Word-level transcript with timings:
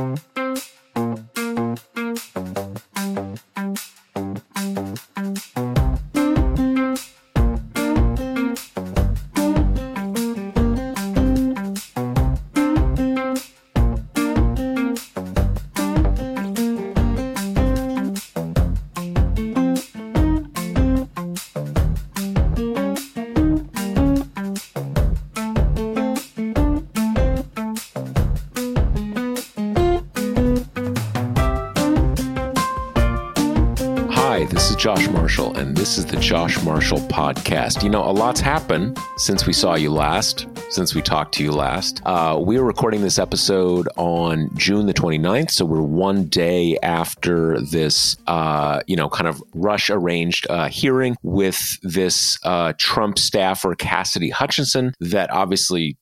Hi, 0.00 0.29
this 35.90 35.98
is 35.98 36.06
the 36.06 36.20
Josh 36.20 36.62
Marshall 36.62 37.00
Podcast. 37.00 37.82
You 37.82 37.88
know, 37.88 38.08
a 38.08 38.12
lot's 38.12 38.38
happened 38.38 38.96
since 39.16 39.44
we 39.44 39.52
saw 39.52 39.74
you 39.74 39.90
last, 39.90 40.46
since 40.68 40.94
we 40.94 41.02
talked 41.02 41.34
to 41.34 41.42
you 41.42 41.50
last. 41.50 42.00
Uh, 42.06 42.38
we 42.40 42.56
are 42.58 42.62
recording 42.62 43.00
this 43.00 43.18
episode 43.18 43.88
on 43.96 44.56
June 44.56 44.86
the 44.86 44.94
29th, 44.94 45.50
so 45.50 45.64
we're 45.64 45.82
one 45.82 46.26
day 46.26 46.78
after 46.84 47.60
this, 47.60 48.16
uh, 48.28 48.80
you 48.86 48.94
know, 48.94 49.08
kind 49.08 49.26
of 49.26 49.42
rush 49.52 49.90
arranged 49.90 50.46
uh, 50.48 50.68
hearing 50.68 51.16
with 51.24 51.58
this 51.82 52.38
uh, 52.44 52.72
Trump 52.78 53.18
staffer, 53.18 53.74
Cassidy 53.74 54.30
Hutchinson, 54.30 54.94
that 55.00 55.28
obviously 55.32 55.98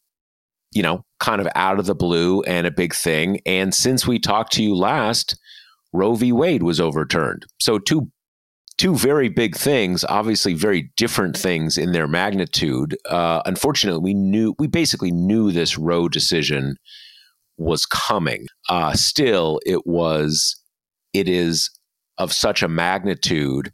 you 0.70 0.82
know, 0.82 1.02
kind 1.18 1.40
of 1.40 1.48
out 1.54 1.78
of 1.78 1.86
the 1.86 1.94
blue 1.94 2.42
and 2.42 2.66
a 2.66 2.70
big 2.70 2.94
thing. 2.94 3.40
And 3.46 3.72
since 3.72 4.06
we 4.06 4.18
talked 4.18 4.52
to 4.52 4.62
you 4.62 4.74
last, 4.74 5.38
Roe 5.94 6.14
v. 6.14 6.30
Wade 6.30 6.62
was 6.62 6.78
overturned. 6.78 7.46
So 7.58 7.78
two 7.78 8.10
two 8.78 8.96
very 8.96 9.28
big 9.28 9.56
things, 9.56 10.04
obviously 10.08 10.54
very 10.54 10.90
different 10.96 11.36
things 11.36 11.76
in 11.76 11.92
their 11.92 12.06
magnitude. 12.06 12.96
Uh, 13.08 13.42
unfortunately, 13.44 14.00
we 14.00 14.14
knew 14.14 14.54
we 14.58 14.68
basically 14.68 15.10
knew 15.10 15.52
this 15.52 15.76
Roe 15.76 16.08
decision 16.08 16.76
was 17.58 17.84
coming. 17.84 18.46
Uh, 18.68 18.94
still, 18.94 19.60
it 19.66 19.86
was 19.86 20.56
it 21.12 21.28
is 21.28 21.70
of 22.16 22.32
such 22.32 22.62
a 22.62 22.68
magnitude 22.68 23.72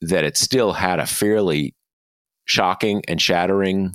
that 0.00 0.24
it 0.24 0.36
still 0.36 0.72
had 0.72 0.98
a 0.98 1.06
fairly 1.06 1.74
shocking 2.46 3.02
and 3.08 3.20
shattering 3.20 3.92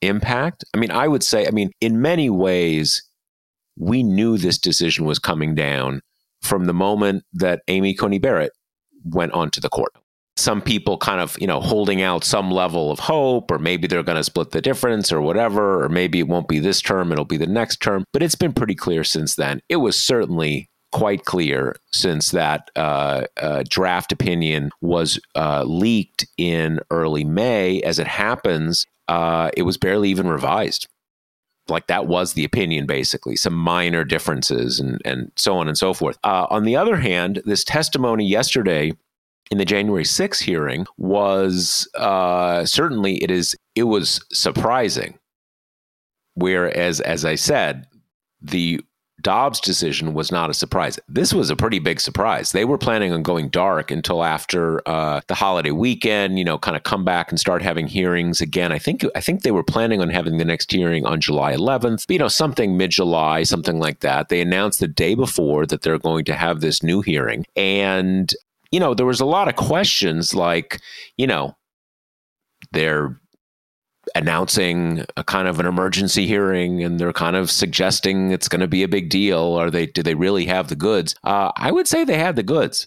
impact. 0.00 0.64
I 0.74 0.78
mean, 0.78 0.90
I 0.90 1.06
would 1.06 1.22
say, 1.22 1.46
I 1.46 1.50
mean, 1.50 1.70
in 1.80 2.00
many 2.00 2.30
ways, 2.30 3.02
we 3.78 4.02
knew 4.02 4.38
this 4.38 4.58
decision 4.58 5.04
was 5.04 5.18
coming 5.18 5.54
down 5.54 6.00
from 6.42 6.64
the 6.64 6.74
moment 6.74 7.24
that 7.32 7.62
Amy 7.68 7.94
Coney 7.94 8.18
Barrett 8.18 8.52
went 9.04 9.32
onto 9.32 9.60
the 9.60 9.68
court. 9.68 9.92
Some 10.36 10.62
people 10.62 10.96
kind 10.96 11.20
of, 11.20 11.36
you 11.40 11.46
know, 11.46 11.60
holding 11.60 12.00
out 12.00 12.24
some 12.24 12.50
level 12.50 12.90
of 12.90 12.98
hope, 12.98 13.50
or 13.50 13.58
maybe 13.58 13.86
they're 13.86 14.02
going 14.02 14.16
to 14.16 14.24
split 14.24 14.50
the 14.50 14.62
difference 14.62 15.12
or 15.12 15.20
whatever, 15.20 15.84
or 15.84 15.88
maybe 15.88 16.18
it 16.18 16.28
won't 16.28 16.48
be 16.48 16.58
this 16.58 16.80
term, 16.80 17.12
it'll 17.12 17.26
be 17.26 17.36
the 17.36 17.46
next 17.46 17.80
term. 17.80 18.04
But 18.12 18.22
it's 18.22 18.34
been 18.34 18.54
pretty 18.54 18.74
clear 18.74 19.04
since 19.04 19.34
then. 19.34 19.60
It 19.68 19.76
was 19.76 19.96
certainly 19.96 20.70
quite 20.90 21.24
clear 21.24 21.76
since 21.90 22.30
that 22.30 22.70
uh, 22.76 23.24
uh, 23.40 23.64
draft 23.68 24.12
opinion 24.12 24.70
was 24.80 25.20
uh, 25.34 25.64
leaked 25.64 26.26
in 26.38 26.80
early 26.90 27.24
May. 27.24 27.82
As 27.82 27.98
it 27.98 28.06
happens, 28.06 28.86
uh, 29.08 29.50
it 29.56 29.62
was 29.62 29.76
barely 29.76 30.08
even 30.08 30.28
revised 30.28 30.88
like 31.72 31.86
that 31.88 32.06
was 32.06 32.34
the 32.34 32.44
opinion 32.44 32.86
basically 32.86 33.36
some 33.36 33.54
minor 33.54 34.04
differences 34.04 34.78
and 34.78 35.00
and 35.04 35.32
so 35.36 35.56
on 35.56 35.68
and 35.68 35.76
so 35.76 35.92
forth. 35.92 36.18
Uh, 36.24 36.46
on 36.50 36.64
the 36.64 36.76
other 36.76 36.96
hand 36.96 37.42
this 37.44 37.64
testimony 37.64 38.24
yesterday 38.26 38.92
in 39.50 39.58
the 39.58 39.64
january 39.64 40.04
6th 40.04 40.42
hearing 40.42 40.86
was 40.96 41.88
uh, 41.96 42.64
certainly 42.64 43.22
it 43.22 43.30
is 43.30 43.56
it 43.74 43.84
was 43.84 44.24
surprising. 44.32 45.18
Whereas 46.34 47.00
as 47.00 47.24
i 47.24 47.34
said 47.34 47.86
the 48.40 48.80
Dobbs' 49.22 49.60
decision 49.60 50.14
was 50.14 50.32
not 50.32 50.50
a 50.50 50.54
surprise. 50.54 50.98
This 51.08 51.32
was 51.32 51.50
a 51.50 51.56
pretty 51.56 51.78
big 51.78 52.00
surprise. 52.00 52.52
They 52.52 52.64
were 52.64 52.78
planning 52.78 53.12
on 53.12 53.22
going 53.22 53.48
dark 53.48 53.90
until 53.90 54.24
after 54.24 54.86
uh, 54.88 55.20
the 55.28 55.34
holiday 55.34 55.70
weekend. 55.70 56.38
You 56.38 56.44
know, 56.44 56.58
kind 56.58 56.76
of 56.76 56.82
come 56.82 57.04
back 57.04 57.30
and 57.30 57.38
start 57.38 57.62
having 57.62 57.86
hearings 57.86 58.40
again. 58.40 58.72
I 58.72 58.78
think 58.78 59.04
I 59.14 59.20
think 59.20 59.42
they 59.42 59.50
were 59.50 59.62
planning 59.62 60.00
on 60.00 60.10
having 60.10 60.38
the 60.38 60.44
next 60.44 60.70
hearing 60.72 61.06
on 61.06 61.20
July 61.20 61.54
11th. 61.54 62.10
You 62.10 62.18
know, 62.18 62.28
something 62.28 62.76
mid 62.76 62.90
July, 62.90 63.44
something 63.44 63.78
like 63.78 64.00
that. 64.00 64.28
They 64.28 64.40
announced 64.40 64.80
the 64.80 64.88
day 64.88 65.14
before 65.14 65.66
that 65.66 65.82
they're 65.82 65.98
going 65.98 66.24
to 66.26 66.34
have 66.34 66.60
this 66.60 66.82
new 66.82 67.00
hearing, 67.00 67.46
and 67.56 68.32
you 68.72 68.80
know, 68.80 68.94
there 68.94 69.06
was 69.06 69.20
a 69.20 69.26
lot 69.26 69.48
of 69.48 69.54
questions 69.54 70.34
like, 70.34 70.80
you 71.16 71.26
know, 71.26 71.56
they're 72.72 73.20
announcing 74.14 75.04
a 75.16 75.24
kind 75.24 75.48
of 75.48 75.58
an 75.60 75.66
emergency 75.66 76.26
hearing 76.26 76.82
and 76.82 76.98
they're 76.98 77.12
kind 77.12 77.36
of 77.36 77.50
suggesting 77.50 78.30
it's 78.30 78.48
going 78.48 78.60
to 78.60 78.68
be 78.68 78.82
a 78.82 78.88
big 78.88 79.08
deal 79.08 79.54
are 79.54 79.70
they 79.70 79.86
do 79.86 80.02
they 80.02 80.14
really 80.14 80.46
have 80.46 80.68
the 80.68 80.76
goods? 80.76 81.14
Uh, 81.24 81.50
i 81.56 81.70
would 81.70 81.88
say 81.88 82.04
they 82.04 82.18
had 82.18 82.36
the 82.36 82.42
goods. 82.42 82.86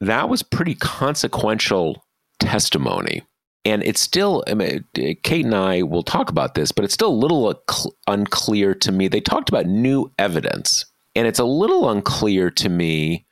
That 0.00 0.28
was 0.28 0.42
pretty 0.42 0.74
consequential 0.74 2.04
testimony. 2.38 3.22
And 3.64 3.82
it's 3.82 4.00
still 4.00 4.44
I 4.46 4.54
mean, 4.54 4.84
kate 5.22 5.44
and 5.44 5.54
i 5.54 5.82
will 5.82 6.02
talk 6.02 6.30
about 6.30 6.54
this 6.54 6.72
but 6.72 6.84
it's 6.84 6.94
still 6.94 7.10
a 7.10 7.22
little 7.24 7.62
unclear 8.06 8.74
to 8.74 8.92
me. 8.92 9.08
They 9.08 9.20
talked 9.20 9.48
about 9.48 9.66
new 9.66 10.10
evidence 10.18 10.84
and 11.14 11.26
it's 11.26 11.38
a 11.38 11.44
little 11.44 11.90
unclear 11.90 12.50
to 12.50 12.68
me 12.68 13.26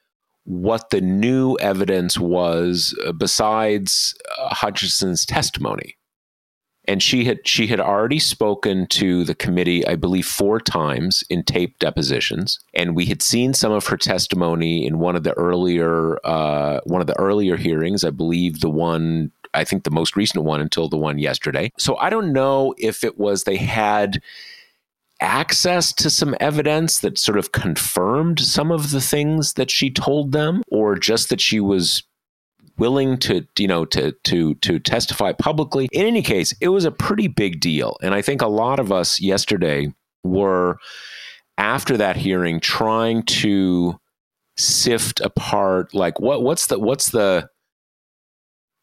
what 0.44 0.90
the 0.90 1.00
new 1.00 1.56
evidence 1.56 2.18
was 2.18 2.98
uh, 3.06 3.12
besides 3.12 4.14
uh, 4.38 4.54
hutchinson's 4.54 5.24
testimony 5.24 5.96
and 6.86 7.02
she 7.02 7.24
had 7.24 7.46
she 7.46 7.66
had 7.66 7.80
already 7.80 8.18
spoken 8.18 8.86
to 8.86 9.24
the 9.24 9.34
committee 9.34 9.86
i 9.86 9.94
believe 9.96 10.26
four 10.26 10.60
times 10.60 11.24
in 11.30 11.42
tape 11.42 11.78
depositions. 11.78 12.58
And 12.74 12.94
we 12.94 13.06
had 13.06 13.22
seen 13.22 13.54
some 13.54 13.72
of 13.72 13.86
her 13.86 13.96
testimony 13.96 14.86
in 14.86 14.98
one 14.98 15.16
of 15.16 15.22
the 15.22 15.32
earlier 15.34 16.18
uh, 16.24 16.80
one 16.84 17.00
of 17.00 17.06
the 17.06 17.18
earlier 17.18 17.56
hearings 17.56 18.04
i 18.04 18.10
believe 18.10 18.60
the 18.60 18.70
one 18.70 19.30
i 19.54 19.64
think 19.64 19.84
the 19.84 19.90
most 19.90 20.16
recent 20.16 20.44
one 20.44 20.60
until 20.60 20.88
the 20.88 20.96
one 20.96 21.18
yesterday. 21.18 21.72
So 21.78 21.96
i 21.96 22.10
don't 22.10 22.32
know 22.32 22.74
if 22.78 23.04
it 23.04 23.18
was 23.18 23.44
they 23.44 23.56
had 23.56 24.20
access 25.20 25.92
to 25.92 26.10
some 26.10 26.34
evidence 26.40 26.98
that 26.98 27.18
sort 27.18 27.38
of 27.38 27.52
confirmed 27.52 28.40
some 28.40 28.70
of 28.70 28.90
the 28.90 29.00
things 29.00 29.54
that 29.54 29.70
she 29.70 29.90
told 29.90 30.32
them 30.32 30.62
or 30.68 30.96
just 30.96 31.28
that 31.30 31.40
she 31.40 31.60
was 31.60 32.02
willing 32.76 33.18
to 33.18 33.46
you 33.58 33.68
know 33.68 33.84
to 33.84 34.12
to 34.24 34.54
to 34.56 34.78
testify 34.78 35.32
publicly. 35.32 35.88
In 35.92 36.06
any 36.06 36.22
case 36.22 36.54
it 36.60 36.68
was 36.68 36.84
a 36.84 36.90
pretty 36.90 37.28
big 37.28 37.60
deal. 37.60 37.96
And 38.02 38.14
i 38.14 38.22
think 38.22 38.42
a 38.42 38.48
lot 38.48 38.78
of 38.80 38.92
us 38.92 39.20
yesterday 39.20 39.92
were 40.22 40.78
after 41.58 41.96
that 41.96 42.16
hearing 42.16 42.60
trying 42.60 43.22
to 43.22 43.98
sift 44.56 45.20
apart 45.20 45.92
like 45.94 46.20
what 46.20 46.42
what's 46.42 46.68
the 46.68 46.78
what's 46.78 47.10
the 47.10 47.48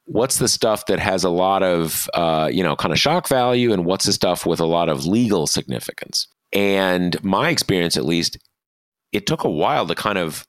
what's 0.06 0.40
the 0.40 0.48
stuff 0.48 0.86
that 0.88 1.00
has 1.00 1.24
a 1.24 1.30
lot 1.30 1.64
of 1.64 2.10
uh, 2.14 2.50
you 2.52 2.64
know 2.64 2.76
kind 2.76 2.92
of 2.92 3.00
shock 3.00 3.28
value 3.28 3.72
and 3.72 3.86
what's 3.86 4.06
the 4.06 4.14
stuff 4.14 4.46
with 4.46 4.60
a 4.60 4.66
lot 4.66 4.90
of 4.90 5.06
legal 5.06 5.48
significance? 5.48 6.28
And 6.54 7.22
my 7.24 7.50
experience 7.50 7.96
at 7.96 8.06
least 8.06 8.38
it 9.12 9.26
took 9.26 9.44
a 9.44 9.50
while 9.50 9.88
to 9.88 9.96
kind 9.96 10.18
of 10.18 10.46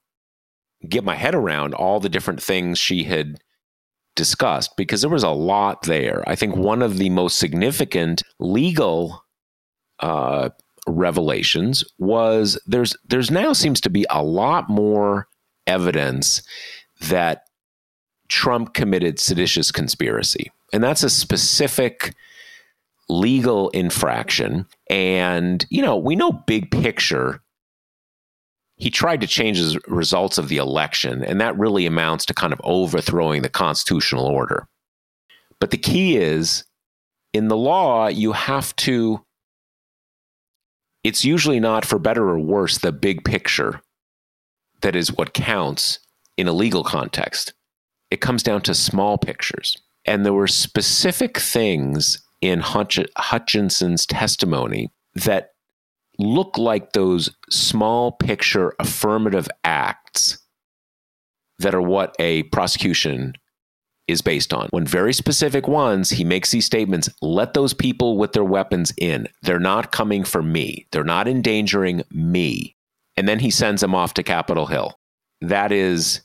get 0.88 1.04
my 1.04 1.14
head 1.14 1.34
around 1.34 1.74
all 1.74 2.00
the 2.00 2.08
different 2.08 2.42
things 2.42 2.78
she 2.78 3.04
had 3.04 3.38
discussed 4.14 4.76
because 4.76 5.00
there 5.00 5.10
was 5.10 5.22
a 5.22 5.30
lot 5.30 5.82
there. 5.82 6.22
I 6.26 6.36
think 6.36 6.56
one 6.56 6.82
of 6.82 6.98
the 6.98 7.10
most 7.10 7.38
significant 7.38 8.22
legal 8.38 9.24
uh, 10.00 10.50
revelations 10.86 11.84
was 11.98 12.60
there's 12.66 12.96
there's 13.08 13.30
now 13.30 13.52
seems 13.52 13.80
to 13.82 13.90
be 13.90 14.04
a 14.10 14.22
lot 14.22 14.68
more 14.68 15.28
evidence 15.66 16.42
that 17.00 17.44
Trump 18.28 18.74
committed 18.74 19.18
seditious 19.18 19.70
conspiracy, 19.70 20.50
and 20.72 20.82
that's 20.82 21.02
a 21.02 21.10
specific 21.10 22.14
legal 23.08 23.70
infraction. 23.70 24.66
And 24.90 25.64
you 25.70 25.82
know 25.82 25.96
we 25.96 26.16
know 26.16 26.32
big 26.32 26.70
picture 26.70 27.40
he 28.82 28.90
tried 28.90 29.20
to 29.20 29.28
change 29.28 29.60
the 29.60 29.80
results 29.86 30.38
of 30.38 30.48
the 30.48 30.56
election, 30.56 31.22
and 31.22 31.40
that 31.40 31.56
really 31.56 31.86
amounts 31.86 32.26
to 32.26 32.34
kind 32.34 32.52
of 32.52 32.60
overthrowing 32.64 33.42
the 33.42 33.48
constitutional 33.48 34.26
order. 34.26 34.66
But 35.60 35.70
the 35.70 35.76
key 35.76 36.16
is 36.16 36.64
in 37.32 37.46
the 37.46 37.56
law, 37.56 38.08
you 38.08 38.32
have 38.32 38.74
to, 38.76 39.24
it's 41.04 41.24
usually 41.24 41.60
not 41.60 41.84
for 41.84 42.00
better 42.00 42.28
or 42.28 42.40
worse 42.40 42.78
the 42.78 42.90
big 42.90 43.24
picture 43.24 43.80
that 44.80 44.96
is 44.96 45.12
what 45.12 45.32
counts 45.32 46.00
in 46.36 46.48
a 46.48 46.52
legal 46.52 46.82
context. 46.82 47.52
It 48.10 48.20
comes 48.20 48.42
down 48.42 48.62
to 48.62 48.74
small 48.74 49.16
pictures. 49.16 49.76
And 50.06 50.26
there 50.26 50.32
were 50.32 50.48
specific 50.48 51.38
things 51.38 52.20
in 52.40 52.58
Hutch- 52.58 52.98
Hutchinson's 53.16 54.06
testimony 54.06 54.90
that 55.14 55.51
look 56.22 56.56
like 56.56 56.92
those 56.92 57.30
small 57.50 58.12
picture 58.12 58.74
affirmative 58.78 59.48
acts 59.64 60.38
that 61.58 61.74
are 61.74 61.82
what 61.82 62.14
a 62.18 62.44
prosecution 62.44 63.34
is 64.08 64.20
based 64.20 64.52
on. 64.52 64.68
When 64.70 64.86
very 64.86 65.12
specific 65.12 65.68
ones, 65.68 66.10
he 66.10 66.24
makes 66.24 66.50
these 66.50 66.66
statements 66.66 67.08
let 67.20 67.54
those 67.54 67.74
people 67.74 68.16
with 68.16 68.32
their 68.32 68.44
weapons 68.44 68.92
in. 68.96 69.28
They're 69.42 69.60
not 69.60 69.92
coming 69.92 70.24
for 70.24 70.42
me, 70.42 70.86
they're 70.92 71.04
not 71.04 71.28
endangering 71.28 72.02
me. 72.10 72.76
And 73.16 73.28
then 73.28 73.40
he 73.40 73.50
sends 73.50 73.82
them 73.82 73.94
off 73.94 74.14
to 74.14 74.22
Capitol 74.22 74.66
Hill. 74.66 74.98
That 75.40 75.70
is 75.70 76.22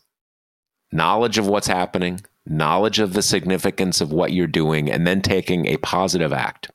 knowledge 0.92 1.38
of 1.38 1.48
what's 1.48 1.68
happening, 1.68 2.22
knowledge 2.46 3.00
of 3.00 3.14
the 3.14 3.22
significance 3.22 4.00
of 4.00 4.12
what 4.12 4.32
you're 4.32 4.48
doing, 4.48 4.90
and 4.90 5.06
then 5.06 5.22
taking 5.22 5.66
a 5.66 5.78
positive 5.78 6.32
act. 6.32 6.72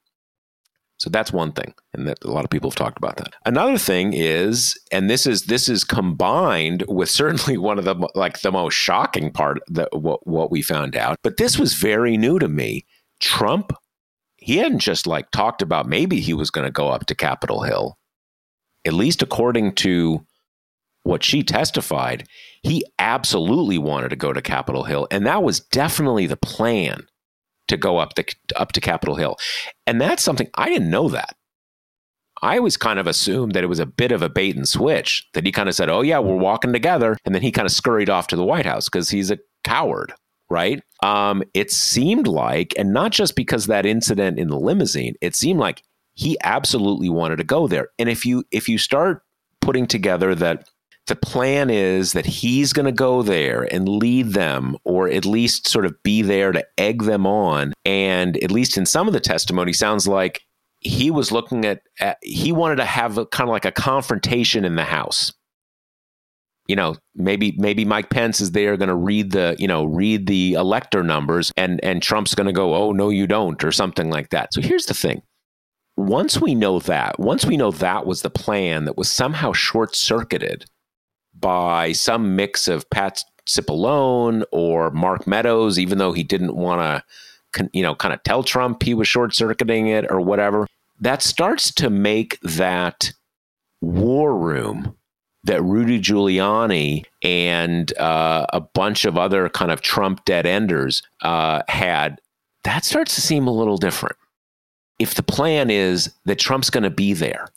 So 1.02 1.10
that's 1.10 1.32
one 1.32 1.50
thing, 1.50 1.74
and 1.92 2.06
that 2.06 2.22
a 2.22 2.30
lot 2.30 2.44
of 2.44 2.50
people 2.50 2.70
have 2.70 2.76
talked 2.76 2.96
about 2.96 3.16
that. 3.16 3.34
Another 3.44 3.76
thing 3.76 4.12
is, 4.12 4.78
and 4.92 5.10
this 5.10 5.26
is 5.26 5.46
this 5.46 5.68
is 5.68 5.82
combined 5.82 6.84
with 6.86 7.10
certainly 7.22 7.58
one 7.58 7.76
of 7.76 7.84
the 7.84 7.96
like 8.14 8.42
the 8.42 8.52
most 8.52 8.74
shocking 8.74 9.32
part 9.32 9.58
that 9.66 9.88
what 9.92 10.24
what 10.28 10.52
we 10.52 10.62
found 10.62 10.94
out, 10.94 11.18
but 11.24 11.38
this 11.38 11.58
was 11.58 11.74
very 11.74 12.16
new 12.16 12.38
to 12.38 12.46
me. 12.46 12.86
Trump, 13.18 13.72
he 14.36 14.58
hadn't 14.58 14.78
just 14.78 15.08
like 15.08 15.28
talked 15.32 15.60
about 15.60 15.88
maybe 15.88 16.20
he 16.20 16.34
was 16.34 16.50
going 16.50 16.66
to 16.66 16.70
go 16.70 16.88
up 16.88 17.06
to 17.06 17.16
Capitol 17.16 17.62
Hill. 17.62 17.98
At 18.84 18.92
least 18.92 19.22
according 19.22 19.74
to 19.76 20.24
what 21.02 21.24
she 21.24 21.42
testified, 21.42 22.28
he 22.62 22.84
absolutely 23.00 23.76
wanted 23.76 24.10
to 24.10 24.16
go 24.16 24.32
to 24.32 24.40
Capitol 24.40 24.84
Hill, 24.84 25.08
and 25.10 25.26
that 25.26 25.42
was 25.42 25.58
definitely 25.58 26.28
the 26.28 26.36
plan 26.36 27.08
to 27.72 27.76
go 27.76 27.98
up 27.98 28.14
the 28.14 28.24
up 28.56 28.72
to 28.72 28.80
Capitol 28.80 29.16
Hill. 29.16 29.36
And 29.86 30.00
that's 30.00 30.22
something 30.22 30.48
I 30.54 30.68
didn't 30.68 30.90
know 30.90 31.08
that. 31.08 31.34
I 32.42 32.58
always 32.58 32.76
kind 32.76 32.98
of 32.98 33.06
assumed 33.06 33.52
that 33.52 33.62
it 33.62 33.68
was 33.68 33.78
a 33.78 33.86
bit 33.86 34.10
of 34.10 34.20
a 34.20 34.28
bait 34.28 34.56
and 34.56 34.68
switch 34.68 35.28
that 35.34 35.46
he 35.46 35.52
kind 35.52 35.68
of 35.68 35.74
said, 35.74 35.88
"Oh 35.88 36.02
yeah, 36.02 36.18
we're 36.18 36.36
walking 36.36 36.72
together," 36.72 37.16
and 37.24 37.34
then 37.34 37.42
he 37.42 37.52
kind 37.52 37.66
of 37.66 37.72
scurried 37.72 38.10
off 38.10 38.26
to 38.28 38.36
the 38.36 38.44
White 38.44 38.66
House 38.66 38.88
because 38.88 39.10
he's 39.10 39.30
a 39.30 39.38
coward, 39.64 40.12
right? 40.50 40.82
Um, 41.02 41.42
it 41.54 41.70
seemed 41.70 42.26
like, 42.26 42.74
and 42.76 42.92
not 42.92 43.12
just 43.12 43.36
because 43.36 43.66
that 43.66 43.86
incident 43.86 44.38
in 44.38 44.48
the 44.48 44.58
limousine, 44.58 45.14
it 45.20 45.36
seemed 45.36 45.60
like 45.60 45.82
he 46.14 46.36
absolutely 46.42 47.08
wanted 47.08 47.36
to 47.36 47.44
go 47.44 47.68
there. 47.68 47.88
And 47.98 48.08
if 48.08 48.26
you 48.26 48.44
if 48.50 48.68
you 48.68 48.76
start 48.76 49.22
putting 49.60 49.86
together 49.86 50.34
that 50.34 50.68
the 51.06 51.16
plan 51.16 51.68
is 51.68 52.12
that 52.12 52.26
he's 52.26 52.72
going 52.72 52.86
to 52.86 52.92
go 52.92 53.22
there 53.22 53.62
and 53.72 53.88
lead 53.88 54.28
them 54.28 54.76
or 54.84 55.08
at 55.08 55.26
least 55.26 55.66
sort 55.66 55.84
of 55.84 56.00
be 56.02 56.22
there 56.22 56.52
to 56.52 56.64
egg 56.78 57.02
them 57.02 57.26
on. 57.26 57.72
And 57.84 58.42
at 58.42 58.52
least 58.52 58.76
in 58.76 58.86
some 58.86 59.08
of 59.08 59.12
the 59.12 59.20
testimony 59.20 59.72
sounds 59.72 60.06
like 60.06 60.42
he 60.78 61.10
was 61.10 61.32
looking 61.32 61.64
at, 61.64 61.82
at 62.00 62.18
he 62.22 62.52
wanted 62.52 62.76
to 62.76 62.84
have 62.84 63.18
a, 63.18 63.26
kind 63.26 63.48
of 63.48 63.52
like 63.52 63.64
a 63.64 63.72
confrontation 63.72 64.64
in 64.64 64.76
the 64.76 64.84
house. 64.84 65.32
You 66.68 66.76
know 66.76 66.94
maybe 67.16 67.54
maybe 67.58 67.84
Mike 67.84 68.08
Pence 68.08 68.40
is 68.40 68.52
there 68.52 68.76
going 68.76 68.88
to 68.88 68.94
read 68.94 69.32
the 69.32 69.56
you 69.58 69.66
know 69.66 69.84
read 69.84 70.28
the 70.28 70.52
elector 70.52 71.02
numbers 71.02 71.52
and 71.56 71.80
and 71.82 72.00
Trump's 72.00 72.36
going 72.36 72.46
to 72.46 72.52
go 72.52 72.76
oh 72.76 72.92
no 72.92 73.10
you 73.10 73.26
don't 73.26 73.62
or 73.64 73.72
something 73.72 74.08
like 74.10 74.30
that. 74.30 74.54
So 74.54 74.60
here's 74.60 74.86
the 74.86 74.94
thing. 74.94 75.22
Once 75.96 76.40
we 76.40 76.54
know 76.54 76.78
that 76.78 77.18
once 77.18 77.44
we 77.44 77.56
know 77.56 77.72
that 77.72 78.06
was 78.06 78.22
the 78.22 78.30
plan 78.30 78.84
that 78.84 78.96
was 78.96 79.10
somehow 79.10 79.52
short 79.52 79.96
circuited 79.96 80.64
by 81.42 81.92
some 81.92 82.34
mix 82.34 82.66
of 82.68 82.88
Pat 82.88 83.22
Cipollone 83.46 84.44
or 84.50 84.90
Mark 84.92 85.26
Meadows, 85.26 85.78
even 85.78 85.98
though 85.98 86.12
he 86.12 86.22
didn't 86.22 86.56
want 86.56 87.04
to, 87.54 87.68
you 87.74 87.82
know, 87.82 87.94
kind 87.94 88.14
of 88.14 88.22
tell 88.22 88.42
Trump 88.42 88.82
he 88.82 88.94
was 88.94 89.06
short 89.06 89.34
circuiting 89.34 89.88
it 89.88 90.10
or 90.10 90.22
whatever. 90.22 90.66
That 91.00 91.20
starts 91.20 91.70
to 91.74 91.90
make 91.90 92.40
that 92.40 93.12
war 93.82 94.34
room 94.38 94.96
that 95.44 95.62
Rudy 95.62 96.00
Giuliani 96.00 97.04
and 97.22 97.96
uh, 97.98 98.46
a 98.52 98.60
bunch 98.60 99.04
of 99.04 99.18
other 99.18 99.48
kind 99.48 99.72
of 99.72 99.82
Trump 99.82 100.24
dead 100.24 100.46
enders 100.46 101.02
uh, 101.22 101.62
had, 101.68 102.20
that 102.62 102.84
starts 102.84 103.16
to 103.16 103.20
seem 103.20 103.48
a 103.48 103.52
little 103.52 103.76
different. 103.76 104.16
If 105.00 105.16
the 105.16 105.22
plan 105.24 105.68
is 105.68 106.12
that 106.26 106.38
Trump's 106.38 106.70
going 106.70 106.84
to 106.84 106.90
be 106.90 107.12
there, 107.12 107.48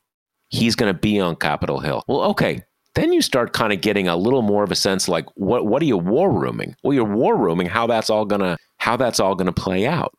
he's 0.50 0.76
going 0.76 0.92
to 0.92 1.00
be 1.00 1.20
on 1.20 1.36
Capitol 1.36 1.80
Hill. 1.80 2.04
Well, 2.08 2.24
okay, 2.24 2.64
then 2.96 3.14
you 3.14 3.22
start 3.22 3.54
kind 3.54 3.72
of 3.72 3.82
getting 3.82 4.08
a 4.08 4.16
little 4.16 4.42
more 4.42 4.64
of 4.64 4.72
a 4.72 4.76
sense 4.76 5.08
like 5.08 5.26
what 5.36 5.66
what 5.66 5.82
are 5.82 5.86
you 5.86 5.98
war 5.98 6.32
rooming? 6.32 6.76
Well, 6.84 6.94
you're 6.94 7.04
war 7.06 7.38
rooming 7.38 7.68
how 7.68 7.88
that's 7.88 8.10
all 8.10 8.26
gonna 8.26 8.58
how 8.78 8.98
that's 8.98 9.20
all 9.20 9.36
gonna 9.36 9.54
play 9.54 9.86
out. 9.86 10.14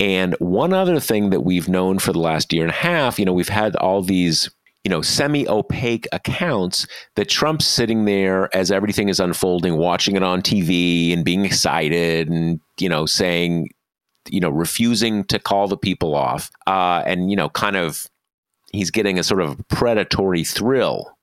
And 0.00 0.34
one 0.38 0.72
other 0.72 0.98
thing 0.98 1.30
that 1.30 1.42
we've 1.42 1.68
known 1.68 1.98
for 1.98 2.12
the 2.12 2.18
last 2.18 2.52
year 2.52 2.62
and 2.62 2.72
a 2.72 2.74
half, 2.74 3.18
you 3.18 3.24
know, 3.24 3.32
we've 3.32 3.48
had 3.48 3.76
all 3.76 4.02
these 4.02 4.50
you 4.84 4.90
know, 4.90 5.00
semi 5.00 5.48
opaque 5.48 6.06
accounts 6.12 6.86
that 7.16 7.30
Trump's 7.30 7.66
sitting 7.66 8.04
there 8.04 8.54
as 8.54 8.70
everything 8.70 9.08
is 9.08 9.18
unfolding, 9.18 9.78
watching 9.78 10.14
it 10.14 10.22
on 10.22 10.42
TV 10.42 11.12
and 11.12 11.24
being 11.24 11.44
excited 11.46 12.28
and, 12.28 12.60
you 12.78 12.88
know, 12.90 13.06
saying, 13.06 13.70
you 14.28 14.40
know, 14.40 14.50
refusing 14.50 15.24
to 15.24 15.38
call 15.38 15.68
the 15.68 15.76
people 15.78 16.14
off. 16.14 16.50
Uh, 16.66 17.02
and, 17.06 17.30
you 17.30 17.36
know, 17.36 17.48
kind 17.48 17.76
of 17.76 18.06
he's 18.72 18.90
getting 18.90 19.18
a 19.18 19.22
sort 19.22 19.40
of 19.40 19.56
predatory 19.68 20.44
thrill 20.44 21.13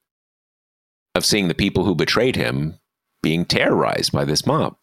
of 1.15 1.25
seeing 1.25 1.47
the 1.47 1.53
people 1.53 1.85
who 1.85 1.95
betrayed 1.95 2.35
him 2.35 2.79
being 3.21 3.45
terrorized 3.45 4.11
by 4.11 4.25
this 4.25 4.45
mob. 4.45 4.75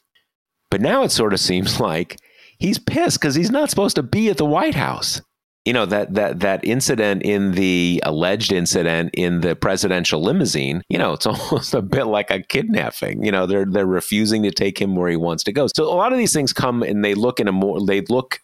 But 0.70 0.80
now 0.80 1.02
it 1.02 1.10
sort 1.10 1.32
of 1.32 1.40
seems 1.50 1.80
like 1.80 2.19
he's 2.58 2.78
pissed 2.78 3.20
because 3.20 3.34
he's 3.34 3.50
not 3.50 3.70
supposed 3.70 3.96
to 3.96 4.02
be 4.02 4.28
at 4.30 4.36
the 4.36 4.44
White 4.44 4.75
House. 4.75 5.20
You 5.64 5.75
know 5.75 5.84
that 5.86 6.14
that 6.14 6.40
that 6.40 6.64
incident 6.64 7.22
in 7.25 7.52
the 7.52 8.02
alleged 8.06 8.52
incident 8.52 9.10
in 9.12 9.42
the 9.42 9.54
presidential 9.54 10.22
limousine. 10.22 10.82
You 10.88 10.96
know, 10.96 11.12
it's 11.12 11.26
almost 11.26 11.75
a 11.75 11.82
bit 11.82 12.04
like 12.04 12.30
a 12.30 12.42
kidnapping. 12.42 13.22
You 13.22 13.32
know, 13.32 13.44
they're 13.47 13.66
they're 13.66 13.85
refusing 13.85 14.42
to 14.44 14.50
take 14.50 14.80
him 14.80 14.97
where 14.97 15.11
he 15.11 15.16
wants 15.16 15.44
to 15.44 15.52
go. 15.52 15.66
So 15.66 15.85
a 15.85 15.92
lot 15.92 16.12
of 16.12 16.18
these 16.18 16.32
things 16.32 16.54
come 16.54 16.82
and 16.82 17.04
they 17.04 17.14
look 17.14 17.38
in 17.38 17.49
a 17.49 17.52
more 17.52 17.85
they 17.85 18.00
look. 18.02 18.40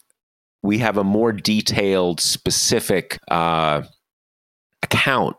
We 0.62 0.79
have 0.79 0.99
a 0.99 1.05
more 1.05 1.33
detailed, 1.33 2.21
specific 2.21 3.19
uh, 3.31 3.83
account 4.83 5.37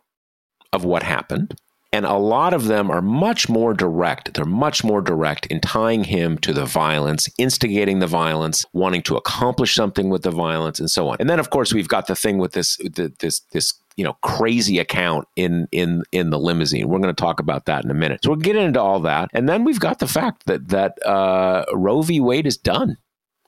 of 0.71 0.85
what 0.85 1.03
happened 1.03 1.55
and 1.95 2.05
a 2.05 2.15
lot 2.15 2.53
of 2.53 2.65
them 2.65 2.91
are 2.91 3.01
much 3.01 3.47
more 3.47 3.73
direct. 3.73 4.33
They're 4.33 4.43
much 4.43 4.83
more 4.83 5.01
direct 5.01 5.45
in 5.45 5.61
tying 5.61 6.03
him 6.03 6.37
to 6.39 6.51
the 6.51 6.65
violence, 6.65 7.29
instigating 7.37 7.99
the 7.99 8.07
violence, 8.07 8.65
wanting 8.73 9.01
to 9.03 9.15
accomplish 9.15 9.75
something 9.75 10.09
with 10.09 10.23
the 10.23 10.29
violence, 10.29 10.77
and 10.77 10.91
so 10.91 11.07
on. 11.07 11.15
And 11.21 11.29
then, 11.29 11.39
of 11.39 11.51
course, 11.51 11.73
we've 11.73 11.87
got 11.87 12.07
the 12.07 12.15
thing 12.15 12.37
with 12.37 12.51
this 12.51 12.77
this 12.95 13.39
this 13.53 13.73
you 13.95 14.03
know 14.03 14.17
crazy 14.23 14.77
account 14.77 15.25
in 15.37 15.69
in 15.71 16.03
in 16.11 16.31
the 16.31 16.37
limousine. 16.37 16.89
We're 16.89 16.99
going 16.99 17.15
to 17.15 17.21
talk 17.21 17.39
about 17.39 17.63
that 17.67 17.85
in 17.85 17.91
a 17.91 17.93
minute. 17.93 18.19
So 18.25 18.31
we'll 18.31 18.39
get 18.39 18.57
into 18.57 18.81
all 18.81 18.99
that, 18.99 19.29
and 19.33 19.47
then 19.47 19.63
we've 19.63 19.79
got 19.79 19.99
the 19.99 20.07
fact 20.07 20.47
that 20.47 20.67
that 20.67 21.01
uh, 21.05 21.63
Roe 21.73 22.01
v. 22.01 22.19
Wade 22.19 22.45
is 22.45 22.57
done. 22.57 22.97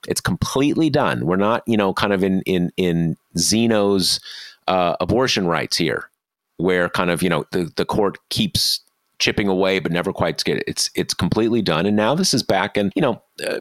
It's 0.08 0.22
completely 0.22 0.89
done. 0.89 1.25
We're 1.25 1.36
not 1.36 1.63
you 1.68 1.75
know 1.75 1.94
kind 1.94 2.13
of 2.13 2.24
in 2.24 2.44
in 2.44 2.72
in 2.77 3.18
Zeno's 3.38 4.22
uh, 4.70 4.96
abortion 5.01 5.48
rights 5.48 5.75
here 5.75 6.10
where 6.58 6.90
kind 6.90 7.10
of 7.10 7.22
you 7.22 7.30
know 7.30 7.46
the 7.52 7.72
the 7.76 7.86
court 7.86 8.18
keeps 8.30 8.82
chipping 9.20 9.48
away 9.48 9.80
but 9.80 9.92
never 9.92 10.14
quite 10.14 10.44
get 10.44 10.58
it. 10.58 10.64
It's 10.68 10.90
it's 10.96 11.14
completely 11.14 11.62
done, 11.62 11.86
and 11.86 11.96
now 11.96 12.16
this 12.16 12.34
is 12.34 12.44
back, 12.44 12.78
and 12.78 12.92
you 12.96 13.02
know. 13.02 13.22
Uh, 13.46 13.60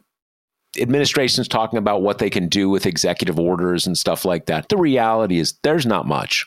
administration's 0.79 1.49
talking 1.49 1.79
about 1.79 2.03
what 2.03 2.19
they 2.19 2.29
can 2.29 2.49
do 2.49 2.69
with 2.69 2.85
executive 2.85 3.39
orders 3.39 3.87
and 3.87 3.97
stuff 3.97 4.27
like 4.27 4.45
that. 4.45 4.69
The 4.69 4.77
reality 4.77 5.39
is 5.39 5.55
there's 5.63 5.87
not 5.87 6.07
much 6.07 6.45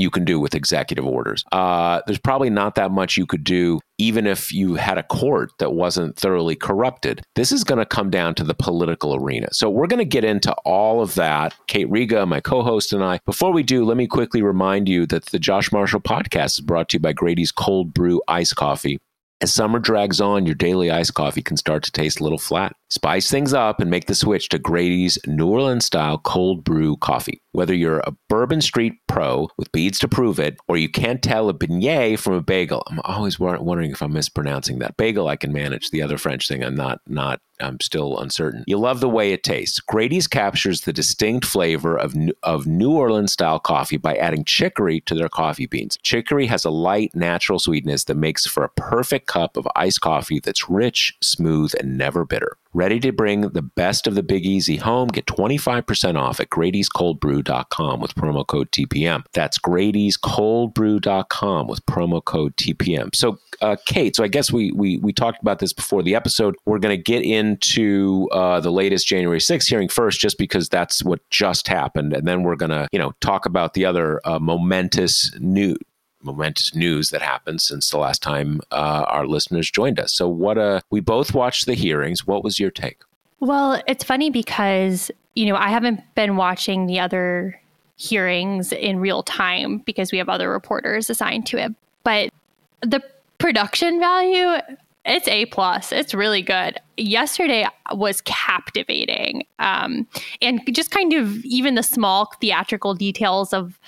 you 0.00 0.10
can 0.10 0.24
do 0.24 0.40
with 0.40 0.54
executive 0.54 1.06
orders. 1.06 1.44
Uh, 1.52 2.00
there's 2.06 2.18
probably 2.18 2.50
not 2.50 2.74
that 2.74 2.90
much 2.90 3.16
you 3.16 3.26
could 3.26 3.44
do, 3.44 3.80
even 3.98 4.26
if 4.26 4.52
you 4.52 4.74
had 4.74 4.98
a 4.98 5.02
court 5.02 5.50
that 5.58 5.72
wasn't 5.72 6.16
thoroughly 6.16 6.56
corrupted. 6.56 7.22
This 7.34 7.52
is 7.52 7.64
going 7.64 7.78
to 7.78 7.86
come 7.86 8.10
down 8.10 8.34
to 8.36 8.44
the 8.44 8.54
political 8.54 9.14
arena. 9.14 9.48
So 9.52 9.68
we're 9.68 9.86
going 9.86 9.98
to 9.98 10.04
get 10.04 10.24
into 10.24 10.52
all 10.64 11.02
of 11.02 11.14
that. 11.16 11.54
Kate 11.66 11.90
Riga, 11.90 12.24
my 12.26 12.40
co 12.40 12.62
host, 12.62 12.92
and 12.92 13.04
I. 13.04 13.20
Before 13.26 13.52
we 13.52 13.62
do, 13.62 13.84
let 13.84 13.96
me 13.96 14.06
quickly 14.06 14.42
remind 14.42 14.88
you 14.88 15.06
that 15.06 15.26
the 15.26 15.38
Josh 15.38 15.70
Marshall 15.72 16.00
podcast 16.00 16.54
is 16.54 16.60
brought 16.60 16.88
to 16.90 16.96
you 16.96 17.00
by 17.00 17.12
Grady's 17.12 17.52
Cold 17.52 17.92
Brew 17.92 18.22
Ice 18.28 18.52
Coffee. 18.52 18.98
As 19.42 19.52
summer 19.52 19.78
drags 19.78 20.20
on, 20.20 20.44
your 20.44 20.54
daily 20.54 20.90
iced 20.90 21.14
coffee 21.14 21.42
can 21.42 21.56
start 21.56 21.82
to 21.84 21.92
taste 21.92 22.20
a 22.20 22.22
little 22.22 22.38
flat. 22.38 22.76
Spice 22.92 23.30
things 23.30 23.54
up 23.54 23.78
and 23.78 23.88
make 23.88 24.06
the 24.06 24.16
switch 24.16 24.48
to 24.48 24.58
Grady's 24.58 25.16
New 25.24 25.46
Orleans 25.46 25.84
style 25.84 26.18
cold 26.18 26.64
brew 26.64 26.96
coffee. 26.96 27.40
Whether 27.52 27.72
you're 27.72 28.00
a 28.00 28.16
Bourbon 28.28 28.60
Street 28.60 28.94
pro 29.06 29.48
with 29.56 29.70
beads 29.70 30.00
to 30.00 30.08
prove 30.08 30.40
it, 30.40 30.56
or 30.66 30.76
you 30.76 30.88
can't 30.88 31.22
tell 31.22 31.48
a 31.48 31.54
beignet 31.54 32.18
from 32.18 32.34
a 32.34 32.40
bagel. 32.40 32.82
I'm 32.88 33.00
always 33.04 33.38
wondering 33.38 33.92
if 33.92 34.02
I'm 34.02 34.12
mispronouncing 34.12 34.80
that. 34.80 34.96
Bagel, 34.96 35.28
I 35.28 35.36
can 35.36 35.52
manage. 35.52 35.90
The 35.90 36.02
other 36.02 36.18
French 36.18 36.48
thing, 36.48 36.64
I'm 36.64 36.74
not, 36.74 37.00
not, 37.06 37.40
I'm 37.60 37.78
still 37.78 38.18
uncertain. 38.18 38.64
You'll 38.66 38.80
love 38.80 38.98
the 38.98 39.08
way 39.08 39.32
it 39.32 39.44
tastes. 39.44 39.78
Grady's 39.78 40.26
captures 40.26 40.80
the 40.80 40.92
distinct 40.92 41.46
flavor 41.46 41.96
of, 41.96 42.16
of 42.42 42.66
New 42.66 42.92
Orleans 42.92 43.32
style 43.32 43.60
coffee 43.60 43.98
by 43.98 44.16
adding 44.16 44.44
chicory 44.44 45.00
to 45.02 45.14
their 45.14 45.28
coffee 45.28 45.66
beans. 45.66 45.96
Chicory 46.02 46.46
has 46.46 46.64
a 46.64 46.70
light, 46.70 47.14
natural 47.14 47.60
sweetness 47.60 48.04
that 48.04 48.16
makes 48.16 48.46
for 48.46 48.64
a 48.64 48.70
perfect 48.70 49.28
cup 49.28 49.56
of 49.56 49.68
iced 49.76 50.00
coffee 50.00 50.40
that's 50.40 50.68
rich, 50.68 51.16
smooth, 51.20 51.72
and 51.78 51.96
never 51.96 52.24
bitter. 52.24 52.56
Ready 52.72 53.00
to 53.00 53.10
bring 53.10 53.40
the 53.40 53.62
best 53.62 54.06
of 54.06 54.14
the 54.14 54.22
Big 54.22 54.46
Easy 54.46 54.76
home? 54.76 55.08
Get 55.08 55.26
25% 55.26 56.16
off 56.16 56.38
at 56.38 56.50
Grady'sColdBrew.com 56.50 58.00
with 58.00 58.14
promo 58.14 58.46
code 58.46 58.70
TPM. 58.70 59.24
That's 59.32 59.58
Grady'sColdBrew.com 59.58 61.66
with 61.66 61.84
promo 61.86 62.24
code 62.24 62.56
TPM. 62.56 63.12
So, 63.12 63.40
uh, 63.60 63.74
Kate, 63.86 64.14
so 64.14 64.22
I 64.22 64.28
guess 64.28 64.52
we, 64.52 64.70
we, 64.70 64.98
we 64.98 65.12
talked 65.12 65.42
about 65.42 65.58
this 65.58 65.72
before 65.72 66.04
the 66.04 66.14
episode. 66.14 66.54
We're 66.64 66.78
going 66.78 66.96
to 66.96 67.02
get 67.02 67.24
into 67.24 68.28
uh, 68.30 68.60
the 68.60 68.70
latest 68.70 69.04
January 69.04 69.40
6th 69.40 69.68
hearing 69.68 69.88
first, 69.88 70.20
just 70.20 70.38
because 70.38 70.68
that's 70.68 71.02
what 71.02 71.28
just 71.28 71.66
happened. 71.66 72.12
And 72.12 72.28
then 72.28 72.44
we're 72.44 72.54
going 72.54 72.70
to, 72.70 72.86
you 72.92 73.00
know, 73.00 73.14
talk 73.20 73.46
about 73.46 73.74
the 73.74 73.84
other 73.84 74.20
uh, 74.24 74.38
momentous 74.38 75.36
new 75.40 75.74
momentous 76.22 76.74
news 76.74 77.10
that 77.10 77.22
happened 77.22 77.60
since 77.60 77.90
the 77.90 77.98
last 77.98 78.22
time 78.22 78.60
uh, 78.70 79.04
our 79.08 79.26
listeners 79.26 79.70
joined 79.70 79.98
us. 79.98 80.12
So, 80.14 80.28
what 80.28 80.58
uh, 80.58 80.80
we 80.90 81.00
both 81.00 81.34
watched 81.34 81.66
the 81.66 81.74
hearings. 81.74 82.26
What 82.26 82.44
was 82.44 82.58
your 82.58 82.70
take? 82.70 83.00
Well, 83.40 83.82
it's 83.86 84.04
funny 84.04 84.30
because 84.30 85.10
you 85.34 85.46
know 85.46 85.56
I 85.56 85.68
haven't 85.68 86.00
been 86.14 86.36
watching 86.36 86.86
the 86.86 87.00
other 87.00 87.60
hearings 87.96 88.72
in 88.72 88.98
real 88.98 89.22
time 89.22 89.78
because 89.78 90.10
we 90.12 90.18
have 90.18 90.28
other 90.28 90.50
reporters 90.50 91.10
assigned 91.10 91.46
to 91.46 91.58
it, 91.58 91.72
but 92.04 92.30
the 92.82 93.02
production 93.38 93.98
value 93.98 94.58
it's 95.06 95.26
a 95.28 95.46
plus 95.46 95.92
it's 95.92 96.12
really 96.12 96.42
good 96.42 96.78
yesterday 96.98 97.66
was 97.92 98.20
captivating 98.22 99.44
um, 99.58 100.06
and 100.42 100.60
just 100.74 100.90
kind 100.90 101.14
of 101.14 101.42
even 101.44 101.74
the 101.74 101.82
small 101.82 102.30
theatrical 102.40 102.94
details 102.94 103.52
of 103.52 103.78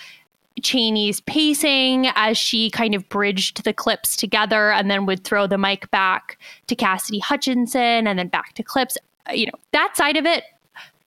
Cheney's 0.62 1.21
pacing 1.21 2.09
as 2.14 2.38
she 2.38 2.71
kind 2.71 2.95
of 2.95 3.09
bridged 3.09 3.64
the 3.64 3.73
clips 3.73 4.16
together 4.16 4.71
and 4.71 4.90
then 4.90 5.07
would 5.07 5.25
throw 5.25 5.47
the 5.47 5.59
mic 5.59 5.90
back 5.90 6.38
to 6.66 6.76
Cassidy 6.76 7.19
Hutchinson 7.19 8.07
and 8.07 8.19
then 8.19 8.28
back 8.28 8.54
to 8.54 8.62
clips. 8.62 8.97
Uh, 9.28 9.33
you 9.33 9.47
know, 9.47 9.52
that 9.73 9.97
side 9.97 10.16
of 10.16 10.26
it, 10.26 10.45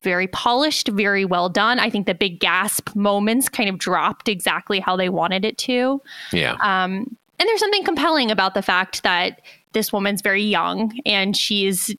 very 0.01 0.27
polished, 0.27 0.88
very 0.89 1.25
well 1.25 1.50
done. 1.50 1.79
I 1.79 1.89
think 1.89 2.05
the 2.05 2.13
big 2.13 2.39
gasp 2.39 2.95
moments 2.95 3.50
kind 3.50 3.69
of 3.69 3.79
dropped 3.79 4.29
exactly 4.29 4.79
how 4.79 4.95
they 4.95 5.09
wanted 5.09 5.43
it 5.43 5.57
to. 5.59 6.01
Yeah. 6.31 6.53
Um, 6.62 7.17
and 7.39 7.50
there's 7.50 7.59
something 7.59 7.83
compelling 7.83 8.31
about 8.31 8.53
the 8.53 8.62
fact 8.62 9.03
that 9.03 9.41
this 9.74 9.91
woman's 9.91 10.21
very 10.21 10.43
young 10.43 10.97
and 11.05 11.35
she's 11.35 11.93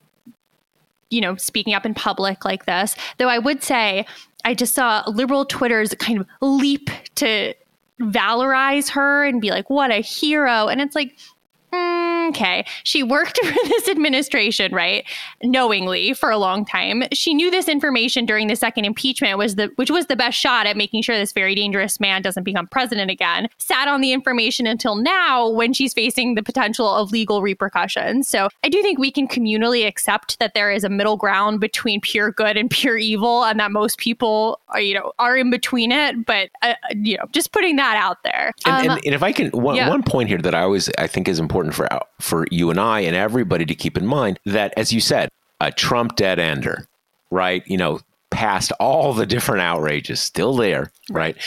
you 1.09 1.21
know 1.21 1.35
speaking 1.35 1.73
up 1.73 1.85
in 1.85 1.93
public 1.93 2.43
like 2.43 2.65
this 2.65 2.95
though 3.17 3.29
i 3.29 3.37
would 3.37 3.63
say 3.63 4.05
I 4.45 4.53
just 4.53 4.73
saw 4.73 5.03
liberal 5.07 5.45
Twitters 5.45 5.93
kind 5.95 6.19
of 6.19 6.27
leap 6.41 6.89
to 7.15 7.53
valorize 7.99 8.89
her 8.91 9.25
and 9.25 9.41
be 9.41 9.49
like, 9.49 9.69
what 9.69 9.91
a 9.91 10.01
hero. 10.01 10.67
And 10.67 10.81
it's 10.81 10.95
like, 10.95 11.17
okay, 12.29 12.65
she 12.83 13.03
worked 13.03 13.37
for 13.43 13.67
this 13.67 13.87
administration, 13.87 14.73
right? 14.73 15.05
Knowingly 15.43 16.13
for 16.13 16.29
a 16.29 16.37
long 16.37 16.65
time. 16.65 17.03
She 17.13 17.33
knew 17.33 17.49
this 17.49 17.67
information 17.67 18.25
during 18.25 18.47
the 18.47 18.55
second 18.55 18.85
impeachment 18.85 19.37
was 19.37 19.55
the 19.55 19.71
which 19.75 19.91
was 19.91 20.07
the 20.07 20.15
best 20.15 20.37
shot 20.37 20.67
at 20.67 20.77
making 20.77 21.01
sure 21.01 21.17
this 21.17 21.33
very 21.33 21.55
dangerous 21.55 21.99
man 21.99 22.21
doesn't 22.21 22.43
become 22.43 22.67
president 22.67 23.11
again. 23.11 23.47
Sat 23.57 23.87
on 23.87 24.01
the 24.01 24.11
information 24.11 24.67
until 24.67 24.95
now 24.95 25.49
when 25.49 25.73
she's 25.73 25.93
facing 25.93 26.35
the 26.35 26.43
potential 26.43 26.87
of 26.87 27.11
legal 27.11 27.41
repercussions. 27.41 28.27
So 28.27 28.49
I 28.63 28.69
do 28.69 28.81
think 28.81 28.99
we 28.99 29.11
can 29.11 29.27
communally 29.27 29.87
accept 29.87 30.39
that 30.39 30.53
there 30.53 30.71
is 30.71 30.83
a 30.83 30.89
middle 30.89 31.17
ground 31.17 31.59
between 31.59 32.01
pure 32.01 32.31
good 32.31 32.57
and 32.57 32.69
pure 32.69 32.97
evil 32.97 33.43
and 33.43 33.59
that 33.59 33.71
most 33.71 33.97
people 33.97 34.59
are, 34.69 34.81
you 34.81 34.93
know, 34.93 35.11
are 35.19 35.37
in 35.37 35.49
between 35.49 35.91
it, 35.91 36.25
but 36.25 36.49
uh, 36.61 36.73
you 36.95 37.17
know, 37.17 37.25
just 37.31 37.51
putting 37.51 37.75
that 37.77 37.97
out 37.97 38.23
there. 38.23 38.53
And, 38.65 38.89
um, 38.89 38.97
and, 38.97 39.05
and 39.05 39.15
if 39.15 39.23
I 39.23 39.31
can 39.31 39.49
one, 39.51 39.75
yeah. 39.75 39.89
one 39.89 40.03
point 40.03 40.29
here 40.29 40.37
that 40.39 40.55
I 40.55 40.61
always 40.61 40.89
I 40.97 41.07
think 41.07 41.27
is 41.27 41.39
important 41.39 41.56
for 41.71 41.87
for 42.19 42.45
you 42.51 42.69
and 42.69 42.79
I 42.79 43.01
and 43.01 43.15
everybody 43.15 43.65
to 43.65 43.75
keep 43.75 43.97
in 43.97 44.05
mind 44.05 44.39
that, 44.45 44.73
as 44.77 44.93
you 44.93 44.99
said, 44.99 45.29
a 45.59 45.71
Trump 45.71 46.15
dead 46.15 46.39
ender, 46.39 46.87
right? 47.31 47.63
You 47.67 47.77
know, 47.77 47.99
past 48.29 48.71
all 48.79 49.13
the 49.13 49.25
different 49.25 49.61
outrages, 49.61 50.19
still 50.19 50.55
there, 50.55 50.91
right? 51.09 51.37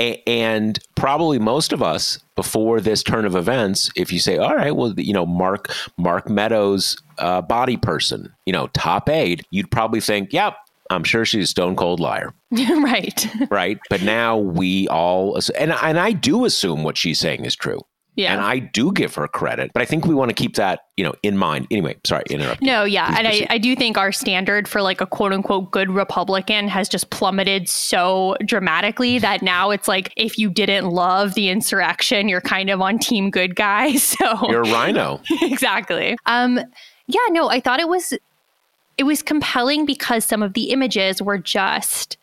A- 0.00 0.22
and 0.26 0.78
probably 0.94 1.38
most 1.38 1.72
of 1.72 1.82
us 1.82 2.18
before 2.36 2.80
this 2.80 3.02
turn 3.02 3.24
of 3.24 3.34
events, 3.34 3.90
if 3.96 4.12
you 4.12 4.20
say, 4.20 4.38
"All 4.38 4.54
right, 4.54 4.74
well, 4.74 4.94
you 4.96 5.12
know, 5.12 5.26
Mark 5.26 5.72
Mark 5.96 6.28
Meadows, 6.28 6.96
uh, 7.18 7.42
body 7.42 7.76
person, 7.76 8.32
you 8.46 8.52
know, 8.52 8.68
top 8.68 9.08
aide," 9.08 9.44
you'd 9.50 9.70
probably 9.70 10.00
think, 10.00 10.32
"Yep, 10.32 10.54
I'm 10.90 11.04
sure 11.04 11.24
she's 11.24 11.44
a 11.44 11.48
stone 11.48 11.76
cold 11.76 12.00
liar. 12.00 12.32
right. 12.50 13.26
right. 13.50 13.78
But 13.90 14.02
now 14.02 14.36
we 14.38 14.88
all, 14.88 15.38
and, 15.58 15.72
and 15.72 15.98
I 15.98 16.12
do 16.12 16.44
assume 16.44 16.82
what 16.82 16.96
she's 16.96 17.18
saying 17.18 17.44
is 17.44 17.54
true. 17.54 17.80
Yeah. 18.18 18.32
And 18.32 18.40
I 18.42 18.58
do 18.58 18.92
give 18.92 19.14
her 19.14 19.28
credit, 19.28 19.70
but 19.72 19.80
I 19.80 19.84
think 19.84 20.04
we 20.04 20.12
want 20.12 20.30
to 20.30 20.34
keep 20.34 20.56
that, 20.56 20.80
you 20.96 21.04
know, 21.04 21.14
in 21.22 21.38
mind. 21.38 21.68
Anyway, 21.70 21.96
sorry, 22.04 22.24
interrupt. 22.28 22.60
No, 22.60 22.82
yeah. 22.82 23.06
Please 23.06 23.18
and 23.18 23.28
I, 23.28 23.54
I 23.54 23.58
do 23.58 23.76
think 23.76 23.96
our 23.96 24.10
standard 24.10 24.66
for 24.66 24.82
like 24.82 25.00
a 25.00 25.06
quote 25.06 25.32
unquote 25.32 25.70
good 25.70 25.88
Republican 25.88 26.66
has 26.66 26.88
just 26.88 27.10
plummeted 27.10 27.68
so 27.68 28.36
dramatically 28.44 29.20
that 29.20 29.40
now 29.40 29.70
it's 29.70 29.86
like 29.86 30.12
if 30.16 30.36
you 30.36 30.50
didn't 30.50 30.90
love 30.90 31.34
the 31.34 31.48
insurrection, 31.48 32.28
you're 32.28 32.40
kind 32.40 32.70
of 32.70 32.80
on 32.80 32.98
team 32.98 33.30
good 33.30 33.54
guy. 33.54 33.96
So 34.08 34.48
you're 34.48 34.62
a 34.62 34.86
RINO. 34.86 35.20
exactly. 35.42 36.16
Um, 36.24 36.58
yeah, 37.08 37.20
no, 37.28 37.50
I 37.50 37.60
thought 37.60 37.78
it 37.78 37.88
was 37.88 38.14
it 38.96 39.04
was 39.04 39.22
compelling 39.22 39.84
because 39.84 40.24
some 40.24 40.42
of 40.42 40.54
the 40.54 40.70
images 40.70 41.20
were 41.20 41.38
just 41.38 42.16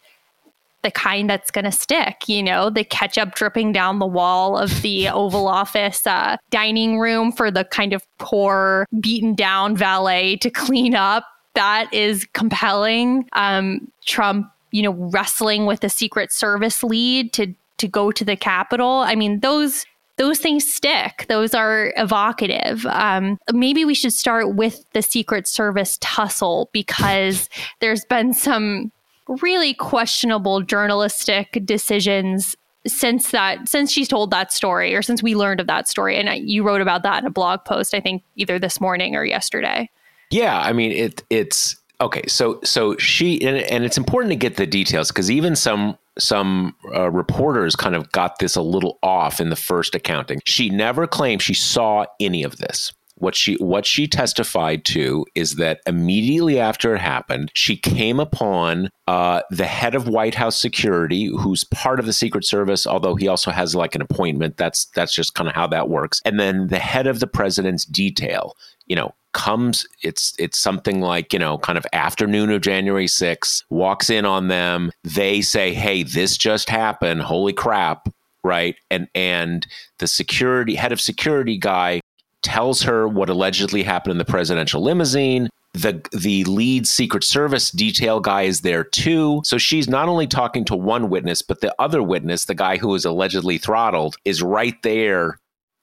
the 0.85 0.91
kind 0.91 1.27
that's 1.27 1.49
going 1.49 1.65
to 1.65 1.71
stick, 1.71 2.29
you 2.29 2.43
know, 2.43 2.69
the 2.69 2.83
ketchup 2.83 3.33
dripping 3.33 3.71
down 3.71 3.97
the 3.97 4.05
wall 4.05 4.55
of 4.55 4.83
the 4.83 5.09
Oval 5.09 5.47
Office 5.47 6.05
uh, 6.05 6.37
dining 6.51 6.99
room 6.99 7.31
for 7.31 7.49
the 7.49 7.65
kind 7.65 7.91
of 7.91 8.03
poor, 8.19 8.85
beaten 8.99 9.33
down 9.33 9.75
valet 9.75 10.35
to 10.37 10.51
clean 10.51 10.93
up. 10.93 11.25
That 11.55 11.91
is 11.91 12.27
compelling. 12.33 13.27
Um, 13.33 13.91
Trump, 14.05 14.47
you 14.71 14.83
know, 14.83 14.91
wrestling 14.91 15.65
with 15.65 15.79
the 15.79 15.89
Secret 15.89 16.31
Service 16.31 16.83
lead 16.83 17.33
to 17.33 17.53
to 17.77 17.87
go 17.87 18.11
to 18.11 18.23
the 18.23 18.35
Capitol. 18.35 19.03
I 19.05 19.15
mean, 19.15 19.39
those 19.39 19.85
those 20.17 20.39
things 20.39 20.71
stick. 20.71 21.25
Those 21.27 21.53
are 21.53 21.93
evocative. 21.97 22.85
Um, 22.85 23.37
maybe 23.51 23.83
we 23.83 23.93
should 23.95 24.13
start 24.13 24.55
with 24.55 24.85
the 24.93 25.01
Secret 25.01 25.47
Service 25.47 25.97
tussle 25.99 26.69
because 26.71 27.49
there's 27.81 28.05
been 28.05 28.33
some 28.33 28.91
really 29.27 29.73
questionable 29.73 30.61
journalistic 30.61 31.59
decisions 31.65 32.55
since 32.87 33.31
that 33.31 33.67
since 33.67 33.91
she's 33.91 34.07
told 34.07 34.29
that 34.31 34.53
story 34.53 34.93
or 34.93 35.01
since 35.01 35.23
we 35.23 35.35
learned 35.35 35.59
of 35.59 35.67
that 35.67 35.87
story. 35.87 36.17
And 36.17 36.47
you 36.47 36.63
wrote 36.63 36.81
about 36.81 37.03
that 37.03 37.23
in 37.23 37.27
a 37.27 37.31
blog 37.31 37.65
post 37.65 37.93
i 37.93 37.99
think 37.99 38.23
either 38.35 38.59
this 38.59 38.79
morning 38.79 39.15
or 39.15 39.25
yesterday. 39.25 39.89
Yeah 40.29 40.59
i 40.59 40.73
mean 40.73 40.91
it 40.91 41.23
it's 41.29 41.77
okay 42.01 42.23
so 42.27 42.59
so 42.63 42.95
she 42.97 43.41
and, 43.45 43.57
and 43.57 43.83
it's 43.83 43.97
important 43.97 44.31
to 44.31 44.35
get 44.35 44.57
the 44.57 44.67
details 44.67 45.09
because 45.09 45.31
even 45.31 45.55
some 45.55 45.97
some 46.17 46.75
uh, 46.93 47.09
reporters 47.11 47.75
kind 47.75 47.95
of 47.95 48.11
got 48.11 48.39
this 48.39 48.55
a 48.55 48.61
little 48.61 48.99
off 49.03 49.41
in 49.41 49.49
the 49.49 49.55
first 49.55 49.95
accounting. 49.95 50.39
She 50.45 50.69
never 50.69 51.07
claimed 51.07 51.41
she 51.41 51.53
saw 51.53 52.05
any 52.19 52.43
of 52.43 52.57
this 52.57 52.93
what 53.17 53.35
she 53.35 53.55
what 53.55 53.85
she 53.85 54.07
testified 54.07 54.83
to 54.85 55.25
is 55.35 55.55
that 55.55 55.81
immediately 55.87 56.59
after 56.59 56.93
it 56.95 56.99
happened, 56.99 57.51
she 57.53 57.77
came 57.77 58.19
upon 58.19 58.89
uh, 59.07 59.41
the 59.49 59.65
head 59.65 59.95
of 59.95 60.07
White 60.07 60.35
House 60.35 60.59
security, 60.59 61.27
who's 61.27 61.63
part 61.63 61.99
of 61.99 62.05
the 62.05 62.13
Secret 62.13 62.45
Service, 62.45 62.85
although 62.85 63.15
he 63.15 63.27
also 63.27 63.51
has 63.51 63.75
like 63.75 63.95
an 63.95 64.01
appointment. 64.01 64.57
That's 64.57 64.85
that's 64.95 65.15
just 65.15 65.33
kind 65.33 65.47
of 65.47 65.55
how 65.55 65.67
that 65.67 65.89
works. 65.89 66.21
And 66.25 66.39
then 66.39 66.67
the 66.67 66.79
head 66.79 67.07
of 67.07 67.19
the 67.19 67.27
president's 67.27 67.85
detail, 67.85 68.55
you 68.85 68.95
know, 68.95 69.13
comes 69.35 69.85
it's 70.01 70.33
it's 70.39 70.57
something 70.57 71.01
like 71.01 71.33
you 71.33 71.39
know 71.39 71.57
kind 71.57 71.77
of 71.77 71.85
afternoon 71.91 72.49
of 72.49 72.61
january 72.61 73.05
6th 73.05 73.63
walks 73.69 74.09
in 74.09 74.23
on 74.23 74.47
them 74.47 74.93
they 75.03 75.41
say 75.41 75.73
hey 75.73 76.03
this 76.03 76.37
just 76.37 76.69
happened 76.69 77.21
holy 77.21 77.51
crap 77.51 78.07
right 78.45 78.77
and 78.89 79.09
and 79.13 79.67
the 79.99 80.07
security 80.07 80.73
head 80.73 80.93
of 80.93 81.01
security 81.01 81.57
guy 81.57 81.99
tells 82.45 82.83
her 82.83 83.07
what 83.07 83.27
allegedly 83.27 83.81
happened 83.81 84.11
in 84.11 84.17
the 84.19 84.23
presidential 84.23 84.81
limousine. 84.81 85.49
The 85.73 86.07
the 86.13 86.45
lead 86.45 86.87
Secret 86.87 87.23
Service 87.23 87.71
detail 87.71 88.19
guy 88.19 88.43
is 88.43 88.61
there 88.61 88.83
too. 88.83 89.41
So 89.43 89.57
she's 89.57 89.89
not 89.89 90.07
only 90.07 90.27
talking 90.27 90.63
to 90.65 90.75
one 90.75 91.09
witness, 91.09 91.41
but 91.41 91.59
the 91.59 91.73
other 91.79 92.03
witness, 92.03 92.45
the 92.45 92.53
guy 92.53 92.77
who 92.77 92.89
was 92.89 93.03
allegedly 93.03 93.57
throttled, 93.57 94.15
is 94.23 94.43
right 94.43 94.81
there 94.83 95.39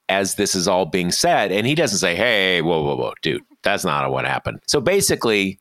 as 0.08 0.36
this 0.36 0.54
is 0.54 0.68
all 0.68 0.86
being 0.86 1.10
said. 1.10 1.50
And 1.50 1.66
he 1.66 1.74
doesn't 1.74 1.98
say, 1.98 2.14
Hey, 2.14 2.62
whoa, 2.62 2.82
whoa, 2.82 2.96
whoa, 2.96 3.12
dude, 3.22 3.42
that's 3.64 3.84
not 3.84 4.08
what 4.10 4.24
happened. 4.24 4.60
So 4.66 4.80
basically, 4.80 5.58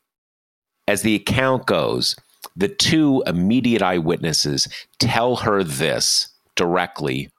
as 0.88 1.01
the 1.01 1.15
account 1.15 1.65
goes, 1.65 2.15
the 2.55 2.70
two 2.70 3.24
immediate 3.25 3.81
eyewitnesses 3.81 4.67
tell 5.00 5.38
her 5.38 5.63
this 5.63 6.29
directly 6.55 7.29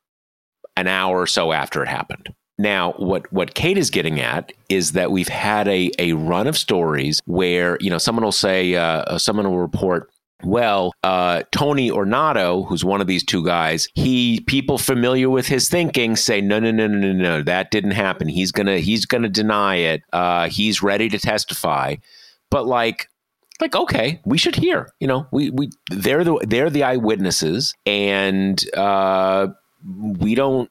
an 0.76 0.88
hour 0.88 1.20
or 1.20 1.26
so 1.26 1.52
after 1.52 1.82
it 1.82 1.88
happened. 1.88 2.34
Now, 2.62 2.92
what, 2.92 3.30
what 3.32 3.54
Kate 3.54 3.76
is 3.76 3.90
getting 3.90 4.20
at 4.20 4.52
is 4.68 4.92
that 4.92 5.10
we've 5.10 5.26
had 5.28 5.66
a, 5.66 5.90
a 5.98 6.12
run 6.12 6.46
of 6.46 6.56
stories 6.56 7.20
where, 7.26 7.76
you 7.80 7.90
know, 7.90 7.98
someone 7.98 8.24
will 8.24 8.30
say, 8.30 8.76
uh, 8.76 9.18
someone 9.18 9.50
will 9.50 9.58
report, 9.58 10.08
well, 10.44 10.92
uh, 11.02 11.42
Tony 11.50 11.90
Ornato, 11.90 12.66
who's 12.68 12.84
one 12.84 13.00
of 13.00 13.08
these 13.08 13.24
two 13.24 13.44
guys, 13.44 13.88
he 13.94 14.40
people 14.46 14.78
familiar 14.78 15.28
with 15.28 15.46
his 15.46 15.68
thinking 15.68 16.14
say, 16.16 16.40
no, 16.40 16.60
no, 16.60 16.70
no, 16.70 16.86
no, 16.86 16.98
no, 16.98 17.12
no, 17.12 17.42
that 17.42 17.70
didn't 17.72 17.92
happen. 17.92 18.28
He's 18.28 18.52
gonna 18.52 18.78
he's 18.78 19.06
gonna 19.06 19.28
deny 19.28 19.76
it. 19.76 20.02
Uh, 20.12 20.48
he's 20.48 20.82
ready 20.82 21.08
to 21.08 21.18
testify, 21.18 21.96
but 22.50 22.66
like. 22.66 23.08
Like 23.60 23.76
okay, 23.76 24.20
we 24.24 24.38
should 24.38 24.56
hear. 24.56 24.92
You 24.98 25.06
know, 25.06 25.26
we 25.30 25.50
we 25.50 25.70
they're 25.88 26.24
the 26.24 26.44
they're 26.48 26.70
the 26.70 26.82
eyewitnesses, 26.82 27.74
and 27.86 28.58
uh, 28.74 29.48
we 30.18 30.34
don't. 30.34 30.68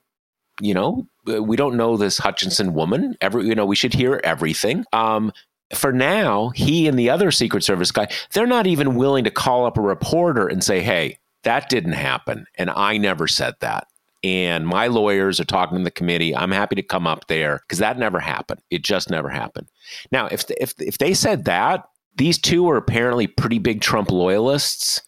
You 0.62 0.74
know, 0.74 1.08
we 1.26 1.56
don't 1.56 1.76
know 1.76 1.98
this 1.98 2.18
Hutchinson 2.18 2.74
woman. 2.74 3.16
Every 3.20 3.46
you 3.46 3.56
know, 3.56 3.66
we 3.66 3.76
should 3.76 3.94
hear 3.94 4.22
everything. 4.24 4.86
Um, 4.94 5.32
for 5.74 5.92
now, 5.92 6.50
he 6.50 6.88
and 6.88 6.98
the 7.00 7.10
other 7.10 7.32
Secret 7.32 7.64
Service 7.64 7.92
guy, 7.92 8.08
they're 8.34 8.48
not 8.48 8.68
even 8.68 8.96
willing 8.96 9.24
to 9.24 9.32
call 9.32 9.66
up 9.66 9.78
a 9.78 9.82
reporter 9.82 10.48
and 10.48 10.64
say, 10.64 10.82
hey, 10.82 11.18
that 11.44 11.70
didn't 11.70 11.94
happen. 11.94 12.46
And 12.58 12.70
I 12.70 12.98
never 12.98 13.28
said 13.28 13.56
that. 13.62 13.88
And 14.24 14.68
my 14.68 14.88
lawyers 14.88 15.40
are 15.40 15.46
talking 15.46 15.80
to 15.80 15.84
the 15.84 15.92
committee. 15.92 16.36
I'm 16.36 16.52
happy 16.52 16.76
to 16.76 16.84
come 16.84 17.08
up 17.08 17.26
there 17.28 17.62
because 17.62 17.80
that 17.80 17.98
never 17.98 18.20
happened. 18.20 18.62
It 18.70 18.84
just 18.84 19.10
never 19.10 19.30
happened. 19.30 19.68
Now, 20.12 20.28
if, 20.28 20.46
if, 20.60 20.76
if 20.80 21.00
they 21.00 21.14
said 21.14 21.46
that, 21.46 21.86
these 22.18 22.38
two 22.38 22.70
are 22.70 22.78
apparently 22.78 23.26
pretty 23.26 23.58
big 23.58 23.82
Trump 23.82 24.12
loyalists. 24.12 25.02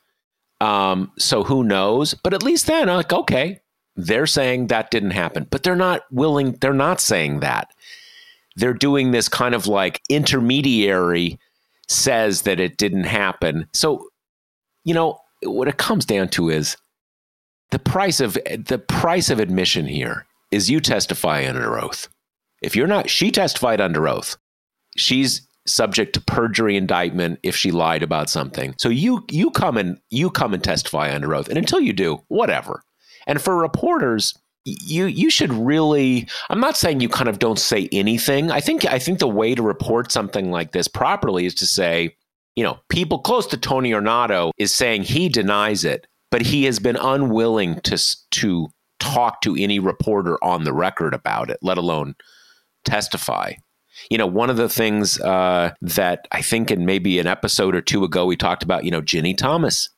Um, 0.61 1.11
so 1.19 1.43
who 1.43 1.63
knows? 1.63 2.13
But 2.13 2.33
at 2.33 2.41
least 2.41 2.65
then, 2.65 2.87
like, 2.87 3.13
okay, 3.13 3.59
they're 3.95 4.27
saying 4.27 4.67
that 4.67 4.91
didn't 4.91 5.11
happen, 5.11 5.47
but 5.49 5.63
they're 5.63 5.75
not 5.75 6.03
willing, 6.11 6.53
they're 6.53 6.73
not 6.73 6.99
saying 6.99 7.41
that 7.41 7.71
they're 8.55 8.73
doing 8.73 9.11
this 9.11 9.29
kind 9.29 9.55
of 9.55 9.67
like 9.67 10.01
intermediary 10.09 11.39
says 11.87 12.43
that 12.43 12.59
it 12.59 12.77
didn't 12.77 13.05
happen. 13.05 13.67
So, 13.73 14.07
you 14.83 14.93
know, 14.93 15.19
what 15.43 15.67
it 15.67 15.77
comes 15.77 16.05
down 16.05 16.29
to 16.29 16.49
is 16.49 16.77
the 17.71 17.79
price 17.79 18.19
of 18.19 18.33
the 18.33 18.83
price 18.87 19.29
of 19.29 19.39
admission 19.39 19.85
here 19.85 20.25
is 20.51 20.69
you 20.69 20.79
testify 20.79 21.47
under 21.47 21.79
oath. 21.79 22.07
If 22.61 22.75
you're 22.75 22.87
not, 22.87 23.09
she 23.09 23.31
testified 23.31 23.81
under 23.81 24.07
oath. 24.07 24.37
She's 24.95 25.41
subject 25.65 26.13
to 26.13 26.21
perjury 26.21 26.77
indictment 26.77 27.39
if 27.41 27.55
she 27.55 27.71
lied 27.71 28.03
about 28.03 28.29
something. 28.29 28.75
So 28.77 28.89
you 28.89 29.25
you 29.29 29.49
come 29.51 29.77
and 29.77 29.97
you 30.09 30.29
come 30.29 30.53
and 30.53 30.63
testify 30.63 31.13
under 31.13 31.33
oath. 31.33 31.49
And 31.49 31.57
until 31.57 31.79
you 31.79 31.93
do, 31.93 32.21
whatever. 32.27 32.83
And 33.27 33.41
for 33.41 33.57
reporters, 33.57 34.33
you 34.65 35.05
you 35.05 35.29
should 35.29 35.51
really 35.51 36.27
i'm 36.49 36.59
not 36.59 36.77
saying 36.77 37.01
you 37.01 37.09
kind 37.09 37.29
of 37.29 37.39
don't 37.39 37.59
say 37.59 37.89
anything. 37.91 38.49
I 38.49 38.61
think 38.61 38.85
i 38.85 38.97
think 38.97 39.19
the 39.19 39.27
way 39.27 39.55
to 39.55 39.61
report 39.61 40.11
something 40.11 40.51
like 40.51 40.71
this 40.71 40.87
properly 40.87 41.45
is 41.45 41.55
to 41.55 41.65
say 41.65 42.15
you 42.55 42.63
know 42.63 42.79
people 42.89 43.19
close 43.19 43.45
to 43.47 43.57
tony 43.57 43.91
ornato 43.91 44.51
is 44.57 44.73
saying 44.73 45.03
he 45.03 45.27
denies 45.27 45.83
it 45.83 46.07
but 46.31 46.41
he 46.41 46.63
has 46.63 46.79
been 46.79 46.95
unwilling 46.95 47.81
to 47.81 47.97
to 48.31 48.69
talk 48.99 49.41
to 49.41 49.55
any 49.57 49.79
reporter 49.79 50.41
on 50.41 50.63
the 50.63 50.73
record 50.73 51.13
about 51.13 51.49
it 51.49 51.57
let 51.61 51.77
alone 51.77 52.15
testify. 52.85 53.53
You 54.09 54.17
know 54.17 54.27
one 54.27 54.49
of 54.49 54.57
the 54.57 54.69
things 54.69 55.19
uh, 55.19 55.71
that 55.81 56.27
i 56.31 56.41
think 56.41 56.71
in 56.71 56.85
maybe 56.85 57.19
an 57.19 57.27
episode 57.27 57.75
or 57.75 57.81
two 57.81 58.03
ago 58.03 58.25
we 58.25 58.35
talked 58.35 58.63
about 58.63 58.85
you 58.85 58.91
know 58.91 59.01
ginni 59.01 59.37
thomas 59.37 59.89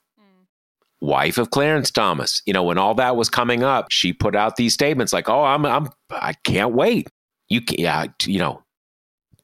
wife 1.05 1.37
of 1.37 1.51
Clarence 1.51 1.91
Thomas. 1.91 2.41
You 2.45 2.53
know, 2.53 2.63
when 2.63 2.77
all 2.77 2.95
that 2.95 3.15
was 3.15 3.29
coming 3.29 3.63
up, 3.63 3.91
she 3.91 4.13
put 4.13 4.35
out 4.35 4.55
these 4.55 4.73
statements 4.73 5.13
like, 5.13 5.29
"Oh, 5.29 5.43
I'm, 5.43 5.65
I'm, 5.65 5.89
I 6.09 6.33
can't 6.43 6.73
wait. 6.73 7.07
You, 7.47 7.61
can, 7.61 7.79
yeah, 7.79 8.05
you 8.23 8.39
know, 8.39 8.63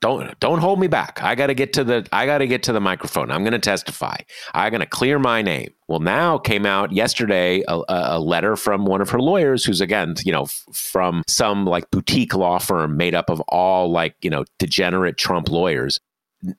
don't, 0.02 0.38
don't 0.40 0.60
hold 0.60 0.80
me 0.80 0.88
back. 0.88 1.22
I 1.22 1.36
got 1.36 1.48
to 1.48 1.54
get 1.54 1.74
to 1.74 1.84
the, 1.84 2.08
I 2.12 2.26
got 2.26 2.40
to 2.40 2.48
get 2.48 2.64
to 2.64 2.74
the 2.74 2.82
microphone. 2.82 3.30
I'm 3.30 3.44
going 3.44 3.54
to 3.54 3.60
testify. 3.60 4.18
I'm 4.54 4.72
going 4.72 4.82
to 4.82 4.88
clear 4.88 5.20
my 5.20 5.42
name." 5.42 5.74
Well, 5.88 6.00
now 6.00 6.38
came 6.38 6.66
out 6.66 6.92
yesterday 6.92 7.64
a, 7.68 7.82
a, 7.90 8.20
letter 8.20 8.56
from 8.56 8.86
one 8.86 9.02
of 9.02 9.10
her 9.10 9.20
lawyers, 9.20 9.66
who's 9.66 9.82
again, 9.82 10.16
you 10.24 10.32
know, 10.32 10.46
from 10.74 11.24
some 11.28 11.66
like 11.66 11.92
boutique 11.92 12.34
law 12.34 12.60
firm 12.60 12.96
made 12.98 13.14
up 13.14 13.30
of 13.30 13.42
all 13.50 13.92
like 13.92 14.16
you 14.22 14.30
know 14.30 14.46
degenerate 14.58 15.18
Trump 15.18 15.50
lawyers. 15.50 16.00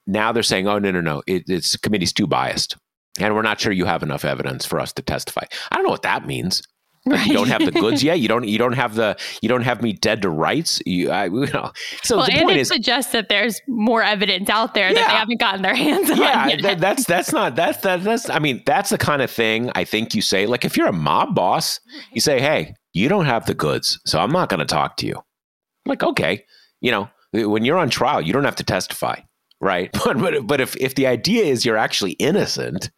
Now 0.07 0.31
they're 0.31 0.43
saying, 0.43 0.67
"Oh 0.67 0.79
no, 0.79 0.91
no, 0.91 1.01
no, 1.01 1.23
it, 1.27 1.43
it's 1.47 1.75
committee's 1.77 2.13
too 2.13 2.27
biased." 2.27 2.77
And 3.19 3.35
we're 3.35 3.41
not 3.41 3.59
sure 3.59 3.71
you 3.71 3.85
have 3.85 4.03
enough 4.03 4.25
evidence 4.25 4.65
for 4.65 4.79
us 4.79 4.93
to 4.93 5.01
testify. 5.01 5.43
I 5.71 5.75
don't 5.75 5.85
know 5.85 5.91
what 5.91 6.03
that 6.03 6.25
means. 6.25 6.63
Right. 7.05 7.25
you 7.27 7.33
don't 7.33 7.49
have 7.49 7.65
the 7.65 7.71
goods 7.71 8.01
yet. 8.01 8.21
You 8.21 8.29
don't. 8.29 8.47
You 8.47 8.57
don't 8.57 8.73
have 8.73 8.95
the. 8.95 9.17
You 9.41 9.49
don't 9.49 9.63
have 9.63 9.81
me 9.81 9.91
dead 9.91 10.21
to 10.21 10.29
rights. 10.29 10.81
You, 10.85 11.11
I, 11.11 11.25
you 11.25 11.47
know. 11.47 11.73
So 12.01 12.17
well, 12.17 12.25
the 12.25 12.31
and 12.31 12.43
point 12.43 12.57
it 12.57 12.61
is, 12.61 12.69
suggests 12.69 13.11
that 13.11 13.27
there's 13.27 13.59
more 13.67 14.01
evidence 14.01 14.49
out 14.49 14.73
there 14.73 14.87
yeah. 14.87 14.93
that 14.93 15.07
they 15.07 15.13
haven't 15.13 15.39
gotten 15.39 15.63
their 15.63 15.75
hands 15.75 16.09
on. 16.09 16.17
Yeah, 16.17 16.55
that, 16.61 16.79
that's 16.79 17.05
that's 17.05 17.33
not 17.33 17.57
that's 17.57 17.79
that, 17.79 18.03
that's. 18.03 18.29
I 18.29 18.39
mean, 18.39 18.63
that's 18.65 18.89
the 18.89 18.97
kind 18.97 19.21
of 19.21 19.29
thing 19.29 19.69
I 19.75 19.83
think 19.83 20.15
you 20.15 20.21
say. 20.21 20.45
Like 20.45 20.63
if 20.63 20.77
you're 20.77 20.87
a 20.87 20.93
mob 20.93 21.35
boss, 21.35 21.81
you 22.13 22.21
say, 22.21 22.39
"Hey, 22.39 22.73
you 22.93 23.09
don't 23.09 23.25
have 23.25 23.47
the 23.47 23.53
goods, 23.53 23.99
so 24.05 24.19
I'm 24.19 24.31
not 24.31 24.47
going 24.47 24.61
to 24.61 24.65
talk 24.65 24.95
to 24.97 25.05
you." 25.05 25.15
I'm 25.17 25.89
like, 25.89 26.03
okay, 26.03 26.45
you 26.79 26.91
know, 26.91 27.09
when 27.33 27.65
you're 27.65 27.77
on 27.77 27.89
trial, 27.89 28.21
you 28.21 28.31
don't 28.31 28.45
have 28.45 28.55
to 28.55 28.63
testify, 28.63 29.19
right? 29.59 29.89
But 30.05 30.19
but 30.19 30.47
but 30.47 30.61
if 30.61 30.77
if 30.77 30.95
the 30.95 31.07
idea 31.07 31.43
is 31.43 31.65
you're 31.65 31.75
actually 31.75 32.11
innocent 32.11 32.91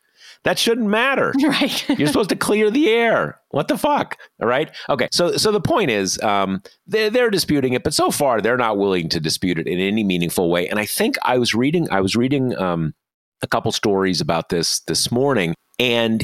that 0.46 0.60
shouldn't 0.60 0.88
matter. 0.88 1.34
Right. 1.46 1.90
You're 1.90 2.08
supposed 2.08 2.30
to 2.30 2.36
clear 2.36 2.72
the 2.72 2.90
air. 2.90 3.40
What 3.50 3.68
the 3.68 3.78
fuck? 3.78 4.18
All 4.42 4.48
right. 4.48 4.72
Okay. 4.90 5.08
So 5.12 5.38
so 5.38 5.52
the 5.52 5.62
point 5.62 5.92
is, 5.92 6.20
um, 6.22 6.62
they're, 6.88 7.10
they're 7.10 7.30
disputing 7.30 7.74
it, 7.74 7.84
but 7.84 7.94
so 7.94 8.10
far 8.10 8.42
they're 8.42 8.58
not 8.58 8.78
willing 8.78 9.10
to 9.10 9.20
dispute 9.20 9.60
it 9.60 9.68
in 9.68 9.80
any 9.80 10.04
meaningful 10.04 10.50
way. 10.50 10.68
And 10.68 10.80
I 10.80 10.86
think 10.86 11.18
I 11.24 11.38
was 11.38 11.54
reading 11.54 11.88
I 11.92 12.02
was 12.02 12.16
reading 12.16 12.58
um, 12.58 12.94
a 13.42 13.48
couple 13.48 13.72
stories 13.72 14.22
about 14.22 14.50
this 14.50 14.80
this 14.82 15.12
morning, 15.12 15.54
and 15.80 16.24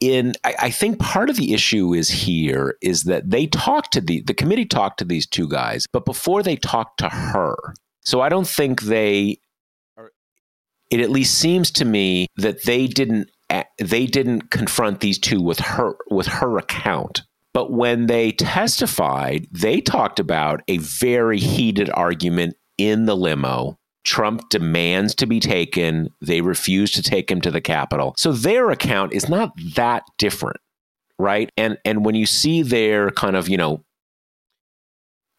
in 0.00 0.32
I, 0.44 0.54
I, 0.58 0.70
think 0.70 0.98
part 0.98 1.28
of 1.28 1.36
the 1.36 1.52
issue 1.52 1.92
is 1.92 2.08
here 2.08 2.76
is 2.80 3.04
that 3.04 3.30
they 3.30 3.46
talked 3.46 3.92
to 3.92 4.00
the 4.00 4.22
the 4.22 4.34
committee 4.34 4.64
talked 4.66 4.98
to 5.00 5.04
these 5.04 5.26
two 5.26 5.48
guys, 5.48 5.86
but 5.92 6.04
before 6.04 6.42
they 6.42 6.56
talked 6.56 6.98
to 6.98 7.08
her. 7.08 7.56
So 8.02 8.22
I 8.22 8.30
don't 8.30 8.48
think 8.48 8.82
they 8.82 9.38
it 10.90 11.00
at 11.00 11.10
least 11.10 11.38
seems 11.38 11.70
to 11.72 11.84
me 11.84 12.26
that 12.36 12.64
they 12.64 12.86
didn't 12.86 13.30
they 13.78 14.06
didn't 14.06 14.50
confront 14.50 15.00
these 15.00 15.18
two 15.18 15.40
with 15.40 15.58
her 15.58 15.96
with 16.10 16.26
her 16.26 16.58
account. 16.58 17.22
But 17.52 17.72
when 17.72 18.06
they 18.06 18.32
testified 18.32 19.46
they 19.50 19.80
talked 19.80 20.20
about 20.20 20.62
a 20.68 20.78
very 20.78 21.38
heated 21.38 21.90
argument 21.90 22.56
in 22.78 23.06
the 23.06 23.16
limo. 23.16 23.76
Trump 24.02 24.48
demands 24.48 25.14
to 25.16 25.26
be 25.26 25.40
taken. 25.40 26.08
They 26.22 26.40
refuse 26.40 26.90
to 26.92 27.02
take 27.02 27.30
him 27.30 27.42
to 27.42 27.50
the 27.50 27.60
capitol. 27.60 28.14
So 28.16 28.32
their 28.32 28.70
account 28.70 29.12
is 29.12 29.28
not 29.28 29.52
that 29.74 30.04
different 30.16 30.56
right? 31.20 31.52
And 31.56 31.78
and 31.84 32.04
when 32.04 32.14
you 32.14 32.26
see 32.26 32.62
their 32.62 33.10
kind 33.10 33.36
of 33.36 33.48
you 33.48 33.56
know 33.56 33.84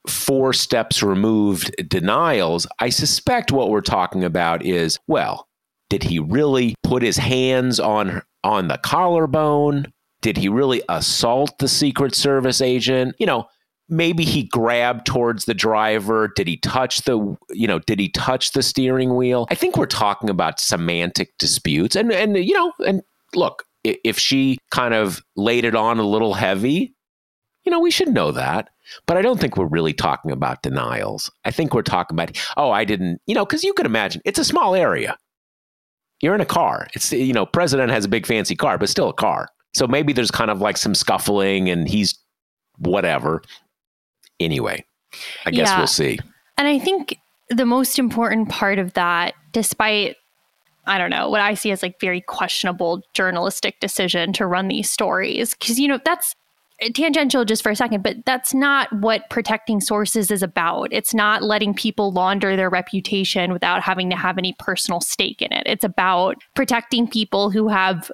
four 0.08 0.54
steps 0.54 1.04
removed 1.04 1.76
denials, 1.88 2.68
I 2.80 2.90
suspect 2.90 3.52
what 3.52 3.70
we're 3.70 3.82
talking 3.82 4.24
about 4.24 4.66
is 4.66 5.00
well, 5.08 5.48
did 5.90 6.04
he 6.04 6.20
really 6.20 6.76
put 6.84 7.04
his 7.04 7.18
hands 7.18 7.80
on 7.80 8.22
on 8.44 8.68
the 8.68 8.78
collarbone? 8.78 9.92
Did 10.22 10.38
he 10.38 10.50
really 10.50 10.82
assault 10.88 11.58
the 11.60 11.68
Secret 11.68 12.16
Service 12.16 12.62
agent? 12.62 13.16
You 13.20 13.26
know, 13.26 13.48
maybe 13.90 14.24
he 14.24 14.44
grabbed 14.44 15.06
towards 15.06 15.46
the 15.46 15.54
driver. 15.54 16.32
Did 16.36 16.48
he 16.48 16.58
touch 16.58 17.02
the 17.02 17.38
you 17.50 17.68
know, 17.68 17.80
did 17.80 18.00
he 18.00 18.10
touch 18.10 18.52
the 18.52 18.64
steering 18.64 19.16
wheel? 19.16 19.48
I 19.52 19.56
think 19.56 19.78
we're 19.78 19.86
talking 19.86 20.30
about 20.30 20.60
semantic 20.60 21.38
disputes. 21.38 21.96
And 21.96 22.12
and 22.12 22.38
you 22.38 22.54
know, 22.54 22.72
and 22.86 23.02
look, 23.36 23.66
if 23.84 24.18
she 24.18 24.58
kind 24.72 24.94
of 24.94 25.22
laid 25.36 25.66
it 25.66 25.76
on 25.76 26.00
a 26.00 26.08
little 26.08 26.34
heavy, 26.34 26.96
you 27.64 27.72
know, 27.72 27.80
we 27.80 27.92
should 27.92 28.14
know 28.14 28.32
that. 28.32 28.70
But 29.06 29.18
I 29.18 29.22
don't 29.22 29.40
think 29.40 29.58
we're 29.58 29.66
really 29.66 29.94
talking 29.94 30.32
about 30.32 30.64
denials. 30.64 31.32
I 31.46 31.52
think 31.52 31.74
we're 31.74 31.82
talking 31.82 32.16
about, 32.16 32.38
oh, 32.58 32.72
I 32.72 32.86
didn't, 32.86 33.22
you 33.28 33.36
know, 33.36 33.46
because 33.46 33.64
you 33.64 33.74
can 33.74 33.86
imagine 33.86 34.22
it's 34.26 34.40
a 34.40 34.46
small 34.46 34.76
area. 34.76 35.18
You're 36.22 36.36
in 36.36 36.42
a 36.42 36.46
car. 36.46 36.88
It's, 36.94 37.12
you 37.12 37.34
know, 37.34 37.46
president 37.46 37.92
has 37.92 38.06
a 38.06 38.10
big 38.10 38.26
fancy 38.26 38.56
car, 38.56 38.78
but 38.78 38.90
still 38.90 39.10
a 39.10 39.14
car. 39.14 39.50
So 39.74 39.88
maybe 39.88 40.14
there's 40.14 40.32
kind 40.32 40.52
of 40.52 40.62
like 40.62 40.78
some 40.78 40.94
scuffling 40.94 41.70
and 41.70 41.88
he's 41.88 42.18
whatever. 42.78 43.42
Anyway, 44.40 44.86
I 45.46 45.52
guess 45.52 45.70
yeah. 45.70 45.78
we'll 45.78 45.88
see. 45.88 46.20
And 46.58 46.68
I 46.68 46.78
think 46.78 47.18
the 47.50 47.66
most 47.66 47.98
important 47.98 48.50
part 48.50 48.80
of 48.80 48.94
that, 48.94 49.34
despite 49.52 50.16
I 50.86 50.98
don't 50.98 51.12
know, 51.12 51.30
what 51.30 51.42
I 51.42 51.54
see 51.54 51.72
as 51.72 51.84
like 51.84 52.00
very 52.00 52.22
questionable 52.22 53.04
journalistic 53.14 53.80
decision 53.80 54.34
to 54.34 54.48
run 54.48 54.68
these 54.68 54.90
stories. 54.90 55.54
Cause, 55.54 55.78
you 55.78 55.88
know, 55.88 56.00
that's 56.04 56.36
tangential 56.94 57.46
just 57.46 57.64
for 57.64 57.72
a 57.72 57.76
second, 57.76 58.04
but 58.04 58.18
that's 58.26 58.54
not 58.54 58.92
what 58.94 59.30
protecting 59.30 59.80
sources 59.80 60.32
is 60.32 60.42
about. 60.42 60.90
It's 60.92 61.14
not 61.14 61.44
letting 61.44 61.74
people 61.74 62.12
launder 62.12 62.56
their 62.56 62.70
reputation 62.70 63.54
without 63.54 63.82
having 63.82 64.10
to 64.10 64.16
have 64.16 64.38
any 64.38 64.56
personal 64.60 65.02
stake 65.02 65.42
in 65.42 65.54
it. 65.54 65.64
It's 65.66 65.84
about 65.84 66.38
protecting 66.56 67.08
people 67.08 67.52
who 67.52 67.68
have 67.68 68.12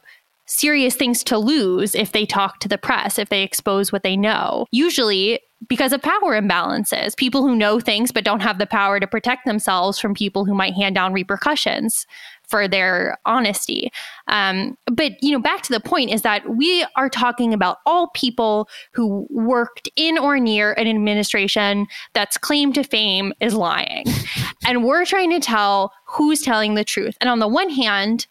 serious 0.47 0.95
things 0.95 1.23
to 1.25 1.37
lose 1.37 1.93
if 1.93 2.11
they 2.11 2.25
talk 2.25 2.59
to 2.59 2.69
the 2.69 2.77
press, 2.77 3.19
if 3.19 3.29
they 3.29 3.43
expose 3.43 3.91
what 3.91 4.03
they 4.03 4.15
know. 4.15 4.65
Usually, 4.71 5.39
because 5.67 5.91
of 5.91 6.01
power 6.01 6.39
imbalances, 6.39 7.17
people 7.17 7.41
who 7.41 7.55
know 7.55 7.79
things 7.79 8.11
but 8.11 8.23
don't 8.23 8.41
have 8.41 8.59
the 8.59 8.65
power 8.65 8.99
to 8.99 9.07
protect 9.07 9.45
themselves 9.45 9.99
from 9.99 10.13
people 10.13 10.45
who 10.45 10.53
might 10.53 10.73
hand 10.73 10.95
down 10.95 11.13
repercussions 11.13 12.05
for 12.47 12.67
their 12.67 13.17
honesty. 13.25 13.91
Um, 14.27 14.77
but 14.91 15.21
you 15.21 15.31
know, 15.31 15.39
back 15.39 15.61
to 15.63 15.73
the 15.73 15.79
point 15.79 16.11
is 16.11 16.21
that 16.23 16.49
we 16.49 16.85
are 16.95 17.09
talking 17.09 17.53
about 17.53 17.77
all 17.85 18.07
people 18.09 18.69
who 18.91 19.27
worked 19.29 19.89
in 19.95 20.17
or 20.17 20.39
near 20.39 20.73
an 20.73 20.87
administration 20.87 21.87
that's 22.13 22.37
claim 22.37 22.73
to 22.73 22.83
fame 22.83 23.33
is 23.39 23.53
lying, 23.53 24.05
and 24.67 24.83
we're 24.83 25.05
trying 25.05 25.31
to 25.31 25.39
tell 25.39 25.93
who's 26.05 26.41
telling 26.41 26.75
the 26.75 26.83
truth. 26.83 27.17
And 27.21 27.29
on 27.29 27.39
the 27.39 27.47
one 27.47 27.69
hand, 27.69 28.27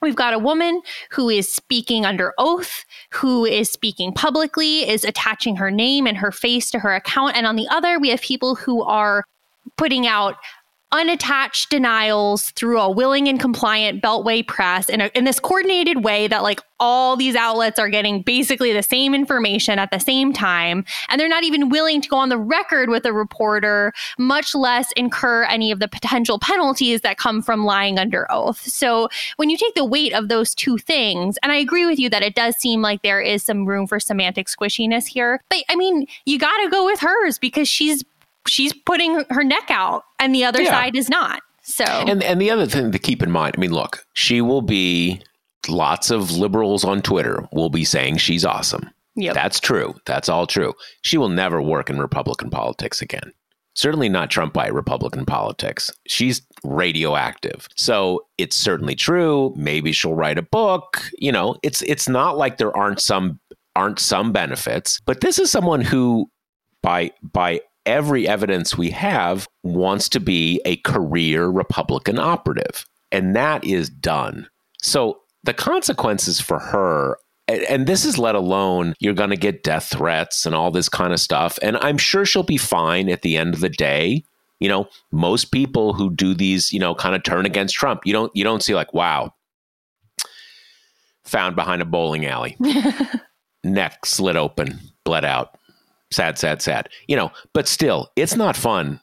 We've 0.00 0.14
got 0.14 0.34
a 0.34 0.38
woman 0.38 0.80
who 1.10 1.28
is 1.28 1.52
speaking 1.52 2.06
under 2.06 2.32
oath, 2.38 2.84
who 3.10 3.44
is 3.44 3.70
speaking 3.70 4.12
publicly, 4.12 4.88
is 4.88 5.04
attaching 5.04 5.56
her 5.56 5.70
name 5.70 6.06
and 6.06 6.16
her 6.16 6.30
face 6.30 6.70
to 6.70 6.78
her 6.78 6.94
account. 6.94 7.36
And 7.36 7.46
on 7.46 7.56
the 7.56 7.66
other, 7.68 7.98
we 7.98 8.10
have 8.10 8.20
people 8.20 8.54
who 8.54 8.82
are 8.82 9.24
putting 9.76 10.06
out 10.06 10.36
unattached 10.90 11.68
denials 11.68 12.50
through 12.52 12.80
a 12.80 12.90
willing 12.90 13.28
and 13.28 13.38
compliant 13.38 14.02
beltway 14.02 14.46
press 14.46 14.88
in, 14.88 15.02
a, 15.02 15.10
in 15.14 15.24
this 15.24 15.38
coordinated 15.38 16.02
way 16.02 16.26
that 16.26 16.42
like 16.42 16.60
all 16.80 17.14
these 17.16 17.34
outlets 17.34 17.78
are 17.78 17.90
getting 17.90 18.22
basically 18.22 18.72
the 18.72 18.82
same 18.82 19.14
information 19.14 19.78
at 19.78 19.90
the 19.90 19.98
same 19.98 20.32
time 20.32 20.84
and 21.08 21.20
they're 21.20 21.28
not 21.28 21.44
even 21.44 21.68
willing 21.68 22.00
to 22.00 22.08
go 22.08 22.16
on 22.16 22.30
the 22.30 22.38
record 22.38 22.88
with 22.88 23.04
a 23.04 23.12
reporter 23.12 23.92
much 24.18 24.54
less 24.54 24.90
incur 24.92 25.44
any 25.44 25.70
of 25.70 25.78
the 25.78 25.88
potential 25.88 26.38
penalties 26.38 27.02
that 27.02 27.18
come 27.18 27.42
from 27.42 27.64
lying 27.64 27.98
under 27.98 28.30
oath. 28.30 28.60
So 28.60 29.08
when 29.36 29.50
you 29.50 29.58
take 29.58 29.74
the 29.74 29.84
weight 29.84 30.14
of 30.14 30.28
those 30.28 30.54
two 30.54 30.78
things 30.78 31.36
and 31.42 31.52
i 31.52 31.56
agree 31.56 31.84
with 31.84 31.98
you 31.98 32.08
that 32.08 32.22
it 32.22 32.34
does 32.34 32.56
seem 32.56 32.80
like 32.80 33.02
there 33.02 33.20
is 33.20 33.42
some 33.42 33.66
room 33.66 33.86
for 33.86 34.00
semantic 34.00 34.46
squishiness 34.46 35.06
here 35.06 35.42
but 35.50 35.62
i 35.68 35.76
mean 35.76 36.06
you 36.24 36.38
got 36.38 36.56
to 36.62 36.70
go 36.70 36.84
with 36.84 37.00
hers 37.00 37.38
because 37.38 37.68
she's 37.68 38.04
she's 38.46 38.72
putting 38.72 39.24
her 39.30 39.44
neck 39.44 39.70
out 39.70 40.04
and 40.18 40.34
the 40.34 40.44
other 40.44 40.62
yeah. 40.62 40.70
side 40.70 40.96
is 40.96 41.08
not. 41.08 41.40
So 41.62 41.84
and 41.84 42.22
and 42.22 42.40
the 42.40 42.50
other 42.50 42.66
thing 42.66 42.92
to 42.92 42.98
keep 42.98 43.22
in 43.22 43.30
mind, 43.30 43.54
I 43.56 43.60
mean, 43.60 43.72
look, 43.72 44.04
she 44.14 44.40
will 44.40 44.62
be 44.62 45.20
lots 45.68 46.10
of 46.10 46.30
liberals 46.30 46.84
on 46.84 47.02
Twitter 47.02 47.46
will 47.52 47.68
be 47.68 47.84
saying 47.84 48.16
she's 48.16 48.44
awesome. 48.44 48.90
Yep. 49.16 49.34
That's 49.34 49.60
true. 49.60 49.94
That's 50.06 50.28
all 50.28 50.46
true. 50.46 50.74
She 51.02 51.18
will 51.18 51.28
never 51.28 51.60
work 51.60 51.90
in 51.90 51.98
Republican 51.98 52.50
politics 52.50 53.02
again. 53.02 53.32
Certainly 53.74 54.08
not 54.08 54.30
Trump 54.30 54.54
by 54.54 54.68
Republican 54.68 55.24
politics. 55.24 55.90
She's 56.06 56.40
radioactive. 56.64 57.68
So 57.76 58.26
it's 58.38 58.56
certainly 58.56 58.94
true. 58.94 59.52
Maybe 59.56 59.92
she'll 59.92 60.14
write 60.14 60.38
a 60.38 60.42
book. 60.42 61.02
You 61.18 61.32
know, 61.32 61.56
it's 61.62 61.82
it's 61.82 62.08
not 62.08 62.36
like 62.36 62.58
there 62.58 62.76
aren't 62.76 63.00
some 63.00 63.38
aren't 63.76 63.98
some 63.98 64.32
benefits, 64.32 65.00
but 65.04 65.20
this 65.20 65.38
is 65.38 65.50
someone 65.50 65.80
who 65.80 66.30
by 66.82 67.12
by 67.22 67.60
every 67.88 68.28
evidence 68.28 68.78
we 68.78 68.90
have 68.90 69.48
wants 69.64 70.08
to 70.10 70.20
be 70.20 70.60
a 70.64 70.76
career 70.76 71.46
Republican 71.46 72.18
operative. 72.18 72.84
And 73.10 73.34
that 73.34 73.64
is 73.64 73.88
done. 73.88 74.48
So 74.82 75.20
the 75.44 75.54
consequences 75.54 76.40
for 76.40 76.58
her 76.58 77.16
and 77.48 77.86
this 77.86 78.04
is 78.04 78.18
let 78.18 78.34
alone 78.34 78.94
you're 79.00 79.14
going 79.14 79.30
to 79.30 79.36
get 79.36 79.62
death 79.62 79.84
threats 79.84 80.44
and 80.44 80.54
all 80.54 80.70
this 80.70 80.88
kind 80.88 81.14
of 81.14 81.20
stuff 81.20 81.58
and 81.62 81.78
i'm 81.78 81.96
sure 81.96 82.26
she'll 82.26 82.42
be 82.42 82.58
fine 82.58 83.08
at 83.08 83.22
the 83.22 83.36
end 83.38 83.54
of 83.54 83.60
the 83.60 83.70
day 83.70 84.22
you 84.60 84.68
know 84.68 84.86
most 85.10 85.46
people 85.46 85.94
who 85.94 86.14
do 86.14 86.34
these 86.34 86.72
you 86.72 86.78
know 86.78 86.94
kind 86.94 87.14
of 87.14 87.22
turn 87.22 87.46
against 87.46 87.74
trump 87.74 88.02
you 88.04 88.12
don't 88.12 88.30
you 88.34 88.44
don't 88.44 88.62
see 88.62 88.74
like 88.74 88.92
wow 88.92 89.32
found 91.24 91.56
behind 91.56 91.80
a 91.80 91.86
bowling 91.86 92.26
alley 92.26 92.56
neck 93.64 94.04
slit 94.04 94.36
open 94.36 94.78
bled 95.04 95.24
out 95.24 95.57
sad, 96.10 96.38
sad, 96.38 96.62
sad. 96.62 96.88
You 97.06 97.16
know, 97.16 97.30
but 97.52 97.68
still, 97.68 98.10
it's 98.16 98.36
not 98.36 98.56
fun 98.56 99.00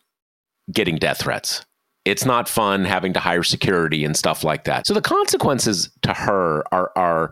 getting 0.72 0.98
death 0.98 1.20
threats. 1.20 1.66
It's 2.06 2.26
not 2.26 2.48
fun 2.48 2.86
having 2.86 3.14
to 3.14 3.20
hire 3.20 3.44
security 3.44 4.06
and 4.06 4.16
stuff 4.16 4.44
like 4.44 4.66
that. 4.66 4.86
So 4.86 4.94
the 4.94 5.02
consequences 5.02 5.90
to 6.04 6.14
her 6.14 6.64
are 6.72 6.92
are 6.96 7.32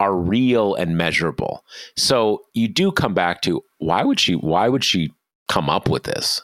are 0.00 0.14
real 0.14 0.74
and 0.74 0.96
measurable. 0.96 1.64
So 1.96 2.42
you 2.54 2.68
do 2.68 2.92
come 2.92 3.14
back 3.14 3.42
to 3.42 3.62
why 3.78 4.04
would 4.04 4.20
she 4.20 4.34
why 4.34 4.68
would 4.68 4.84
she 4.84 5.12
come 5.48 5.68
up 5.68 5.88
with 5.88 6.04
this? 6.04 6.40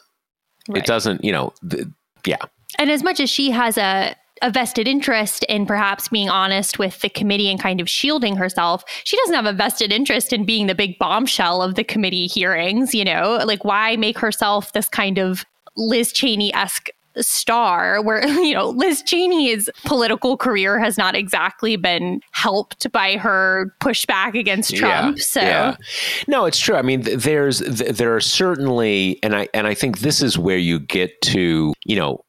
Right. 0.67 0.79
It 0.79 0.85
doesn't, 0.85 1.23
you 1.23 1.31
know, 1.31 1.53
the, 1.61 1.91
yeah. 2.25 2.43
And 2.79 2.89
as 2.89 3.03
much 3.03 3.19
as 3.19 3.29
she 3.29 3.51
has 3.51 3.77
a 3.77 4.15
a 4.41 4.51
vested 4.51 4.87
interest 4.87 5.43
in 5.45 5.65
perhaps 5.65 6.09
being 6.09 6.29
honest 6.29 6.77
with 6.77 6.99
the 7.01 7.09
committee 7.09 7.49
and 7.49 7.59
kind 7.59 7.79
of 7.79 7.89
shielding 7.89 8.35
herself. 8.35 8.83
She 9.03 9.17
doesn't 9.17 9.35
have 9.35 9.45
a 9.45 9.53
vested 9.53 9.91
interest 9.91 10.33
in 10.33 10.45
being 10.45 10.67
the 10.67 10.75
big 10.75 10.97
bombshell 10.99 11.61
of 11.61 11.75
the 11.75 11.83
committee 11.83 12.27
hearings, 12.27 12.93
you 12.93 13.05
know? 13.05 13.41
Like, 13.45 13.63
why 13.63 13.95
make 13.95 14.17
herself 14.17 14.73
this 14.73 14.89
kind 14.89 15.17
of 15.17 15.45
Liz 15.77 16.11
Cheney 16.11 16.53
esque 16.53 16.89
star 17.21 18.01
where 18.01 18.27
you 18.43 18.53
know 18.53 18.69
Liz 18.69 19.01
Cheney's 19.03 19.69
political 19.85 20.37
career 20.37 20.79
has 20.79 20.97
not 20.97 21.15
exactly 21.15 21.75
been 21.75 22.21
helped 22.31 22.91
by 22.91 23.17
her 23.17 23.73
pushback 23.81 24.37
against 24.37 24.75
Trump. 24.75 25.17
Yeah, 25.17 25.23
so 25.23 25.41
yeah. 25.41 25.75
no, 26.27 26.45
it's 26.45 26.59
true. 26.59 26.75
I 26.75 26.81
mean, 26.81 27.01
there's 27.01 27.59
there 27.59 28.15
are 28.15 28.21
certainly, 28.21 29.19
and 29.23 29.35
I 29.35 29.47
and 29.53 29.67
I 29.67 29.73
think 29.73 29.99
this 29.99 30.21
is 30.21 30.37
where 30.37 30.57
you 30.57 30.79
get 30.79 31.21
to 31.23 31.73
you 31.85 31.95
know 31.95 32.24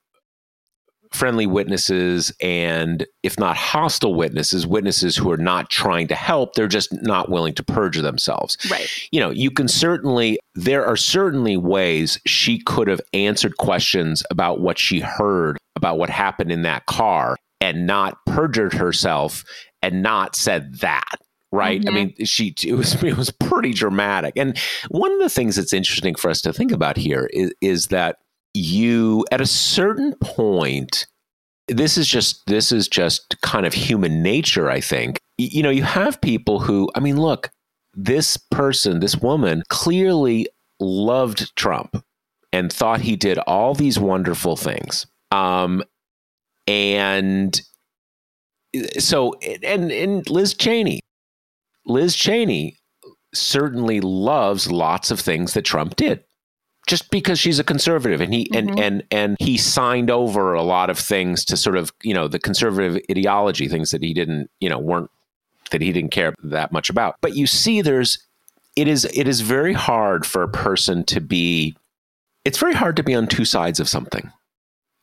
friendly 1.16 1.46
witnesses 1.46 2.30
and 2.42 3.06
if 3.22 3.38
not 3.38 3.56
hostile 3.56 4.14
witnesses 4.14 4.66
witnesses 4.66 5.16
who 5.16 5.30
are 5.30 5.38
not 5.38 5.70
trying 5.70 6.06
to 6.06 6.14
help 6.14 6.54
they're 6.54 6.68
just 6.68 6.92
not 7.02 7.30
willing 7.30 7.54
to 7.54 7.64
perjure 7.64 8.02
themselves. 8.02 8.56
Right. 8.70 8.88
You 9.10 9.20
know 9.20 9.30
you 9.30 9.50
can 9.50 9.66
certainly 9.66 10.38
there 10.54 10.84
are 10.84 10.96
certainly 10.96 11.56
ways 11.56 12.20
she 12.26 12.58
could 12.58 12.88
have 12.88 13.00
answered 13.14 13.56
questions 13.56 14.22
about 14.30 14.60
what 14.60 14.78
she 14.78 15.00
heard 15.00 15.56
about 15.74 15.98
what 15.98 16.10
happened 16.10 16.52
in 16.52 16.62
that 16.62 16.84
car 16.86 17.36
and 17.60 17.86
not 17.86 18.18
perjured 18.26 18.74
herself 18.74 19.44
and 19.82 20.02
not 20.02 20.36
said 20.36 20.80
that 20.80 21.18
right? 21.52 21.80
Mm-hmm. 21.80 21.88
i 21.88 21.92
mean 21.92 22.14
she 22.24 22.54
it 22.64 22.74
was 22.74 22.94
it 23.02 23.16
was 23.16 23.30
pretty 23.30 23.72
dramatic. 23.72 24.34
And 24.36 24.58
one 24.90 25.12
of 25.12 25.18
the 25.18 25.30
things 25.30 25.56
that's 25.56 25.72
interesting 25.72 26.14
for 26.14 26.30
us 26.30 26.42
to 26.42 26.52
think 26.52 26.72
about 26.72 26.96
here 26.96 27.30
is 27.32 27.52
is 27.60 27.86
that 27.88 28.18
you 28.56 29.24
at 29.30 29.40
a 29.40 29.46
certain 29.46 30.14
point 30.16 31.06
this 31.68 31.98
is 31.98 32.06
just 32.06 32.46
this 32.46 32.70
is 32.72 32.88
just 32.88 33.40
kind 33.42 33.66
of 33.66 33.74
human 33.74 34.22
nature 34.22 34.70
i 34.70 34.80
think. 34.80 35.18
You 35.38 35.62
know 35.62 35.70
you 35.70 35.82
have 35.82 36.20
people 36.20 36.60
who 36.60 36.90
i 36.94 37.00
mean 37.00 37.20
look 37.20 37.50
this 37.94 38.36
person 38.36 39.00
this 39.00 39.16
woman 39.16 39.62
clearly 39.68 40.48
loved 40.80 41.54
trump 41.56 42.02
and 42.52 42.72
thought 42.72 43.00
he 43.00 43.16
did 43.16 43.38
all 43.38 43.74
these 43.74 43.98
wonderful 43.98 44.56
things. 44.56 45.06
Um 45.30 45.82
and 46.66 47.60
so 48.98 49.34
and 49.62 49.90
and 49.92 50.28
liz 50.28 50.54
cheney 50.54 51.00
liz 51.86 52.14
cheney 52.14 52.76
certainly 53.34 54.00
loves 54.00 54.70
lots 54.70 55.10
of 55.10 55.20
things 55.20 55.54
that 55.54 55.62
trump 55.62 55.96
did 55.96 56.24
just 56.86 57.10
because 57.10 57.38
she's 57.38 57.58
a 57.58 57.64
conservative 57.64 58.20
and 58.20 58.32
he 58.32 58.44
mm-hmm. 58.44 58.70
and 58.70 58.80
and 58.80 59.04
and 59.10 59.36
he 59.40 59.56
signed 59.56 60.10
over 60.10 60.54
a 60.54 60.62
lot 60.62 60.88
of 60.88 60.98
things 60.98 61.44
to 61.44 61.56
sort 61.56 61.76
of 61.76 61.92
you 62.02 62.14
know 62.14 62.28
the 62.28 62.38
conservative 62.38 63.00
ideology 63.10 63.68
things 63.68 63.90
that 63.90 64.02
he 64.02 64.14
didn't 64.14 64.50
you 64.60 64.68
know 64.68 64.78
weren't 64.78 65.10
that 65.70 65.82
he 65.82 65.92
didn't 65.92 66.12
care 66.12 66.34
that 66.44 66.72
much 66.72 66.88
about. 66.88 67.16
But 67.20 67.34
you 67.36 67.46
see 67.46 67.82
there's 67.82 68.18
it 68.76 68.88
is 68.88 69.04
it 69.14 69.26
is 69.26 69.40
very 69.40 69.72
hard 69.72 70.24
for 70.24 70.42
a 70.42 70.48
person 70.48 71.04
to 71.04 71.20
be 71.20 71.76
it's 72.44 72.58
very 72.58 72.74
hard 72.74 72.96
to 72.96 73.02
be 73.02 73.14
on 73.14 73.26
two 73.26 73.44
sides 73.44 73.80
of 73.80 73.88
something. 73.88 74.30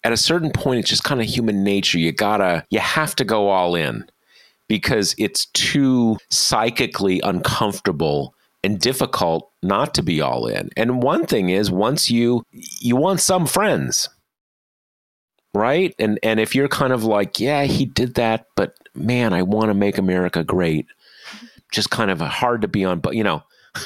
At 0.05 0.13
a 0.13 0.17
certain 0.17 0.51
point 0.51 0.79
it's 0.79 0.89
just 0.89 1.03
kind 1.03 1.21
of 1.21 1.27
human 1.27 1.63
nature. 1.63 1.99
You 1.99 2.11
gotta 2.11 2.65
you 2.69 2.79
have 2.79 3.15
to 3.15 3.25
go 3.25 3.49
all 3.49 3.75
in 3.75 4.05
because 4.69 5.13
it's 5.17 5.47
too 5.47 6.17
psychically 6.31 7.19
uncomfortable 7.21 8.33
and 8.63 8.79
difficult 8.79 9.51
not 9.61 9.93
to 9.95 10.01
be 10.01 10.21
all 10.21 10.47
in. 10.47 10.69
And 10.77 11.03
one 11.03 11.25
thing 11.25 11.49
is 11.49 11.69
once 11.69 12.09
you 12.09 12.43
you 12.51 12.95
want 12.95 13.19
some 13.19 13.45
friends. 13.45 14.09
Right? 15.55 15.93
And 15.99 16.19
and 16.23 16.39
if 16.39 16.55
you're 16.55 16.67
kind 16.67 16.93
of 16.93 17.03
like, 17.03 17.39
yeah, 17.39 17.65
he 17.65 17.85
did 17.85 18.15
that, 18.15 18.47
but 18.55 18.75
man, 18.95 19.33
I 19.33 19.43
want 19.43 19.67
to 19.69 19.75
make 19.75 19.97
America 19.97 20.43
great. 20.43 20.87
Just 21.71 21.91
kind 21.91 22.09
of 22.09 22.19
hard 22.21 22.61
to 22.61 22.67
be 22.67 22.83
on, 22.85 22.99
but 22.99 23.15
you 23.15 23.23
know, 23.23 23.43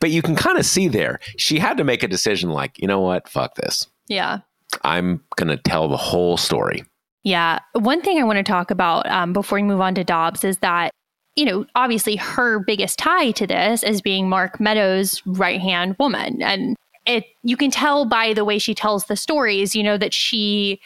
but 0.00 0.10
you 0.10 0.22
can 0.22 0.36
kind 0.36 0.58
of 0.58 0.66
see 0.66 0.88
there. 0.88 1.18
She 1.36 1.58
had 1.58 1.76
to 1.78 1.84
make 1.84 2.02
a 2.02 2.08
decision 2.08 2.50
like, 2.50 2.78
you 2.78 2.86
know 2.86 3.00
what? 3.00 3.28
Fuck 3.28 3.54
this. 3.54 3.86
Yeah. 4.08 4.40
I'm 4.84 5.22
going 5.36 5.48
to 5.48 5.56
tell 5.56 5.88
the 5.88 5.96
whole 5.96 6.36
story. 6.36 6.84
Yeah. 7.24 7.58
One 7.72 8.00
thing 8.00 8.18
I 8.18 8.24
want 8.24 8.36
to 8.38 8.42
talk 8.42 8.70
about 8.70 9.06
um, 9.10 9.32
before 9.32 9.56
we 9.56 9.62
move 9.62 9.80
on 9.80 9.94
to 9.94 10.04
Dobbs 10.04 10.44
is 10.44 10.58
that 10.58 10.92
you 11.38 11.44
know, 11.44 11.64
obviously 11.76 12.16
her 12.16 12.58
biggest 12.58 12.98
tie 12.98 13.30
to 13.30 13.46
this 13.46 13.84
is 13.84 14.02
being 14.02 14.28
Mark 14.28 14.58
Meadows' 14.58 15.22
right 15.24 15.60
hand 15.60 15.94
woman. 15.96 16.42
And 16.42 16.76
it 17.06 17.26
you 17.44 17.56
can 17.56 17.70
tell 17.70 18.04
by 18.04 18.34
the 18.34 18.44
way 18.44 18.58
she 18.58 18.74
tells 18.74 19.06
the 19.06 19.14
stories, 19.14 19.76
you 19.76 19.84
know, 19.84 19.96
that 19.96 20.12
she 20.12 20.80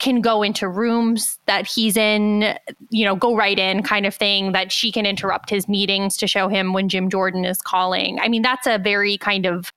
can 0.00 0.20
go 0.20 0.42
into 0.42 0.68
rooms 0.68 1.38
that 1.46 1.66
he's 1.66 1.96
in, 1.96 2.58
you 2.90 3.04
know, 3.04 3.14
go 3.14 3.36
right 3.36 3.58
in 3.58 3.84
kind 3.84 4.04
of 4.04 4.14
thing, 4.14 4.50
that 4.50 4.72
she 4.72 4.90
can 4.90 5.06
interrupt 5.06 5.48
his 5.48 5.68
meetings 5.68 6.16
to 6.16 6.26
show 6.26 6.48
him 6.48 6.72
when 6.72 6.88
Jim 6.88 7.08
Jordan 7.08 7.44
is 7.44 7.62
calling. 7.62 8.18
I 8.18 8.28
mean, 8.28 8.42
that's 8.42 8.66
a 8.66 8.78
very 8.78 9.16
kind 9.16 9.46
of 9.46 9.72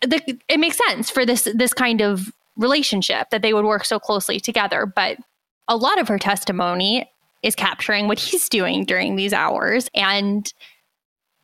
the, 0.00 0.38
it 0.48 0.60
makes 0.60 0.78
sense 0.86 1.10
for 1.10 1.26
this 1.26 1.48
this 1.54 1.74
kind 1.74 2.00
of 2.00 2.32
relationship 2.56 3.30
that 3.30 3.42
they 3.42 3.52
would 3.52 3.64
work 3.64 3.84
so 3.84 3.98
closely 3.98 4.38
together. 4.38 4.86
But 4.86 5.18
a 5.66 5.76
lot 5.76 5.98
of 5.98 6.06
her 6.06 6.20
testimony 6.20 7.10
is 7.42 7.54
capturing 7.54 8.08
what 8.08 8.18
he's 8.18 8.48
doing 8.48 8.84
during 8.84 9.16
these 9.16 9.32
hours. 9.32 9.88
And 9.94 10.52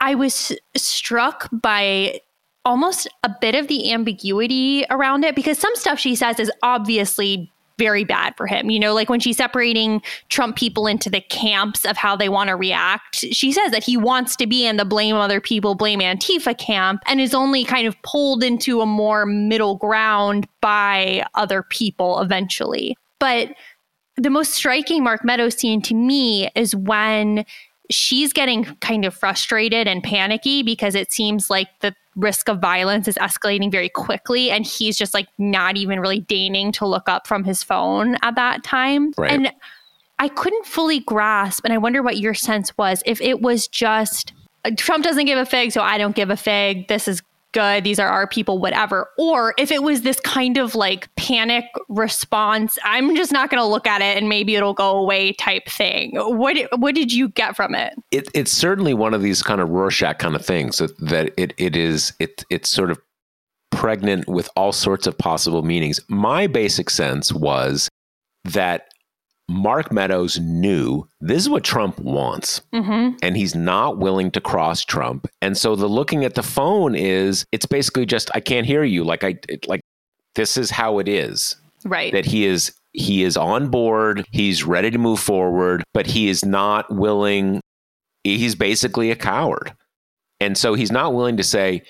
I 0.01 0.15
was 0.15 0.53
struck 0.77 1.49
by 1.53 2.21
almost 2.65 3.09
a 3.23 3.31
bit 3.41 3.55
of 3.55 3.69
the 3.69 3.93
ambiguity 3.93 4.85
around 4.91 5.25
it 5.25 5.35
because 5.35 5.59
some 5.59 5.75
stuff 5.77 5.99
she 5.99 6.15
says 6.15 6.41
is 6.41 6.51
obviously 6.63 7.51
very 7.79 8.05
bad 8.05 8.35
for 8.37 8.47
him. 8.47 8.71
You 8.71 8.81
know, 8.81 8.95
like 8.95 9.09
when 9.09 9.21
she's 9.21 9.37
separating 9.37 10.03
Trump 10.29 10.57
people 10.57 10.87
into 10.87 11.11
the 11.11 11.21
camps 11.21 11.85
of 11.85 11.97
how 11.97 12.17
they 12.17 12.29
want 12.29 12.49
to 12.49 12.57
react, 12.57 13.17
she 13.33 13.53
says 13.53 13.71
that 13.71 13.85
he 13.85 13.97
wants 13.97 14.35
to 14.37 14.47
be 14.47 14.67
in 14.67 14.77
the 14.77 14.85
blame 14.85 15.17
other 15.17 15.41
people, 15.41 15.75
blame 15.75 16.01
Antifa 16.01 16.57
camp, 16.57 17.03
and 17.07 17.21
is 17.21 17.35
only 17.35 17.65
kind 17.65 17.87
of 17.87 18.01
pulled 18.03 18.43
into 18.43 18.81
a 18.81 18.87
more 18.87 19.27
middle 19.27 19.77
ground 19.77 20.49
by 20.61 21.25
other 21.35 21.63
people 21.63 22.21
eventually. 22.21 22.97
But 23.19 23.51
the 24.17 24.31
most 24.31 24.53
striking 24.53 25.03
Mark 25.03 25.25
Meadows 25.25 25.57
scene 25.57 25.83
to 25.83 25.95
me 25.95 26.49
is 26.55 26.75
when 26.75 27.45
she's 27.91 28.33
getting 28.33 28.65
kind 28.81 29.05
of 29.05 29.15
frustrated 29.15 29.87
and 29.87 30.03
panicky 30.03 30.63
because 30.63 30.95
it 30.95 31.13
seems 31.13 31.51
like 31.51 31.69
the 31.81 31.95
risk 32.17 32.49
of 32.49 32.61
violence 32.61 33.07
is 33.07 33.17
escalating 33.17 33.71
very 33.71 33.89
quickly 33.89 34.51
and 34.51 34.67
he's 34.67 34.97
just 34.97 35.15
like 35.15 35.29
not 35.39 35.77
even 35.77 36.01
really 36.01 36.21
deigning 36.21 36.73
to 36.73 36.87
look 36.87 37.09
up 37.09 37.27
from 37.27 37.45
his 37.45 37.63
phone 37.63 38.17
at 38.23 38.35
that 38.35 38.65
time 38.65 39.13
Right. 39.19 39.31
and 39.31 39.53
i 40.19 40.29
couldn't 40.29 40.65
fully 40.65 41.01
grasp 41.01 41.65
and 41.65 41.75
i 41.75 41.79
wonder 41.79 42.03
what 42.03 42.17
your 42.17 42.33
sense 42.33 42.77
was 42.79 43.03
if 43.05 43.21
it 43.21 43.43
was 43.43 43.69
just 43.69 44.33
trump 44.79 45.05
doesn't 45.05 45.27
give 45.27 45.39
a 45.39 45.45
fig 45.45 45.73
so 45.73 45.83
i 45.83 45.99
don't 45.99 46.17
give 46.17 46.31
a 46.31 46.37
fig 46.37 46.89
this 46.89 47.07
is 47.07 47.23
good 47.57 47.85
these 47.85 47.99
are 47.99 48.09
our 48.09 48.27
people 48.27 48.59
whatever. 48.59 49.09
Or 49.19 49.55
if 49.59 49.71
it 49.71 49.83
was 49.83 50.03
this 50.03 50.21
kind 50.21 50.57
of 50.57 50.75
like 50.75 51.09
panic 51.17 51.65
response 51.89 52.79
i'm 52.85 53.17
just 53.17 53.33
not 53.33 53.51
going 53.51 53.61
to 53.61 53.67
look 53.67 53.87
at 53.87 54.03
it 54.03 54.17
and 54.17 54.29
maybe 54.29 54.55
it'll 54.55 54.75
go 54.75 54.97
away 54.99 55.33
type 55.33 55.67
thing. 55.69 56.13
What 56.15 56.57
what 56.79 56.95
did 56.95 57.13
you 57.13 57.29
get 57.31 57.57
from 57.57 57.75
it? 57.75 57.95
It, 58.11 58.29
it's 58.35 58.53
certainly 58.53 58.95
one 58.95 59.15
of 59.15 59.23
these 59.23 59.43
kind 59.43 59.61
of 59.61 59.71
Rorschach 59.71 60.19
kind 60.19 60.35
of 60.37 60.45
things 60.45 60.79
that, 60.79 60.97
that 60.99 61.33
it 61.37 61.55
it 61.57 61.77
is 61.77 62.13
it 62.19 62.45
it's 62.51 62.69
sort 62.69 62.91
of 62.91 62.99
pregnant 63.71 64.29
with 64.29 64.49
all 64.57 64.73
sorts 64.73 65.07
of 65.07 65.17
possible 65.19 65.63
meanings. 65.63 66.01
My 66.09 66.47
basic 66.47 66.91
sense 66.91 67.33
was 67.33 67.89
that 68.45 68.89
Mark 69.49 69.93
Meadows 69.93 70.39
knew 70.41 71.07
this 71.21 71.43
is 71.43 71.49
what 71.49 71.63
Trump 71.63 71.99
wants, 72.01 72.63
mm-hmm. 72.73 73.17
and 73.23 73.37
he's 73.37 73.55
not 73.55 73.99
willing 73.99 74.31
to 74.33 74.41
cross 74.41 74.85
Trump. 74.85 75.29
And 75.41 75.57
so 75.57 75.77
the 75.77 75.87
looking 75.87 76.25
at 76.25 76.35
the 76.35 76.43
phone 76.43 76.95
is 76.95 77.45
it's 77.53 77.67
basically 77.67 78.07
just 78.07 78.31
I 78.35 78.41
can't 78.41 78.67
hear 78.67 78.83
you. 78.83 79.05
Like 79.05 79.23
I 79.23 79.39
it, 79.49 79.69
like 79.69 79.81
this 80.35 80.57
is 80.57 80.71
how 80.71 80.99
it 80.99 81.09
is 81.09 81.57
right 81.85 82.13
that 82.13 82.27
he 82.27 82.45
is 82.45 82.75
he 82.93 83.23
is 83.23 83.37
on 83.37 83.69
board 83.69 84.25
he's 84.33 84.65
ready 84.65 84.91
to 84.91 84.99
move 84.99 85.21
forward 85.21 85.83
but 85.95 86.07
he 86.07 86.29
is 86.29 86.45
not 86.45 86.91
willing 86.95 87.61
he's 88.25 88.55
basically 88.55 89.11
a 89.11 89.17
coward 89.17 89.73
and 90.41 90.57
so 90.59 90.75
he's 90.75 90.91
not 90.93 91.15
willing 91.15 91.37
to 91.37 91.43
say 91.43 91.83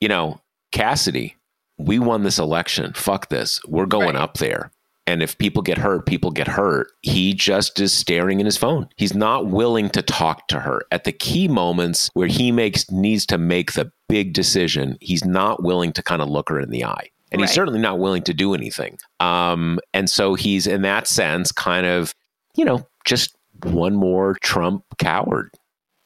you 0.00 0.08
know 0.08 0.40
cassidy 0.72 1.36
we 1.78 1.98
won 1.98 2.24
this 2.24 2.38
election 2.38 2.92
fuck 2.94 3.28
this 3.28 3.60
we're 3.66 3.86
going 3.86 4.14
Right. 4.14 4.22
up 4.22 4.38
there 4.38 4.70
and 5.08 5.22
if 5.22 5.38
people 5.38 5.62
get 5.62 5.78
hurt 5.78 6.04
people 6.04 6.30
get 6.30 6.46
hurt. 6.46 6.92
He 7.00 7.32
just 7.32 7.80
is 7.80 7.94
staring 7.94 8.40
in 8.40 8.46
his 8.46 8.58
phone. 8.58 8.90
He's 8.96 9.14
not 9.14 9.46
willing 9.46 9.88
to 9.90 10.02
talk 10.02 10.48
to 10.48 10.60
her. 10.60 10.82
At 10.92 11.04
the 11.04 11.12
key 11.12 11.48
moments 11.48 12.10
where 12.12 12.28
he 12.28 12.52
makes 12.52 12.90
needs 12.90 13.24
to 13.26 13.38
make 13.38 13.72
the 13.72 13.90
big 14.08 14.34
decision 14.34 14.98
he's 15.00 15.24
not 15.24 15.62
willing 15.62 15.92
to 15.94 16.02
kind 16.02 16.20
of 16.20 16.28
look 16.28 16.50
her 16.50 16.60
in 16.60 16.70
the 16.70 16.84
eye. 16.84 17.08
And 17.32 17.40
he's 17.40 17.52
certainly 17.52 17.80
not 17.80 17.98
willing 17.98 18.22
to 18.24 18.34
do 18.34 18.54
anything. 18.54 18.98
Um, 19.20 19.80
and 19.94 20.08
so 20.10 20.34
he's 20.34 20.66
in 20.66 20.82
that 20.82 21.06
sense 21.06 21.52
kind 21.52 21.86
of 21.86 22.14
you 22.54 22.64
know 22.64 22.86
just 23.06 23.34
one 23.64 23.94
more 23.94 24.34
trump 24.42 24.84
coward. 24.98 25.50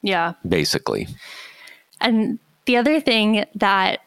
Yeah. 0.01 0.33
Basically. 0.47 1.07
And 1.99 2.39
the 2.65 2.77
other 2.77 3.01
thing 3.01 3.45
that 3.55 3.99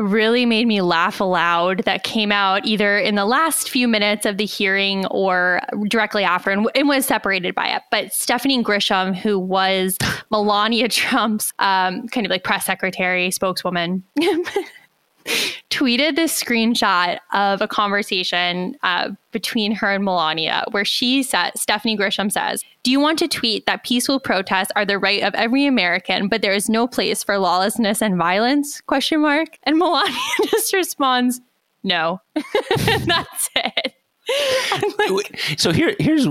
really 0.00 0.46
made 0.46 0.66
me 0.66 0.80
laugh 0.80 1.20
aloud 1.20 1.84
that 1.84 2.02
came 2.04 2.32
out 2.32 2.64
either 2.64 2.98
in 2.98 3.14
the 3.14 3.26
last 3.26 3.68
few 3.68 3.86
minutes 3.86 4.24
of 4.24 4.38
the 4.38 4.46
hearing 4.46 5.04
or 5.06 5.60
directly 5.88 6.24
after 6.24 6.50
and, 6.50 6.66
and 6.74 6.88
was 6.88 7.04
separated 7.04 7.54
by 7.54 7.68
it. 7.68 7.82
But 7.90 8.12
Stephanie 8.12 8.64
Grisham, 8.64 9.14
who 9.14 9.38
was 9.38 9.98
Melania 10.30 10.88
Trump's 10.88 11.52
um, 11.58 12.08
kind 12.08 12.26
of 12.26 12.30
like 12.30 12.44
press 12.44 12.64
secretary, 12.64 13.30
spokeswoman, 13.30 14.02
tweeted 15.70 16.16
this 16.16 16.42
screenshot 16.42 17.18
of 17.32 17.60
a 17.60 17.68
conversation 17.68 18.76
uh, 18.82 19.10
between 19.32 19.72
her 19.72 19.90
and 19.90 20.04
Melania, 20.04 20.64
where 20.70 20.84
she 20.84 21.22
said, 21.22 21.52
Stephanie 21.56 21.96
Grisham 21.96 22.30
says, 22.30 22.64
"Do 22.82 22.90
you 22.90 23.00
want 23.00 23.18
to 23.20 23.28
tweet 23.28 23.66
that 23.66 23.84
peaceful 23.84 24.20
protests 24.20 24.72
are 24.76 24.84
the 24.84 24.98
right 24.98 25.22
of 25.22 25.34
every 25.34 25.66
American, 25.66 26.28
but 26.28 26.42
there 26.42 26.52
is 26.52 26.68
no 26.68 26.86
place 26.86 27.22
for 27.22 27.38
lawlessness 27.38 28.02
and 28.02 28.16
violence?" 28.16 28.80
Question 28.82 29.20
mark. 29.20 29.58
And 29.62 29.78
Melania 29.78 30.18
just 30.50 30.72
responds, 30.72 31.40
"No." 31.82 32.20
That's 32.34 33.50
it. 33.56 33.94
Like, 35.10 35.40
so 35.56 35.72
here 35.72 35.94
here's 35.98 36.26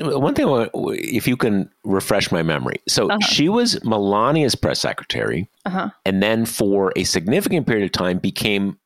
one 0.00 0.34
thing 0.34 0.68
if 0.74 1.26
you 1.26 1.36
can 1.36 1.70
refresh 1.84 2.30
my 2.30 2.42
memory 2.42 2.76
so 2.86 3.08
she 3.26 3.48
was 3.48 3.76
melania's 3.80 4.54
press 4.54 4.80
secretary 4.80 5.48
uh-huh. 5.64 5.88
and 6.04 6.22
then 6.22 6.44
for 6.44 6.92
a 6.96 7.04
significant 7.04 7.66
period 7.66 7.84
of 7.84 7.92
time 7.92 8.18
became 8.18 8.78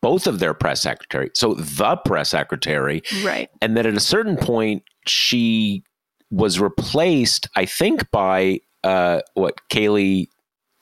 both 0.00 0.26
of 0.26 0.38
their 0.40 0.54
press 0.54 0.82
secretary 0.82 1.30
so 1.34 1.54
the 1.54 1.96
press 2.04 2.30
secretary 2.30 3.02
Right. 3.22 3.48
and 3.62 3.76
then 3.76 3.86
at 3.86 3.94
a 3.94 4.00
certain 4.00 4.36
point 4.36 4.82
she 5.06 5.84
was 6.30 6.58
replaced 6.58 7.48
i 7.54 7.64
think 7.64 8.10
by 8.10 8.60
uh 8.82 9.20
what 9.34 9.60
Kayleigh 9.70 10.26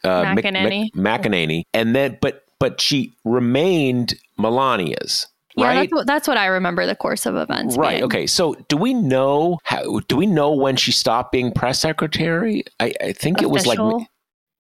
uh 0.05 0.25
McEnany. 0.35 0.91
Mc- 0.95 1.23
McEnany. 1.23 1.63
and 1.75 1.95
then 1.95 2.17
but 2.23 2.45
but 2.59 2.81
she 2.81 3.13
remained 3.25 4.15
melania's 4.39 5.27
Yeah, 5.57 5.67
right 5.67 5.75
that's 5.81 5.93
what, 5.93 6.07
that's 6.07 6.29
what 6.29 6.37
I 6.39 6.47
remember 6.47 6.87
the 6.87 6.97
course 6.97 7.27
of 7.27 7.37
events. 7.37 7.77
Right. 7.77 7.93
being. 7.97 8.05
Okay. 8.05 8.27
So, 8.27 8.55
do 8.69 8.77
we 8.77 8.95
know 8.95 9.59
how? 9.65 10.01
Do 10.09 10.17
we 10.17 10.27
know 10.27 10.53
when 10.53 10.77
she 10.77 10.93
stopped 10.93 11.33
being 11.33 11.53
press 11.53 11.81
secretary? 11.81 12.65
I, 12.81 12.93
I 13.01 13.13
think 13.13 13.43
it 13.43 13.51
was 13.51 13.67
like. 13.67 13.79
Official? 13.79 14.07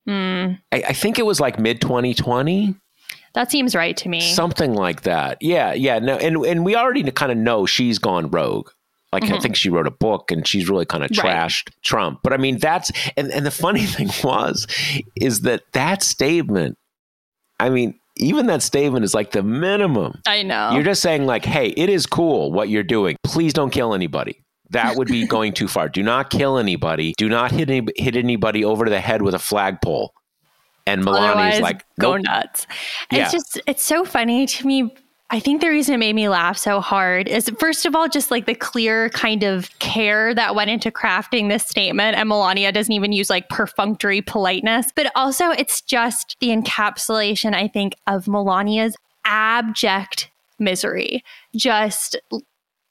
Hmm. 0.07 0.53
I, 0.73 0.83
I 0.89 0.93
think 0.93 1.19
it 1.19 1.25
was 1.25 1.39
like 1.41 1.59
mid 1.61 1.81
2020, 1.81 2.75
that 3.35 3.51
seems 3.51 3.75
right 3.75 3.97
to 3.97 4.09
me. 4.09 4.21
something 4.21 4.75
like 4.75 5.03
that. 5.03 5.39
Yeah. 5.41 5.73
Yeah. 5.73 5.99
No. 6.01 6.17
And 6.17 6.45
and 6.45 6.65
we 6.65 6.75
already 6.77 7.09
kind 7.13 7.33
of 7.33 7.39
know 7.39 7.67
she's 7.67 7.99
gone 7.99 8.29
rogue. 8.31 8.69
Like 9.13 9.25
I 9.25 9.39
think 9.39 9.57
she 9.57 9.69
wrote 9.69 9.87
a 9.87 9.91
book 9.91 10.31
and 10.31 10.47
she's 10.47 10.69
really 10.71 10.87
kind 10.87 11.05
of 11.05 11.11
Mm-hmm. 11.11 11.27
Right. 11.27 11.37
trashed 11.37 11.71
Trump. 11.83 12.21
But 12.23 12.33
I 12.33 12.37
mean, 12.39 12.59
that's 12.59 12.91
and 13.17 13.31
and 13.31 13.45
the 13.45 13.51
funny 13.51 13.85
thing 13.87 14.11
was, 14.25 14.67
is 15.17 15.43
that 15.43 15.63
that 15.73 16.03
statement. 16.03 16.77
I 17.61 17.69
mean, 17.71 17.99
even 18.17 18.47
that 18.47 18.63
statement 18.63 19.05
is 19.05 19.15
like 19.15 19.31
the 19.33 19.43
minimum. 19.43 20.21
I 20.27 20.43
know. 20.43 20.73
You're 20.73 20.83
just 20.83 21.03
saying, 21.03 21.27
like, 21.27 21.45
hey, 21.45 21.69
it 21.69 21.89
is 21.89 22.07
cool 22.07 22.53
what 22.53 22.69
you're 22.69 22.83
doing. 22.83 23.17
Please 23.25 23.53
don't 23.53 23.71
kill 23.71 23.95
anybody. 23.95 24.43
That 24.71 24.97
would 24.97 25.09
be 25.09 25.27
going 25.29 25.53
too 25.53 25.69
far. 25.69 25.89
Do 25.89 26.03
not 26.03 26.31
kill 26.31 26.59
anybody. 26.59 27.15
Do 27.17 27.29
not 27.29 27.51
hit 27.51 27.71
any, 27.71 27.87
hit 27.97 28.17
anybody 28.17 28.65
over 28.65 28.89
the 28.89 29.01
head 29.01 29.23
with 29.23 29.35
a 29.35 29.39
flagpole. 29.39 30.13
And 30.87 31.03
Melania's 31.03 31.31
Otherwise, 31.31 31.61
like, 31.61 31.85
go 32.01 32.17
nuts. 32.17 32.67
Yeah. 33.11 33.23
It's 33.23 33.33
just, 33.33 33.61
it's 33.67 33.83
so 33.83 34.05
funny 34.05 34.47
to 34.47 34.67
me. 34.67 34.95
I 35.35 35.41
think 35.41 35.63
the 35.63 35.71
reason 35.71 35.95
it 35.95 35.99
made 35.99 36.15
me 36.15 36.29
laugh 36.29 36.59
so 36.59 36.83
hard 36.83 37.27
is, 37.27 37.51
first 37.59 37.87
of 37.87 37.97
all, 37.97 38.07
just 38.07 38.31
like 38.31 38.45
the 38.45 38.55
clear 38.55 39.09
kind 39.09 39.43
of 39.43 39.71
care 39.79 40.35
that 40.35 40.55
went 40.55 40.69
into 40.69 40.91
crafting 40.91 41.49
this 41.49 41.65
statement. 41.65 42.19
And 42.19 42.29
Melania 42.29 42.71
doesn't 42.71 42.93
even 42.93 43.13
use 43.13 43.31
like 43.31 43.49
perfunctory 43.49 44.21
politeness, 44.21 44.93
but 44.95 45.11
also 45.15 45.49
it's 45.49 45.81
just 45.81 46.37
the 46.41 46.49
encapsulation, 46.49 47.55
I 47.55 47.67
think, 47.67 47.95
of 48.07 48.29
Melania's 48.29 48.95
abject 49.25 50.31
misery. 50.59 51.25
Just, 51.57 52.15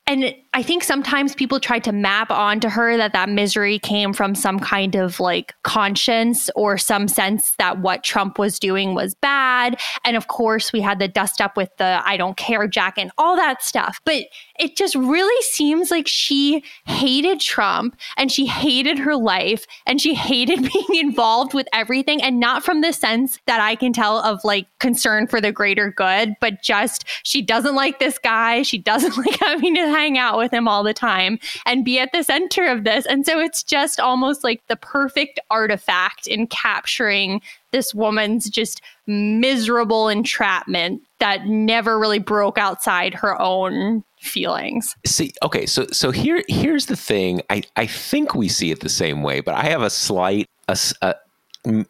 and 0.07 0.33
I 0.53 0.63
think 0.63 0.83
sometimes 0.83 1.33
people 1.33 1.61
tried 1.61 1.85
to 1.85 1.93
map 1.93 2.29
onto 2.29 2.67
her 2.67 2.97
that 2.97 3.13
that 3.13 3.29
misery 3.29 3.79
came 3.79 4.11
from 4.11 4.35
some 4.35 4.59
kind 4.59 4.95
of 4.95 5.21
like 5.21 5.53
conscience 5.63 6.49
or 6.57 6.77
some 6.77 7.07
sense 7.07 7.55
that 7.57 7.79
what 7.79 8.03
Trump 8.03 8.37
was 8.37 8.59
doing 8.59 8.93
was 8.93 9.15
bad. 9.15 9.79
And 10.03 10.17
of 10.17 10.27
course, 10.27 10.73
we 10.73 10.81
had 10.81 10.99
the 10.99 11.07
dust 11.07 11.39
up 11.39 11.55
with 11.55 11.69
the 11.77 12.01
I 12.05 12.17
don't 12.17 12.35
care 12.35 12.67
Jack 12.67 12.97
and 12.97 13.11
all 13.17 13.37
that 13.37 13.63
stuff. 13.63 14.01
But 14.03 14.23
it 14.59 14.75
just 14.75 14.93
really 14.93 15.41
seems 15.43 15.89
like 15.89 16.05
she 16.05 16.65
hated 16.85 17.39
Trump 17.39 17.97
and 18.17 18.29
she 18.29 18.45
hated 18.45 18.99
her 18.99 19.15
life 19.15 19.65
and 19.85 20.01
she 20.01 20.13
hated 20.13 20.69
being 20.73 20.99
involved 20.99 21.53
with 21.53 21.67
everything. 21.71 22.21
And 22.21 22.41
not 22.41 22.61
from 22.61 22.81
the 22.81 22.91
sense 22.91 23.39
that 23.47 23.61
I 23.61 23.75
can 23.75 23.93
tell 23.93 24.17
of 24.17 24.43
like 24.43 24.67
concern 24.79 25.27
for 25.27 25.39
the 25.39 25.53
greater 25.53 25.91
good, 25.91 26.33
but 26.41 26.61
just 26.61 27.05
she 27.23 27.41
doesn't 27.41 27.75
like 27.75 27.99
this 27.99 28.17
guy. 28.17 28.63
She 28.63 28.77
doesn't 28.77 29.15
like 29.25 29.39
having 29.39 29.75
to 29.75 29.87
hang 29.87 30.17
out 30.17 30.40
with 30.41 30.51
him 30.53 30.67
all 30.67 30.83
the 30.83 30.93
time 30.93 31.39
and 31.65 31.85
be 31.85 31.99
at 31.99 32.11
the 32.11 32.23
center 32.23 32.65
of 32.65 32.83
this. 32.83 33.05
And 33.05 33.25
so 33.25 33.39
it's 33.39 33.63
just 33.63 33.99
almost 33.99 34.43
like 34.43 34.61
the 34.67 34.75
perfect 34.75 35.39
artifact 35.49 36.27
in 36.27 36.47
capturing 36.47 37.41
this 37.71 37.93
woman's 37.95 38.49
just 38.49 38.81
miserable 39.07 40.09
entrapment 40.09 41.01
that 41.19 41.45
never 41.47 41.97
really 41.99 42.19
broke 42.19 42.57
outside 42.57 43.13
her 43.13 43.39
own 43.41 44.03
feelings. 44.19 44.95
See, 45.05 45.31
okay, 45.43 45.65
so 45.65 45.85
so 45.91 46.11
here 46.11 46.43
here's 46.47 46.87
the 46.87 46.95
thing. 46.97 47.41
I 47.49 47.63
I 47.77 47.85
think 47.87 48.35
we 48.35 48.49
see 48.49 48.71
it 48.71 48.81
the 48.81 48.89
same 48.89 49.23
way, 49.23 49.39
but 49.39 49.55
I 49.55 49.63
have 49.65 49.81
a 49.81 49.89
slight 49.89 50.47
a, 50.67 50.77
a 51.01 51.15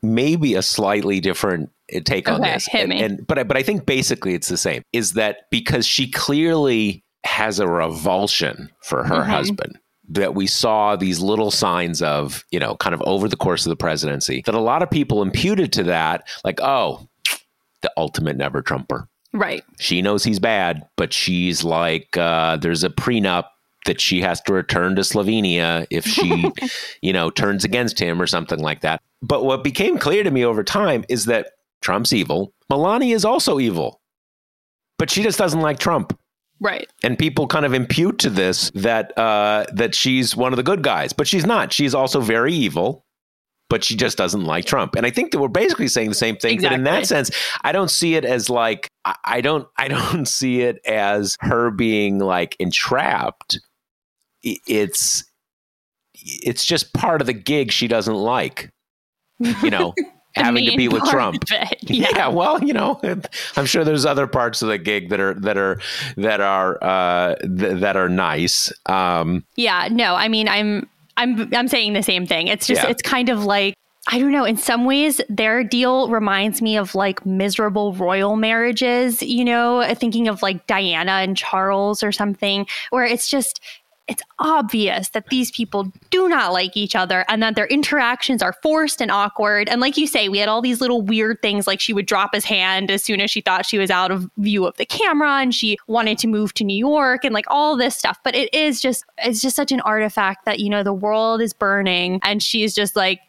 maybe 0.02 0.54
a 0.56 0.62
slightly 0.62 1.20
different 1.20 1.72
uh, 1.96 2.00
take 2.04 2.30
on 2.30 2.42
Okay, 2.42 2.54
this. 2.54 2.68
hit 2.68 2.82
and, 2.82 2.90
me. 2.90 3.02
and 3.02 3.28
but 3.28 3.40
I, 3.40 3.44
but 3.44 3.58
I 3.58 3.64
think 3.64 3.86
basically 3.86 4.34
it's 4.34 4.50
the 4.50 4.58
same. 4.58 4.84
Is 4.94 5.14
that 5.14 5.50
because 5.50 5.86
she 5.86 6.10
clearly 6.12 7.04
has 7.24 7.60
a 7.60 7.68
revulsion 7.68 8.70
for 8.82 9.04
her 9.04 9.22
Mhm. 9.22 9.26
husband 9.28 9.78
that 10.10 10.34
we 10.36 10.46
saw 10.48 10.96
these 10.96 11.20
little 11.20 11.52
signs 11.52 12.02
of, 12.02 12.44
you 12.52 12.60
know, 12.60 12.76
kind 12.76 12.94
of 12.94 13.02
over 13.04 13.28
the 13.30 13.38
course 13.38 13.66
of 13.66 13.70
the 13.70 13.76
presidency 13.76 14.42
that 14.46 14.56
a 14.56 14.60
lot 14.60 14.82
of 14.84 14.90
people 14.90 15.22
imputed 15.22 15.72
to 15.74 15.84
that 15.84 16.28
like, 16.44 16.60
oh, 16.62 17.08
the 17.82 17.92
ultimate 17.98 18.36
never 18.38 18.62
trumper 18.62 19.08
Right. 19.34 19.64
she 19.80 20.02
knows 20.02 20.24
he's 20.24 20.40
bad, 20.40 20.86
but 20.98 21.14
she's 21.14 21.64
like, 21.64 22.18
uh, 22.18 22.58
there's 22.58 22.84
a 22.84 22.90
prenup 22.90 23.46
that 23.86 24.02
she 24.02 24.22
has 24.22 24.42
to 24.42 24.54
return 24.54 24.96
to 24.98 25.02
Slovenia 25.02 25.88
if 25.90 26.06
she, 26.06 26.52
you 27.02 27.14
know, 27.14 27.30
turns 27.30 27.64
against 27.64 27.98
him 27.98 28.22
or 28.22 28.28
something 28.28 28.60
like 28.60 28.82
that. 28.82 29.02
But 29.22 29.46
what 29.46 29.64
became 29.64 29.98
clear 29.98 30.24
to 30.24 30.32
me 30.32 30.44
over 30.44 30.64
time 30.64 31.06
is 31.08 31.26
that 31.26 31.52
Trump's 31.82 32.12
evil. 32.14 32.54
Melania 32.70 33.16
is 33.16 33.26
also 33.26 33.60
evil, 33.60 34.02
but 35.00 35.10
she 35.10 35.24
just 35.24 35.40
doesn't 35.40 35.62
like 35.62 35.80
Trump. 35.80 36.18
Right. 36.62 36.88
And 37.04 37.18
people 37.18 37.48
kind 37.48 37.66
of 37.66 37.74
impute 37.74 38.20
to 38.20 38.30
this 38.30 38.70
that 38.76 39.18
uh, 39.18 39.66
that 39.74 39.96
she's 39.96 40.36
one 40.36 40.54
of 40.54 40.58
the 40.58 40.64
good 40.64 40.84
guys, 40.84 41.12
but 41.12 41.28
she's 41.28 41.46
not. 41.46 41.74
She's 41.74 41.96
also 41.96 42.22
very 42.22 42.54
evil, 42.54 43.04
but 43.68 43.84
she 43.84 43.96
just 43.96 44.16
doesn't 44.16 44.44
like 44.44 44.66
Trump. 44.66 44.96
And 44.96 45.04
I 45.04 45.10
think 45.10 45.32
that 45.32 45.40
we're 45.40 45.48
basically 45.48 45.88
saying 45.88 46.10
the 46.10 46.16
same 46.16 46.36
thing. 46.38 46.62
But 46.62 46.72
in 46.74 46.84
that 46.84 47.08
sense, 47.08 47.32
I 47.64 47.72
don't 47.72 47.90
see 47.90 48.14
it 48.14 48.26
as 48.26 48.48
like 48.48 48.88
I- 49.04 49.42
don't 49.42 49.68
I 49.76 49.88
don't 49.88 50.26
see 50.28 50.62
it 50.62 50.80
as 50.86 51.36
her 51.42 51.72
being 51.72 52.20
like 52.20 52.56
entrapped. 52.60 53.60
It's 54.44 55.24
it's 56.14 56.64
just 56.64 56.94
part 56.94 57.22
of 57.22 57.28
the 57.28 57.34
gig 57.34 57.72
she 57.72 57.88
doesn't 57.88 58.14
like. 58.14 58.70
You 59.40 59.72
know, 59.72 59.96
having 60.36 60.70
to 60.70 60.78
be 60.78 60.88
with 60.88 61.04
Trump. 61.06 61.44
it. 61.52 61.78
Yeah. 61.90 62.08
Yeah. 62.16 62.28
well, 62.30 62.64
you 62.64 62.74
know, 62.74 63.00
I'm 63.56 63.66
sure 63.66 63.84
there's 63.84 64.06
other 64.06 64.28
parts 64.28 64.62
of 64.62 64.70
the 64.70 64.78
gig 64.78 65.10
that 65.10 65.20
are 65.20 65.34
that 65.36 65.58
are 65.58 65.80
that 66.18 66.42
are 66.42 66.78
uh, 66.84 67.36
th- 67.36 67.80
that 67.82 67.98
are 67.98 68.10
nice. 68.10 68.72
Um, 68.86 69.44
Yeah, 69.56 69.88
no, 69.92 70.16
I 70.16 70.28
mean, 70.28 70.48
I'm 70.48 70.88
I'm 71.18 71.54
I'm 71.54 71.68
saying 71.68 71.94
the 71.94 72.04
same 72.04 72.26
thing. 72.26 72.48
It's 72.48 72.68
just 72.68 72.84
Yeah. 72.84 72.90
it's 72.90 73.02
kind 73.02 73.30
of 73.30 73.44
like 73.44 73.76
I 74.08 74.18
don't 74.18 74.32
know. 74.32 74.46
In 74.46 74.58
some 74.58 74.86
ways, 74.86 75.22
their 75.30 75.64
deal 75.64 76.10
reminds 76.10 76.60
me 76.60 76.76
of 76.76 76.96
like 76.96 77.24
miserable 77.24 77.94
royal 77.94 78.36
marriages. 78.36 79.22
You 79.22 79.46
know, 79.46 79.94
thinking 79.96 80.28
of 80.28 80.42
like 80.42 80.66
Diana 80.66 81.12
and 81.12 81.38
Charles 81.38 82.02
or 82.02 82.12
something, 82.12 82.66
where 82.90 83.06
it's 83.06 83.30
just 83.30 83.62
it's 84.12 84.24
obvious 84.40 85.08
that 85.12 85.30
these 85.30 85.52
people 85.52 85.90
do 86.10 86.28
not 86.28 86.52
like 86.52 86.76
each 86.76 86.98
other 86.98 87.24
and 87.30 87.42
that 87.42 87.56
their 87.56 87.68
interactions 87.68 88.44
are 88.44 88.52
forced 88.62 89.02
and 89.02 89.10
awkward. 89.10 89.70
And 89.70 89.80
like 89.80 89.96
you 89.96 90.06
say, 90.06 90.28
we 90.28 90.38
had 90.38 90.50
all 90.50 90.62
these 90.62 90.82
little 90.82 91.02
weird 91.02 91.42
things 91.42 91.66
like 91.66 91.80
she 91.80 91.94
would 91.94 92.08
drop 92.08 92.36
his 92.36 92.44
hand 92.44 92.92
as 92.92 93.02
soon 93.02 93.22
as 93.22 93.32
she 93.32 93.40
thought 93.40 93.66
she 93.66 93.78
was 93.78 93.90
out 93.90 94.12
of 94.12 94.30
view 94.36 94.66
of 94.66 94.76
the 94.76 94.86
camera 94.86 95.40
and 95.40 95.56
she 95.56 95.78
wanted 95.88 96.18
to 96.18 96.28
move 96.28 96.54
to 96.56 96.66
New 96.66 96.78
York 96.78 97.24
and 97.24 97.34
like 97.34 97.46
all 97.48 97.78
this 97.78 97.96
stuff. 97.96 98.20
But 98.22 98.36
it 98.36 98.54
is 98.54 98.82
just, 98.82 99.06
it's 99.20 99.42
just 99.42 99.56
such 99.56 99.72
an 99.72 99.80
artifact 99.80 100.44
that, 100.44 100.60
you 100.60 100.70
know, 100.70 100.84
the 100.84 100.92
world 100.92 101.42
is 101.42 101.54
burning 101.54 102.20
and 102.22 102.44
she's 102.44 102.76
just 102.76 102.98
like, 102.98 103.22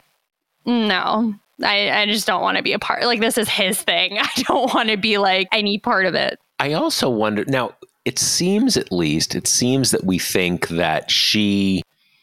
no. 0.67 1.33
I, 1.63 1.91
I 1.93 2.07
just 2.07 2.27
don't 2.27 2.43
want 2.43 2.57
to 2.57 2.63
be 2.65 2.73
a 2.73 2.81
part. 2.81 3.05
Like 3.05 3.21
this 3.21 3.39
is 3.39 3.49
his 3.49 3.81
thing. 3.81 4.19
I 4.21 4.29
don't 4.49 4.75
want 4.75 4.89
to 4.89 4.97
be 4.97 5.19
like 5.19 5.47
any 5.53 5.79
part 5.79 6.07
of 6.07 6.17
it. 6.17 6.41
I 6.59 6.73
also 6.73 7.09
wonder 7.09 7.45
now. 7.45 7.77
It 8.05 8.19
seems, 8.19 8.77
at 8.77 8.91
least, 8.91 9.35
it 9.35 9.47
seems 9.47 9.91
that 9.93 10.05
we 10.05 10.19
think 10.19 10.69
that 10.69 11.11
she 11.11 11.83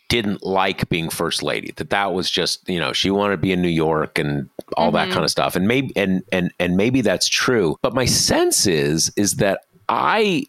didn't 0.09 0.43
like 0.43 0.89
being 0.89 1.09
first 1.09 1.43
lady. 1.43 1.71
That 1.77 1.91
that 1.91 2.13
was 2.13 2.29
just 2.31 2.67
you 2.67 2.79
know 2.79 2.93
she 2.93 3.11
wanted 3.11 3.35
to 3.35 3.41
be 3.41 3.51
in 3.51 3.61
New 3.61 3.67
York 3.69 4.17
and 4.17 4.49
all 4.75 4.91
that 4.91 5.09
Mhm. 5.09 5.13
kind 5.13 5.23
of 5.23 5.29
stuff. 5.31 5.55
And 5.55 5.67
maybe 5.67 5.93
and 5.95 6.23
and 6.31 6.51
and 6.59 6.75
maybe 6.75 7.01
that's 7.01 7.27
true. 7.29 7.77
But 7.81 7.93
my 7.93 8.05
sense 8.05 8.65
is 8.65 9.11
is 9.15 9.35
that 9.35 9.61
I 9.87 10.45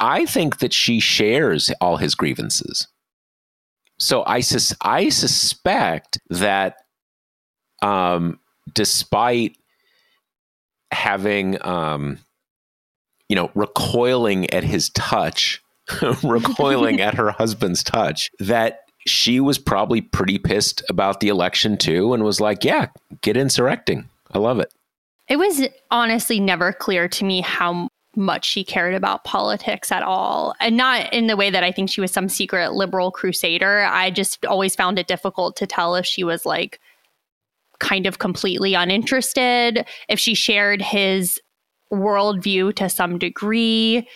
I 0.00 0.26
think 0.26 0.58
that 0.58 0.72
she 0.72 0.98
shares 1.00 1.70
all 1.80 1.96
his 1.96 2.14
grievances. 2.16 2.88
So 3.98 4.24
I 4.26 4.40
sus- 4.40 4.74
I 4.80 5.08
suspect 5.08 6.18
that 6.28 6.78
um, 7.82 8.40
despite 8.74 9.56
having 10.90 11.64
um, 11.64 12.18
you 13.28 13.36
know 13.36 13.50
recoiling 13.54 14.48
at 14.50 14.64
his 14.64 14.90
touch, 14.90 15.62
recoiling 16.22 17.00
at 17.00 17.14
her 17.14 17.30
husband's 17.30 17.82
touch, 17.82 18.30
that 18.38 18.80
she 19.06 19.40
was 19.40 19.58
probably 19.58 20.00
pretty 20.00 20.38
pissed 20.38 20.82
about 20.88 21.20
the 21.20 21.28
election 21.28 21.76
too, 21.76 22.14
and 22.14 22.24
was 22.24 22.40
like, 22.40 22.64
"Yeah, 22.64 22.88
get 23.20 23.36
insurrecting. 23.36 24.08
I 24.32 24.38
love 24.38 24.58
it." 24.60 24.72
It 25.28 25.36
was 25.36 25.66
honestly 25.90 26.38
never 26.38 26.72
clear 26.72 27.08
to 27.08 27.24
me 27.24 27.40
how 27.40 27.88
much 28.16 28.44
she 28.44 28.64
cared 28.64 28.94
about 28.94 29.24
politics 29.24 29.90
at 29.90 30.02
all. 30.02 30.54
And 30.60 30.76
not 30.76 31.12
in 31.12 31.26
the 31.26 31.36
way 31.36 31.50
that 31.50 31.64
I 31.64 31.72
think 31.72 31.90
she 31.90 32.00
was 32.00 32.12
some 32.12 32.28
secret 32.28 32.72
liberal 32.72 33.10
crusader. 33.10 33.84
I 33.84 34.10
just 34.10 34.44
always 34.46 34.74
found 34.74 34.98
it 34.98 35.06
difficult 35.06 35.56
to 35.56 35.66
tell 35.66 35.96
if 35.96 36.06
she 36.06 36.24
was 36.24 36.46
like 36.46 36.80
kind 37.80 38.06
of 38.06 38.18
completely 38.18 38.74
uninterested, 38.74 39.86
if 40.08 40.18
she 40.18 40.34
shared 40.34 40.80
his 40.80 41.40
worldview 41.92 42.74
to 42.76 42.88
some 42.88 43.18
degree. 43.18 44.08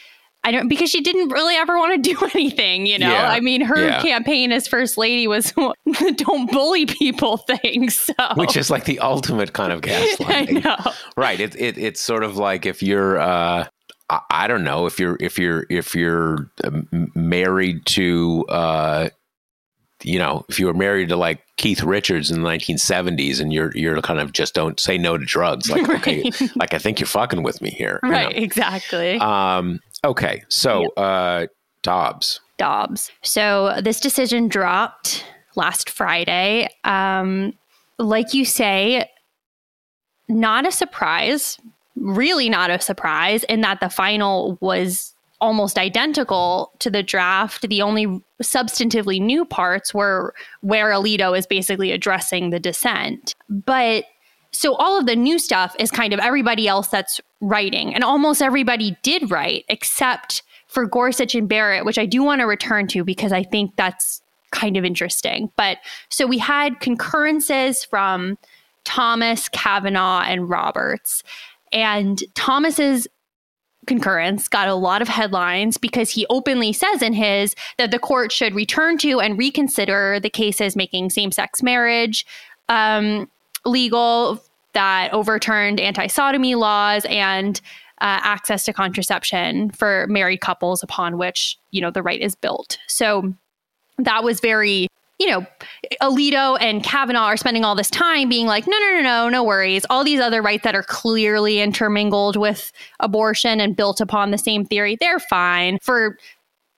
I 0.44 0.52
don't 0.52 0.68
because 0.68 0.88
she 0.88 1.00
didn't 1.00 1.31
really 1.31 1.57
ever 1.57 1.76
want 1.76 2.02
to 2.02 2.14
do 2.14 2.18
anything, 2.35 2.87
you 2.87 2.98
know. 2.98 3.11
Yeah. 3.11 3.28
I 3.28 3.40
mean, 3.40 3.61
her 3.61 3.87
Yeah. 3.87 4.00
campaign 4.00 4.52
as 4.52 4.68
first 4.68 4.96
lady 4.96 5.26
was 5.26 5.52
the 5.57 6.14
"don't 6.16 6.50
bully 6.50 6.87
people" 6.87 7.37
thing. 7.62 7.90
So, 7.90 8.14
Which 8.37 8.57
is 8.57 8.70
like 8.70 8.85
the 8.85 9.00
ultimate 9.00 9.52
kind 9.52 9.72
of 9.72 9.81
gaslighting. 9.81 10.94
right 11.16 11.40
it, 11.40 11.57
it 11.57 11.76
it's 11.76 12.00
sort 12.00 12.22
of 12.22 12.37
like 12.37 12.66
if 12.66 12.83
you're 12.83 13.18
uh 13.18 13.66
I, 14.11 14.20
I 14.31 14.46
don't 14.46 14.64
know 14.64 14.87
if 14.87 14.98
you're 15.00 15.16
if 15.20 15.38
you're 15.38 15.66
if 15.68 15.94
you're 15.94 16.50
um, 16.64 16.88
married 17.16 17.85
to 17.87 18.46
uh 18.48 19.09
you 20.02 20.18
know 20.18 20.44
if 20.48 20.61
you 20.61 20.66
were 20.66 20.74
married 20.74 21.08
to 21.08 21.16
like 21.16 21.40
Keith 21.56 21.82
Richards 21.82 22.30
in 22.30 22.42
the 22.42 22.48
1970s 22.48 23.40
and 23.40 23.52
you're 23.52 23.72
you're 23.74 24.00
kind 24.02 24.20
of 24.20 24.32
just 24.32 24.54
don't 24.54 24.78
say 24.78 24.96
no 24.98 25.18
to 25.18 25.24
drugs 25.24 25.70
like 25.70 25.88
okay 25.98 26.30
like 26.56 26.72
I 26.74 26.78
think 26.78 27.00
you're 27.00 27.06
fucking 27.06 27.42
with 27.42 27.61
me 27.61 27.70
here 27.70 27.98
you 28.02 28.11
Right, 28.11 28.34
know? 28.37 28.42
exactly. 28.42 29.18
um 29.18 29.80
okay 30.04 30.44
so 30.48 30.87
uh 30.94 31.46
Dobbs 31.82 32.40
Dobbs. 32.58 33.11
So 33.22 33.78
this 33.82 34.00
decision 34.00 34.48
dropped 34.48 35.24
last 35.54 35.88
Friday. 35.88 36.66
Um, 36.82 37.52
like 38.00 38.34
you 38.34 38.44
say, 38.44 39.08
not 40.28 40.66
a 40.66 40.72
surprise, 40.72 41.58
really 41.96 42.48
not 42.48 42.70
a 42.70 42.80
surprise, 42.80 43.44
in 43.44 43.61
that 43.61 43.78
the 43.80 43.88
final 43.88 44.58
was 44.61 45.14
almost 45.40 45.79
identical 45.79 46.72
to 46.81 46.90
the 46.90 47.03
draft. 47.03 47.68
The 47.68 47.83
only 47.83 48.07
substantively 48.42 49.20
new 49.20 49.44
parts 49.44 49.94
were 49.94 50.35
where 50.61 50.90
Alito 50.90 51.37
is 51.37 51.46
basically 51.46 51.92
addressing 51.92 52.51
the 52.51 52.61
dissent. 52.61 53.35
But 53.48 54.05
so 54.51 54.74
all 54.74 54.98
of 54.98 55.07
the 55.07 55.16
new 55.16 55.38
stuff 55.38 55.77
is 55.79 55.90
kind 55.90 56.12
of 56.12 56.20
everybody 56.20 56.66
else 56.66 56.88
that's 56.88 57.20
writing, 57.40 57.94
and 57.94 58.03
almost 58.03 58.42
everybody 58.42 58.96
did 59.03 59.31
write 59.31 59.64
except 59.68 60.42
for 60.66 60.87
Gorsuch 60.87 61.35
and 61.35 61.48
Barrett, 61.48 61.85
which 61.85 61.98
I 61.98 62.07
do 62.07 62.22
want 62.22 62.40
to 62.40 62.46
return 62.46 62.87
to 62.88 63.05
because 63.05 63.33
I 63.33 63.42
think 63.42 63.77
that's 63.77 64.22
kind 64.51 64.77
of 64.77 64.85
interesting. 64.85 65.51
But 65.57 65.79
so 66.09 66.27
we 66.27 66.38
had 66.38 66.81
concurrences 66.81 67.84
from 67.84 68.39
Thomas, 68.84 69.49
Kavanaugh, 69.51 70.22
and 70.22 70.49
Roberts. 70.49 71.22
And 71.72 72.22
Thomas's 72.34 73.07
concurrence 73.89 74.47
got 74.47 74.68
a 74.68 74.74
lot 74.74 75.03
of 75.03 75.09
headlines 75.09 75.76
because 75.76 76.11
he 76.11 76.26
openly 76.30 76.72
says 76.72 77.03
in 77.03 77.12
his 77.12 77.55
that 77.78 77.91
the 77.91 77.99
court 77.99 78.30
should 78.30 78.55
return 78.55 78.99
to 78.99 79.18
and 79.18 79.39
reconsider 79.39 80.20
the 80.20 80.30
cases 80.30 80.76
making 80.76 81.11
same 81.11 81.32
sex 81.32 81.62
marriage 81.62 82.24
um, 82.68 83.28
legal 83.64 84.41
that 84.74 85.12
overturned 85.12 85.80
anti 85.80 86.07
sodomy 86.07 86.55
laws 86.55 87.05
and 87.09 87.61
uh, 88.01 88.20
access 88.22 88.64
to 88.64 88.72
contraception 88.72 89.70
for 89.70 90.07
married 90.09 90.41
couples 90.41 90.82
upon 90.84 91.18
which 91.18 91.59
you 91.72 91.80
know 91.80 91.91
the 91.91 92.03
right 92.03 92.20
is 92.20 92.36
built. 92.36 92.78
So 92.86 93.34
that 93.99 94.22
was 94.22 94.41
very 94.41 94.86
you 95.18 95.26
know, 95.26 95.44
Alito 96.00 96.56
and 96.60 96.82
Kavanaugh 96.84 97.24
are 97.24 97.36
spending 97.36 97.64
all 97.64 97.74
this 97.74 97.90
time 97.90 98.28
being 98.28 98.46
like, 98.46 98.66
no, 98.66 98.78
no, 98.78 98.90
no, 98.94 99.02
no, 99.02 99.28
no 99.28 99.42
worries. 99.42 99.84
All 99.90 100.04
these 100.04 100.20
other 100.20 100.40
rights 100.40 100.62
that 100.62 100.76
are 100.76 100.84
clearly 100.84 101.60
intermingled 101.60 102.36
with 102.36 102.72
abortion 103.00 103.60
and 103.60 103.74
built 103.74 104.00
upon 104.00 104.30
the 104.30 104.38
same 104.38 104.64
theory, 104.64 104.96
they're 105.00 105.18
fine. 105.18 105.78
For 105.82 106.16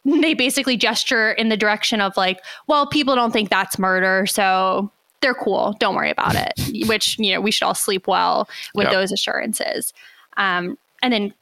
they 0.05 0.33
basically 0.33 0.79
gesture 0.79 1.33
in 1.33 1.51
the 1.51 1.57
direction 1.57 2.01
of 2.01 2.17
like, 2.17 2.43
well, 2.67 2.87
people 2.87 3.15
don't 3.15 3.33
think 3.33 3.51
that's 3.51 3.79
murder, 3.79 4.25
so 4.27 4.91
they're 5.21 5.35
cool. 5.35 5.77
Don't 5.79 5.95
worry 5.95 6.11
about 6.11 6.35
it. 6.35 6.87
Which 6.89 7.19
you 7.19 7.35
know, 7.35 7.43
we 7.43 7.51
should 7.51 7.67
all 7.67 7.75
sleep 7.75 8.07
well 8.07 8.49
with 8.75 8.85
yep. 8.85 8.93
those 8.93 9.13
assurances. 9.13 9.93
Um, 10.39 10.79
and 11.03 11.13
then 11.13 11.35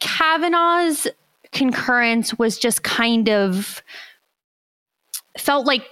Kavanaugh's 0.00 1.06
concurrence 1.52 2.36
was 2.36 2.58
just 2.58 2.82
kind 2.82 3.28
of 3.28 3.82
felt 5.38 5.66
like 5.66 5.86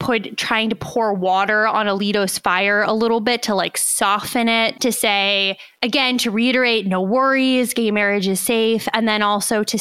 put 0.00 0.36
trying 0.36 0.70
to 0.70 0.76
pour 0.76 1.14
water 1.14 1.68
on 1.68 1.86
Alito's 1.86 2.38
fire 2.38 2.82
a 2.82 2.92
little 2.92 3.20
bit 3.20 3.42
to 3.44 3.54
like 3.54 3.76
soften 3.76 4.48
it 4.48 4.80
to 4.80 4.90
say 4.90 5.56
again 5.82 6.18
to 6.18 6.30
reiterate 6.30 6.86
no 6.86 7.00
worries 7.00 7.74
gay 7.74 7.90
marriage 7.92 8.26
is 8.26 8.40
safe. 8.40 8.88
And 8.92 9.06
then 9.06 9.22
also 9.22 9.62
to 9.62 9.78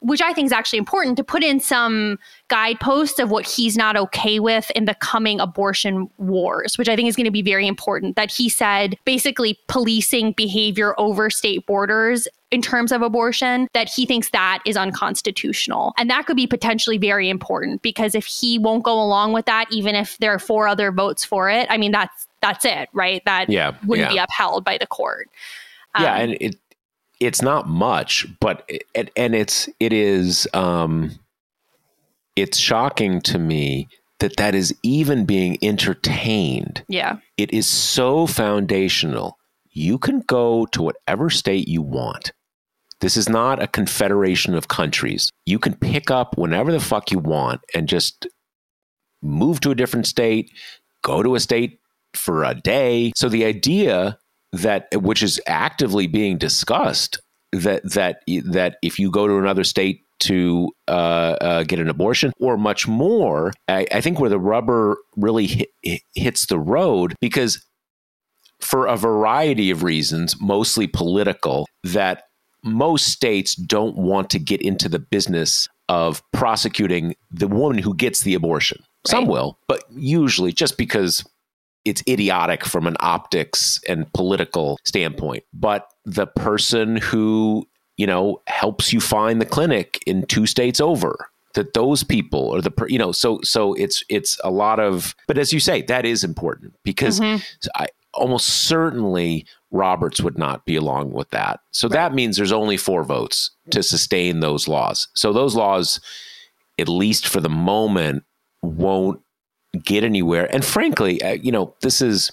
which 0.00 0.20
I 0.20 0.32
think 0.32 0.46
is 0.46 0.52
actually 0.52 0.78
important 0.78 1.16
to 1.16 1.24
put 1.24 1.42
in 1.42 1.60
some 1.60 2.18
guideposts 2.48 3.18
of 3.18 3.30
what 3.30 3.46
he's 3.46 3.76
not 3.76 3.96
okay 3.96 4.40
with 4.40 4.70
in 4.74 4.84
the 4.84 4.94
coming 4.94 5.40
abortion 5.40 6.08
wars, 6.18 6.78
which 6.78 6.88
I 6.88 6.96
think 6.96 7.08
is 7.08 7.16
going 7.16 7.24
to 7.24 7.30
be 7.30 7.42
very 7.42 7.66
important. 7.66 8.16
That 8.16 8.30
he 8.30 8.48
said 8.48 8.96
basically 9.04 9.58
policing 9.68 10.32
behavior 10.32 10.94
over 10.98 11.30
state 11.30 11.66
borders 11.66 12.28
in 12.50 12.62
terms 12.62 12.92
of 12.92 13.02
abortion, 13.02 13.68
that 13.72 13.88
he 13.88 14.06
thinks 14.06 14.30
that 14.30 14.60
is 14.64 14.76
unconstitutional. 14.76 15.92
And 15.98 16.08
that 16.10 16.26
could 16.26 16.36
be 16.36 16.46
potentially 16.46 16.96
very 16.96 17.28
important 17.28 17.82
because 17.82 18.14
if 18.14 18.24
he 18.24 18.58
won't 18.58 18.84
go 18.84 19.00
along 19.00 19.32
with 19.32 19.46
that, 19.46 19.66
even 19.70 19.94
if 19.94 20.16
there 20.18 20.32
are 20.32 20.38
four 20.38 20.68
other 20.68 20.92
votes 20.92 21.24
for 21.24 21.50
it, 21.50 21.66
I 21.70 21.76
mean, 21.76 21.92
that's 21.92 22.26
that's 22.40 22.64
it, 22.64 22.88
right? 22.92 23.22
That 23.24 23.50
yeah, 23.50 23.74
wouldn't 23.84 24.12
yeah. 24.12 24.14
be 24.14 24.18
upheld 24.18 24.64
by 24.64 24.78
the 24.78 24.86
court. 24.86 25.28
Um, 25.94 26.04
yeah, 26.04 26.16
and 26.16 26.36
it 26.40 26.56
it's 27.20 27.42
not 27.42 27.68
much, 27.68 28.26
but 28.40 28.64
it, 28.68 29.10
and 29.16 29.34
it's 29.34 29.68
it 29.80 29.92
is 29.92 30.46
um, 30.54 31.18
it's 32.34 32.58
shocking 32.58 33.20
to 33.22 33.38
me 33.38 33.88
that 34.20 34.36
that 34.36 34.54
is 34.54 34.74
even 34.82 35.24
being 35.24 35.58
entertained. 35.62 36.84
Yeah, 36.88 37.18
it 37.36 37.52
is 37.52 37.66
so 37.66 38.26
foundational. 38.26 39.38
You 39.70 39.98
can 39.98 40.20
go 40.20 40.66
to 40.66 40.82
whatever 40.82 41.30
state 41.30 41.68
you 41.68 41.82
want. 41.82 42.32
This 43.00 43.16
is 43.16 43.28
not 43.28 43.62
a 43.62 43.66
confederation 43.66 44.54
of 44.54 44.68
countries. 44.68 45.30
You 45.44 45.58
can 45.58 45.74
pick 45.74 46.10
up 46.10 46.38
whenever 46.38 46.72
the 46.72 46.80
fuck 46.80 47.10
you 47.10 47.18
want 47.18 47.60
and 47.74 47.88
just 47.88 48.26
move 49.22 49.60
to 49.60 49.70
a 49.70 49.74
different 49.74 50.06
state, 50.06 50.50
go 51.02 51.22
to 51.22 51.34
a 51.34 51.40
state 51.40 51.78
for 52.14 52.44
a 52.44 52.54
day. 52.54 53.12
So 53.14 53.28
the 53.28 53.44
idea 53.44 54.18
that 54.52 54.88
which 54.94 55.22
is 55.22 55.40
actively 55.46 56.06
being 56.06 56.38
discussed 56.38 57.20
that 57.52 57.82
that 57.90 58.22
that 58.44 58.76
if 58.82 58.98
you 58.98 59.10
go 59.10 59.26
to 59.26 59.36
another 59.36 59.64
state 59.64 60.02
to 60.18 60.70
uh, 60.88 61.36
uh, 61.40 61.62
get 61.64 61.78
an 61.78 61.88
abortion, 61.88 62.32
or 62.40 62.56
much 62.56 62.88
more, 62.88 63.52
I, 63.68 63.86
I 63.92 64.00
think 64.00 64.18
where 64.18 64.30
the 64.30 64.38
rubber 64.38 64.96
really 65.16 65.46
hit, 65.46 66.00
hits 66.14 66.46
the 66.46 66.58
road 66.58 67.14
because 67.20 67.64
for 68.60 68.86
a 68.86 68.96
variety 68.96 69.70
of 69.70 69.82
reasons, 69.82 70.40
mostly 70.40 70.86
political, 70.86 71.66
that 71.84 72.24
most 72.64 73.08
states 73.08 73.54
don't 73.54 73.96
want 73.96 74.30
to 74.30 74.38
get 74.38 74.60
into 74.62 74.88
the 74.88 74.98
business 74.98 75.68
of 75.88 76.22
prosecuting 76.32 77.14
the 77.30 77.46
woman 77.46 77.78
who 77.78 77.94
gets 77.94 78.22
the 78.22 78.34
abortion. 78.34 78.78
Right. 78.80 79.10
Some 79.10 79.26
will, 79.26 79.58
but 79.68 79.84
usually 79.94 80.52
just 80.52 80.78
because 80.78 81.24
it's 81.86 82.02
idiotic 82.08 82.64
from 82.64 82.86
an 82.86 82.96
optics 83.00 83.80
and 83.88 84.12
political 84.12 84.78
standpoint. 84.84 85.44
But 85.54 85.88
the 86.04 86.26
person 86.26 86.96
who, 86.96 87.66
you 87.96 88.06
know, 88.06 88.42
helps 88.48 88.92
you 88.92 89.00
find 89.00 89.40
the 89.40 89.46
clinic 89.46 90.02
in 90.06 90.26
two 90.26 90.46
states 90.46 90.80
over, 90.80 91.28
that 91.54 91.72
those 91.72 92.02
people 92.02 92.54
are 92.54 92.60
the 92.60 92.86
you 92.86 92.98
know 92.98 93.12
so 93.12 93.40
so 93.42 93.72
it's 93.74 94.04
it's 94.10 94.38
a 94.44 94.50
lot 94.50 94.78
of 94.78 95.14
but 95.26 95.38
as 95.38 95.54
you 95.54 95.60
say 95.60 95.80
that 95.80 96.04
is 96.04 96.22
important 96.22 96.74
because 96.84 97.18
mm-hmm. 97.18 97.42
I 97.76 97.86
almost 98.12 98.46
certainly 98.46 99.46
Roberts 99.70 100.20
would 100.20 100.38
not 100.38 100.64
be 100.64 100.76
along 100.76 101.12
with 101.12 101.30
that. 101.30 101.60
So 101.70 101.88
right. 101.88 101.94
that 101.94 102.14
means 102.14 102.36
there's 102.36 102.52
only 102.52 102.76
four 102.76 103.04
votes 103.04 103.50
to 103.70 103.82
sustain 103.82 104.40
those 104.40 104.68
laws. 104.68 105.08
So 105.14 105.32
those 105.32 105.54
laws 105.54 106.00
at 106.78 106.88
least 106.88 107.26
for 107.26 107.40
the 107.40 107.48
moment 107.48 108.24
won't 108.62 109.20
get 109.84 110.04
anywhere. 110.04 110.52
And 110.52 110.64
frankly, 110.64 111.20
uh, 111.22 111.32
you 111.32 111.52
know, 111.52 111.74
this 111.82 112.00
is 112.00 112.32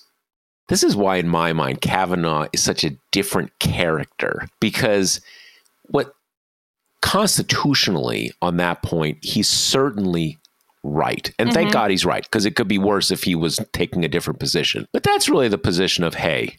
this 0.70 0.84
is 0.84 0.96
why 0.96 1.18
in 1.18 1.28
my 1.28 1.54
mind 1.54 1.82
Kavanaugh 1.82 2.48
is 2.54 2.62
such 2.62 2.84
a 2.84 2.98
different 3.12 3.58
character 3.60 4.48
because 4.60 5.22
what 5.84 6.14
constitutionally 7.02 8.32
on 8.42 8.58
that 8.58 8.82
point 8.82 9.18
he's 9.24 9.50
certainly 9.50 10.40
right. 10.84 11.34
And 11.38 11.50
mm-hmm. 11.50 11.56
thank 11.56 11.74
God 11.74 11.92
he's 11.92 12.06
right 12.06 12.24
because 12.24 12.46
it 12.46 12.56
could 12.56 12.68
be 12.68 12.80
worse 12.80 13.12
if 13.12 13.24
he 13.24 13.36
was 13.36 13.60
taking 13.74 14.04
a 14.04 14.10
different 14.10 14.40
position. 14.40 14.88
But 14.94 15.04
that's 15.04 15.30
really 15.30 15.50
the 15.50 15.58
position 15.58 16.04
of 16.04 16.16
hey, 16.16 16.58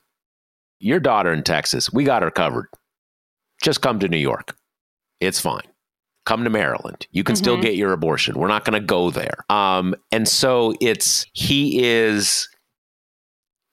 your 0.81 1.01
daughter 1.01 1.33
in 1.33 1.43
Texas, 1.43 1.93
we 1.93 2.05
got 2.05 2.23
her 2.23 2.31
covered. 2.31 2.67
Just 3.63 3.81
come 3.81 3.99
to 4.01 4.09
New 4.09 4.19
York. 4.19 4.57
It's 5.21 5.41
fine 5.41 5.63
come 6.27 6.45
to 6.45 6.51
Maryland. 6.51 7.07
You 7.13 7.23
can 7.23 7.35
mm-hmm. 7.35 7.43
still 7.43 7.61
get 7.61 7.77
your 7.77 7.93
abortion. 7.93 8.39
We're 8.39 8.49
not 8.49 8.65
going 8.65 8.81
to 8.81 8.87
go 8.87 9.11
there. 9.11 9.45
Um, 9.51 9.95
and 10.11 10.27
so 10.27 10.75
it's, 10.81 11.27
he 11.33 11.85
is, 11.85 12.49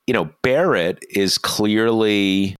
you 0.06 0.14
know, 0.14 0.30
Barrett 0.44 1.04
is 1.12 1.38
clearly, 1.38 2.56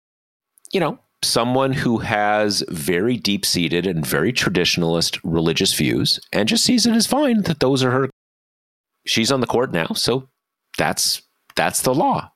you 0.72 0.80
know, 0.80 0.98
someone 1.22 1.72
who 1.72 1.98
has 1.98 2.64
very 2.68 3.16
deep 3.16 3.44
seated 3.44 3.86
and 3.86 4.04
very 4.04 4.32
traditionalist 4.32 5.20
religious 5.22 5.74
views 5.74 6.18
and 6.32 6.48
just 6.48 6.64
sees 6.64 6.86
it 6.86 6.94
as 6.94 7.06
fine 7.06 7.42
that 7.42 7.60
those 7.60 7.84
are 7.84 7.90
her. 7.90 8.10
She's 9.06 9.30
on 9.30 9.40
the 9.40 9.46
court 9.46 9.72
now. 9.72 9.88
So 9.94 10.28
that's, 10.78 11.22
that's 11.54 11.82
the 11.82 11.94
law. 11.94 12.32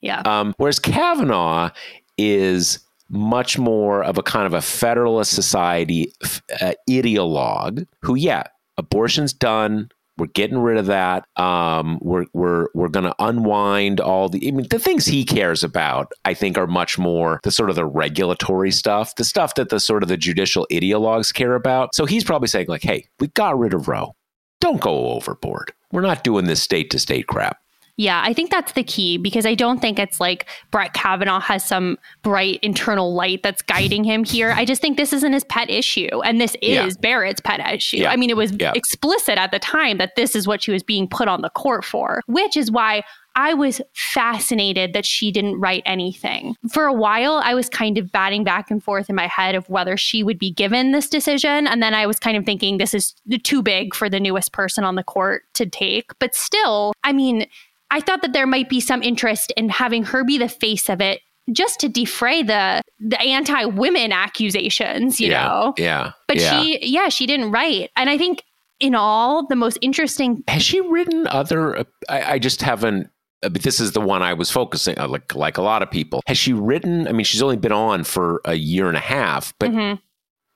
Yeah. 0.00 0.20
Um, 0.22 0.54
whereas 0.58 0.78
Kavanaugh 0.78 1.70
is 2.16 2.80
much 3.10 3.58
more 3.58 4.02
of 4.02 4.18
a 4.18 4.22
kind 4.22 4.46
of 4.46 4.54
a 4.54 4.60
Federalist 4.60 5.32
Society 5.32 6.12
uh, 6.60 6.74
ideologue 6.88 7.86
who, 8.02 8.14
yeah, 8.14 8.44
abortion's 8.76 9.32
done. 9.32 9.90
We're 10.16 10.26
getting 10.26 10.58
rid 10.58 10.78
of 10.78 10.86
that. 10.86 11.26
Um, 11.36 11.98
we're 12.02 12.26
we're 12.32 12.66
we're 12.74 12.88
going 12.88 13.04
to 13.04 13.14
unwind 13.20 14.00
all 14.00 14.28
the. 14.28 14.48
I 14.48 14.50
mean, 14.50 14.66
the 14.68 14.80
things 14.80 15.06
he 15.06 15.24
cares 15.24 15.62
about, 15.62 16.10
I 16.24 16.34
think, 16.34 16.58
are 16.58 16.66
much 16.66 16.98
more 16.98 17.38
the 17.44 17.52
sort 17.52 17.70
of 17.70 17.76
the 17.76 17.86
regulatory 17.86 18.72
stuff, 18.72 19.14
the 19.14 19.24
stuff 19.24 19.54
that 19.54 19.68
the 19.68 19.78
sort 19.78 20.02
of 20.02 20.08
the 20.08 20.16
judicial 20.16 20.66
ideologues 20.72 21.32
care 21.32 21.54
about. 21.54 21.94
So 21.94 22.04
he's 22.04 22.24
probably 22.24 22.48
saying 22.48 22.66
like, 22.68 22.82
"Hey, 22.82 23.06
we 23.20 23.28
got 23.28 23.56
rid 23.56 23.74
of 23.74 23.86
Roe. 23.86 24.16
Don't 24.60 24.80
go 24.80 25.10
overboard. 25.10 25.72
We're 25.92 26.00
not 26.00 26.24
doing 26.24 26.46
this 26.46 26.62
state 26.62 26.90
to 26.90 26.98
state 26.98 27.28
crap." 27.28 27.58
Yeah, 27.98 28.22
I 28.24 28.32
think 28.32 28.52
that's 28.52 28.72
the 28.72 28.84
key 28.84 29.18
because 29.18 29.44
I 29.44 29.56
don't 29.56 29.80
think 29.80 29.98
it's 29.98 30.20
like 30.20 30.48
Brett 30.70 30.94
Kavanaugh 30.94 31.40
has 31.40 31.66
some 31.66 31.98
bright 32.22 32.60
internal 32.62 33.12
light 33.12 33.42
that's 33.42 33.60
guiding 33.60 34.04
him 34.04 34.22
here. 34.22 34.52
I 34.52 34.64
just 34.64 34.80
think 34.80 34.96
this 34.96 35.12
isn't 35.12 35.32
his 35.32 35.42
pet 35.44 35.68
issue. 35.68 36.22
And 36.24 36.40
this 36.40 36.56
is 36.62 36.94
yeah. 36.94 37.00
Barrett's 37.00 37.40
pet 37.40 37.60
issue. 37.74 37.98
Yeah. 37.98 38.12
I 38.12 38.16
mean, 38.16 38.30
it 38.30 38.36
was 38.36 38.52
yeah. 38.52 38.72
explicit 38.76 39.36
at 39.36 39.50
the 39.50 39.58
time 39.58 39.98
that 39.98 40.14
this 40.14 40.36
is 40.36 40.46
what 40.46 40.62
she 40.62 40.70
was 40.70 40.84
being 40.84 41.08
put 41.08 41.26
on 41.26 41.42
the 41.42 41.50
court 41.50 41.84
for, 41.84 42.22
which 42.28 42.56
is 42.56 42.70
why 42.70 43.02
I 43.34 43.54
was 43.54 43.80
fascinated 43.94 44.94
that 44.94 45.06
she 45.06 45.30
didn't 45.30 45.60
write 45.60 45.82
anything. 45.86 46.56
For 46.72 46.86
a 46.86 46.92
while, 46.92 47.40
I 47.44 47.54
was 47.54 47.68
kind 47.68 47.96
of 47.96 48.10
batting 48.10 48.42
back 48.42 48.68
and 48.68 48.82
forth 48.82 49.08
in 49.08 49.14
my 49.14 49.28
head 49.28 49.54
of 49.54 49.68
whether 49.68 49.96
she 49.96 50.24
would 50.24 50.40
be 50.40 50.50
given 50.50 50.90
this 50.90 51.08
decision. 51.08 51.68
And 51.68 51.80
then 51.80 51.94
I 51.94 52.06
was 52.06 52.18
kind 52.18 52.36
of 52.36 52.44
thinking 52.44 52.78
this 52.78 52.94
is 52.94 53.14
too 53.44 53.62
big 53.62 53.94
for 53.94 54.08
the 54.08 54.18
newest 54.18 54.52
person 54.52 54.82
on 54.82 54.96
the 54.96 55.04
court 55.04 55.42
to 55.54 55.66
take. 55.66 56.10
But 56.18 56.34
still, 56.34 56.92
I 57.04 57.12
mean, 57.12 57.46
I 57.90 58.00
thought 58.00 58.22
that 58.22 58.32
there 58.32 58.46
might 58.46 58.68
be 58.68 58.80
some 58.80 59.02
interest 59.02 59.52
in 59.56 59.68
having 59.68 60.04
her 60.04 60.24
be 60.24 60.38
the 60.38 60.48
face 60.48 60.88
of 60.88 61.00
it 61.00 61.20
just 61.52 61.80
to 61.80 61.88
defray 61.88 62.42
the 62.42 62.82
the 63.00 63.20
anti-women 63.20 64.12
accusations, 64.12 65.20
you 65.20 65.30
yeah, 65.30 65.46
know. 65.46 65.74
Yeah. 65.78 66.12
But 66.26 66.38
yeah. 66.38 66.62
she 66.62 66.78
yeah, 66.82 67.08
she 67.08 67.26
didn't 67.26 67.50
write. 67.50 67.90
And 67.96 68.10
I 68.10 68.18
think 68.18 68.42
in 68.80 68.94
all, 68.94 69.46
the 69.46 69.56
most 69.56 69.78
interesting 69.80 70.42
Has 70.48 70.62
she 70.62 70.80
written 70.80 71.26
other 71.28 71.84
I, 72.08 72.34
I 72.34 72.38
just 72.38 72.62
haven't 72.62 73.10
uh, 73.42 73.48
but 73.48 73.62
this 73.62 73.78
is 73.80 73.92
the 73.92 74.00
one 74.00 74.20
I 74.22 74.34
was 74.34 74.50
focusing 74.50 74.98
on, 74.98 75.10
like 75.10 75.34
like 75.34 75.58
a 75.58 75.62
lot 75.62 75.82
of 75.82 75.90
people. 75.90 76.22
Has 76.26 76.38
she 76.38 76.52
written? 76.52 77.06
I 77.08 77.12
mean, 77.12 77.24
she's 77.24 77.42
only 77.42 77.56
been 77.56 77.72
on 77.72 78.04
for 78.04 78.40
a 78.44 78.54
year 78.54 78.88
and 78.88 78.96
a 78.96 79.00
half, 79.00 79.54
but 79.58 79.70
Mm-hmm. 79.70 80.00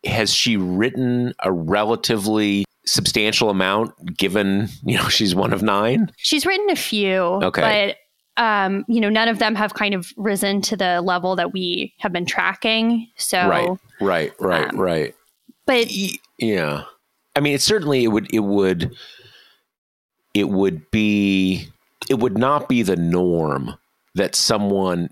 Has 0.04 0.32
she 0.32 0.56
written 0.56 1.32
a 1.42 1.52
relatively 1.52 2.64
substantial 2.86 3.50
amount? 3.50 3.92
Given 4.16 4.68
you 4.84 4.96
know 4.96 5.08
she's 5.08 5.34
one 5.34 5.52
of 5.52 5.62
nine. 5.62 6.10
She's 6.16 6.44
written 6.46 6.70
a 6.70 6.76
few, 6.76 7.18
Okay. 7.20 7.94
but 8.36 8.42
um, 8.42 8.84
you 8.88 9.00
know, 9.00 9.10
none 9.10 9.28
of 9.28 9.38
them 9.38 9.54
have 9.54 9.74
kind 9.74 9.94
of 9.94 10.10
risen 10.16 10.62
to 10.62 10.76
the 10.76 11.02
level 11.02 11.36
that 11.36 11.52
we 11.52 11.92
have 11.98 12.12
been 12.14 12.24
tracking. 12.24 13.08
So, 13.16 13.46
Right, 13.46 13.68
right, 14.00 14.32
right, 14.40 14.70
um, 14.70 14.80
right. 14.80 15.14
but 15.66 15.88
Yeah, 16.38 16.84
I 17.36 17.40
mean, 17.40 17.54
it 17.54 17.60
certainly 17.60 18.04
it 18.04 18.08
would 18.08 18.32
it 18.32 18.40
would 18.40 18.96
it 20.34 20.48
would 20.48 20.90
be 20.90 21.68
it 22.08 22.18
would 22.20 22.38
not 22.38 22.68
be 22.70 22.82
the 22.82 22.96
norm 22.96 23.74
that 24.14 24.34
someone 24.34 25.10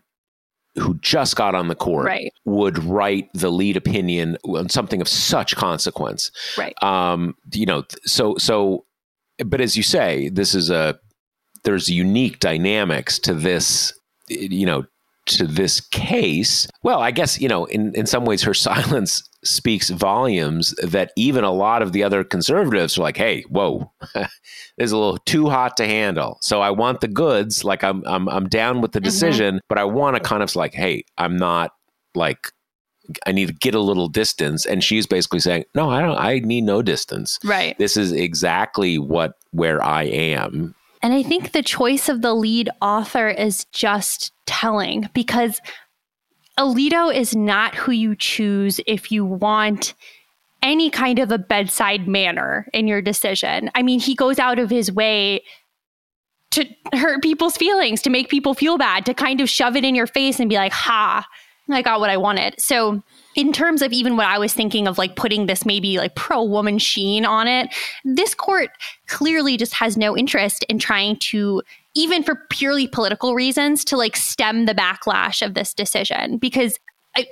who 0.77 0.99
just 1.01 1.37
got 1.37 1.55
on 1.55 1.69
the 1.69 1.75
court 1.75 2.07
right, 2.07 2.33
would 2.45 2.83
write 2.85 3.29
the 3.35 3.51
lead 3.51 3.77
opinion 3.77 4.37
on 4.45 4.69
something 4.69 5.01
of 5.01 5.09
such 5.09 5.57
consequence. 5.57 6.31
right, 6.57 6.75
Um, 6.83 7.35
you 7.53 7.67
know, 7.67 7.85
so 8.05 8.37
so, 8.39 8.85
but 9.45 9.61
as 9.61 9.77
you 9.77 9.83
say, 9.83 10.29
this 10.29 10.55
is 10.55 10.71
a 10.71 10.99
there's 11.65 11.89
unique 11.89 12.39
dynamics 12.39 13.19
to 13.21 13.35
this. 13.35 13.93
You 14.29 14.67
know, 14.67 14.85
to 15.27 15.47
this 15.47 15.81
case. 15.81 16.67
Well, 16.83 17.01
I 17.01 17.11
guess 17.11 17.41
you 17.41 17.49
know, 17.49 17.65
in 17.67 17.95
in 17.95 18.07
some 18.07 18.25
ways, 18.25 18.43
her 18.43 18.55
silence 18.69 19.23
speaks 19.43 19.91
volumes. 19.91 20.75
That 20.83 21.13
even 21.17 21.45
a 21.45 21.53
lot 21.53 21.83
of 21.83 21.93
the 21.93 22.03
other 22.03 22.25
conservatives 22.25 22.99
are 22.99 23.03
like, 23.03 23.17
"Hey, 23.17 23.43
whoa, 23.43 23.91
this 24.15 24.29
is 24.79 24.93
a 24.93 24.97
little 24.99 25.19
too 25.19 25.49
hot 25.49 25.77
to 25.79 25.87
handle." 25.87 26.39
So 26.41 26.61
I 26.61 26.71
want 26.71 27.01
the 27.01 27.09
goods. 27.09 27.65
Like 27.65 27.85
I'm 27.85 28.03
I'm 28.07 28.29
I'm 28.29 28.49
down 28.49 28.81
with 28.81 28.93
the 28.93 29.01
Mhm. 29.01 29.05
decision, 29.05 29.61
but 29.69 29.79
I 29.79 29.85
want 29.85 30.17
to 30.17 30.21
kind 30.23 30.43
of 30.43 30.55
like, 30.57 30.75
"Hey, 30.75 31.05
I'm 31.19 31.37
not 31.37 31.73
like." 32.15 32.53
I 33.27 33.33
need 33.33 33.49
to 33.49 33.53
get 33.55 33.75
a 33.75 33.81
little 33.81 34.07
distance. 34.07 34.65
And 34.65 34.85
she's 34.85 35.05
basically 35.05 35.41
saying, 35.41 35.65
No, 35.75 35.91
I 35.91 36.01
don't 36.01 36.17
I 36.17 36.39
need 36.39 36.61
no 36.63 36.81
distance. 36.81 37.41
right. 37.43 37.77
This 37.77 37.97
is 37.97 38.13
exactly 38.13 38.99
what 38.99 39.33
where 39.51 39.83
I 39.83 40.05
am. 40.05 40.77
And 41.03 41.15
I 41.15 41.23
think 41.23 41.53
the 41.53 41.63
choice 41.63 42.09
of 42.09 42.23
the 42.23 42.35
lead 42.35 42.69
author 42.83 43.29
is 43.29 43.65
just 43.67 44.33
telling 44.47 45.09
because 45.15 45.61
Alito 46.59 47.15
is 47.15 47.35
not 47.35 47.75
who 47.75 47.93
you 47.93 48.15
choose 48.15 48.81
if 48.87 49.11
you 49.11 49.25
want 49.25 49.95
any 50.63 50.91
kind 50.91 51.19
of 51.19 51.33
a 51.33 51.39
bedside 51.39 52.07
manner 52.07 52.67
in 52.75 52.87
your 52.87 53.01
decision. 53.01 53.71
I 53.75 53.83
mean, 53.83 53.99
he 53.99 54.15
goes 54.15 54.39
out 54.39 54.59
of 54.59 54.69
his 54.69 54.93
way 54.93 55.43
to 56.51 56.67
hurt 56.93 57.23
people's 57.23 57.57
feelings, 57.57 58.03
to 58.03 58.11
make 58.11 58.29
people 58.29 58.55
feel 58.55 58.77
bad, 58.77 59.07
to 59.07 59.15
kind 59.15 59.41
of 59.41 59.49
shove 59.49 59.77
it 59.77 59.85
in 59.85 59.95
your 59.95 60.07
face 60.07 60.39
and 60.39 60.51
be 60.51 60.57
like, 60.57 60.73
ha, 60.73 61.27
I 61.71 61.83
got 61.83 62.01
what 62.01 62.11
I 62.11 62.17
wanted. 62.17 62.57
So, 62.59 63.03
in 63.37 63.53
terms 63.53 63.83
of 63.83 63.93
even 63.93 64.17
what 64.17 64.27
I 64.27 64.39
was 64.39 64.53
thinking 64.53 64.89
of 64.89 64.99
like 64.99 65.17
putting 65.17 65.47
this 65.47 65.65
maybe 65.65 65.99
like 65.99 66.15
pro 66.15 66.43
woman 66.43 66.79
sheen 66.79 67.25
on 67.25 67.47
it, 67.47 67.75
this 68.05 68.35
court 68.35 68.71
clearly 69.07 69.57
just 69.57 69.75
has 69.75 69.97
no 69.97 70.17
interest 70.17 70.65
in 70.69 70.79
trying 70.79 71.17
to 71.17 71.63
even 71.95 72.23
for 72.23 72.43
purely 72.51 72.87
political 72.87 73.35
reasons 73.35 73.85
to 73.85 73.97
like 73.97 74.17
stem 74.17 74.67
the 74.67 74.75
backlash 74.75 75.45
of 75.45 75.55
this 75.55 75.75
decision 75.75 76.39
because 76.39 76.79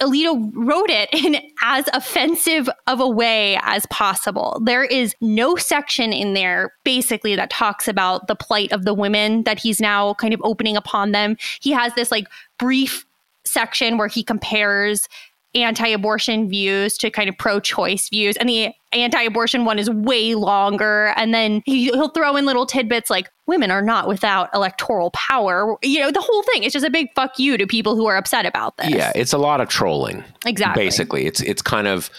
Alito 0.02 0.50
wrote 0.54 0.90
it 0.90 1.08
in 1.12 1.40
as 1.62 1.88
offensive 1.92 2.68
of 2.86 3.00
a 3.00 3.08
way 3.08 3.58
as 3.62 3.86
possible. 3.86 4.60
There 4.64 4.84
is 4.84 5.14
no 5.20 5.56
section 5.56 6.12
in 6.12 6.34
there 6.34 6.72
basically 6.84 7.36
that 7.36 7.50
talks 7.50 7.86
about 7.86 8.26
the 8.26 8.34
plight 8.34 8.72
of 8.72 8.84
the 8.84 8.94
women 8.94 9.44
that 9.44 9.58
he's 9.58 9.80
now 9.80 10.14
kind 10.14 10.34
of 10.34 10.40
opening 10.42 10.76
upon 10.76 11.12
them. 11.12 11.36
He 11.60 11.70
has 11.70 11.94
this 11.94 12.10
like 12.10 12.26
brief 12.58 13.04
section 13.44 13.98
where 13.98 14.08
he 14.08 14.22
compares 14.22 15.08
anti-abortion 15.54 16.48
views 16.48 16.98
to 16.98 17.10
kind 17.10 17.28
of 17.28 17.36
pro-choice 17.38 18.08
views 18.10 18.36
and 18.36 18.48
the 18.48 18.70
anti-abortion 18.92 19.64
one 19.64 19.78
is 19.78 19.88
way 19.90 20.34
longer 20.34 21.12
and 21.16 21.32
then 21.32 21.62
he, 21.64 21.84
he'll 21.84 22.10
throw 22.10 22.36
in 22.36 22.44
little 22.44 22.66
tidbits 22.66 23.08
like 23.10 23.30
women 23.46 23.70
are 23.70 23.80
not 23.82 24.06
without 24.08 24.50
electoral 24.54 25.10
power 25.12 25.76
you 25.82 26.00
know 26.00 26.10
the 26.10 26.20
whole 26.20 26.42
thing 26.44 26.64
is 26.64 26.72
just 26.72 26.84
a 26.84 26.90
big 26.90 27.08
fuck 27.14 27.38
you 27.38 27.56
to 27.56 27.66
people 27.66 27.96
who 27.96 28.06
are 28.06 28.16
upset 28.16 28.44
about 28.46 28.76
this 28.76 28.90
Yeah, 28.90 29.10
it's 29.14 29.32
a 29.32 29.38
lot 29.38 29.60
of 29.60 29.68
trolling. 29.68 30.22
exactly 30.44 30.84
Basically. 30.84 31.26
It's 31.26 31.40
it's 31.40 31.62
kind 31.62 31.86
of 31.86 32.10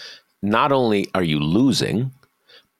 not 0.42 0.72
only 0.72 1.08
are 1.14 1.22
you 1.22 1.38
losing, 1.38 2.10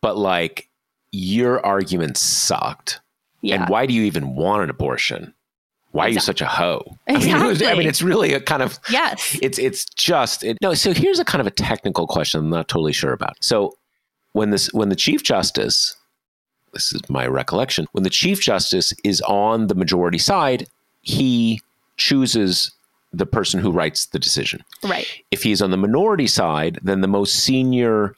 but 0.02 0.16
like 0.16 0.68
your 1.12 1.64
argument 1.64 2.16
sucked. 2.16 3.00
yeah 3.42 3.56
And 3.62 3.68
why 3.68 3.86
do 3.86 3.92
you 3.94 4.02
even 4.02 4.34
want 4.34 4.62
an 4.64 4.70
abortion? 4.70 5.32
Why 5.92 6.06
are 6.06 6.08
you 6.10 6.20
such 6.20 6.40
a 6.40 6.46
hoe? 6.46 6.98
I 7.08 7.18
mean, 7.18 7.44
was- 7.46 7.62
I 7.62 7.74
mean, 7.74 7.88
it's 7.88 8.00
really 8.02 8.32
a 8.32 8.40
kind 8.40 8.62
of 8.62 8.78
yes 8.90 9.36
it's 9.42 9.58
it's 9.58 9.84
just 9.86 10.44
it, 10.44 10.56
no. 10.62 10.74
So 10.74 10.92
here's 10.92 11.18
a 11.18 11.24
kind 11.24 11.40
of 11.40 11.46
a 11.46 11.50
technical 11.50 12.06
question. 12.06 12.40
I'm 12.40 12.50
not 12.50 12.68
totally 12.68 12.92
sure 12.92 13.12
about. 13.12 13.36
So 13.42 13.76
when 14.32 14.50
this 14.50 14.72
when 14.72 14.88
the 14.88 14.96
chief 14.96 15.22
justice, 15.24 15.96
this 16.72 16.92
is 16.92 17.00
my 17.10 17.26
recollection, 17.26 17.86
when 17.92 18.04
the 18.04 18.10
chief 18.10 18.40
justice 18.40 18.92
is 19.02 19.20
on 19.22 19.66
the 19.66 19.74
majority 19.74 20.18
side, 20.18 20.68
he 21.02 21.60
chooses 21.96 22.70
the 23.12 23.26
person 23.26 23.58
who 23.60 23.72
writes 23.72 24.06
the 24.06 24.18
decision. 24.20 24.62
right 24.84 25.06
If 25.32 25.42
he's 25.42 25.60
on 25.60 25.72
the 25.72 25.76
minority 25.76 26.28
side, 26.28 26.78
then 26.82 27.00
the 27.00 27.08
most 27.08 27.34
senior 27.34 28.14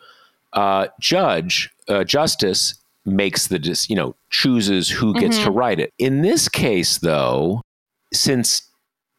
uh, 0.53 0.89
judge 1.01 1.71
uh, 1.89 2.05
justice 2.05 2.75
makes 3.05 3.49
the 3.49 3.59
dis- 3.59 3.89
you 3.91 3.97
know 3.97 4.15
chooses 4.31 4.89
who 4.91 5.15
gets 5.15 5.39
to 5.43 5.51
write 5.51 5.81
it. 5.81 5.93
In 5.99 6.23
this 6.23 6.49
case, 6.49 6.99
though, 6.99 7.63
since 8.13 8.63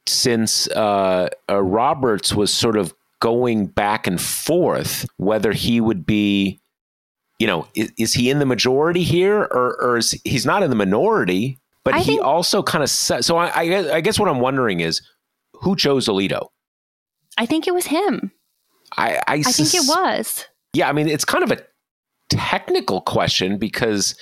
since 0.07 0.67
uh, 0.69 1.29
uh, 1.49 1.61
Roberts 1.61 2.34
was 2.34 2.53
sort 2.53 2.77
of 2.77 2.93
going 3.21 3.65
back 3.67 4.05
and 4.07 4.19
forth 4.19 5.05
whether 5.17 5.53
he 5.53 5.79
would 5.79 6.05
be, 6.05 6.59
you 7.39 7.47
know, 7.47 7.65
is, 7.73 7.91
is 7.97 8.13
he 8.13 8.29
in 8.29 8.39
the 8.39 8.45
majority 8.45 9.03
here 9.03 9.39
or, 9.43 9.81
or 9.81 9.97
is 9.97 10.11
he's 10.25 10.45
not 10.45 10.61
in 10.61 10.69
the 10.69 10.75
minority? 10.75 11.57
But 11.86 11.93
I 11.95 11.99
he 11.99 12.03
think- 12.13 12.23
also 12.23 12.61
kind 12.63 12.84
of. 12.84 12.89
So 12.89 13.38
I, 13.38 13.59
I, 13.59 13.67
guess- 13.67 13.88
I 13.91 14.01
guess 14.01 14.19
what 14.19 14.27
I'm 14.29 14.39
wondering 14.39 14.79
is 14.81 15.01
who 15.53 15.75
chose 15.77 16.07
Alito. 16.07 16.47
i 17.38 17.45
think 17.45 17.67
it 17.67 17.73
was 17.73 17.86
him 17.86 18.31
I, 18.97 19.15
I, 19.15 19.23
i 19.36 19.41
think 19.43 19.73
it 19.73 19.84
was 19.88 20.45
Yeah, 20.73 20.89
I 20.89 20.91
mean, 20.91 21.07
it's 21.07 21.23
kind 21.25 21.43
of 21.43 21.51
a 21.51 21.59
technical 22.30 23.01
question 23.01 23.57
because 23.57 24.15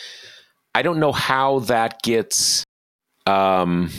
I 0.76 0.82
don't 0.82 1.00
know 1.00 1.12
how 1.12 1.60
that 1.60 2.02
gets. 2.02 2.64
Um, 3.26 3.90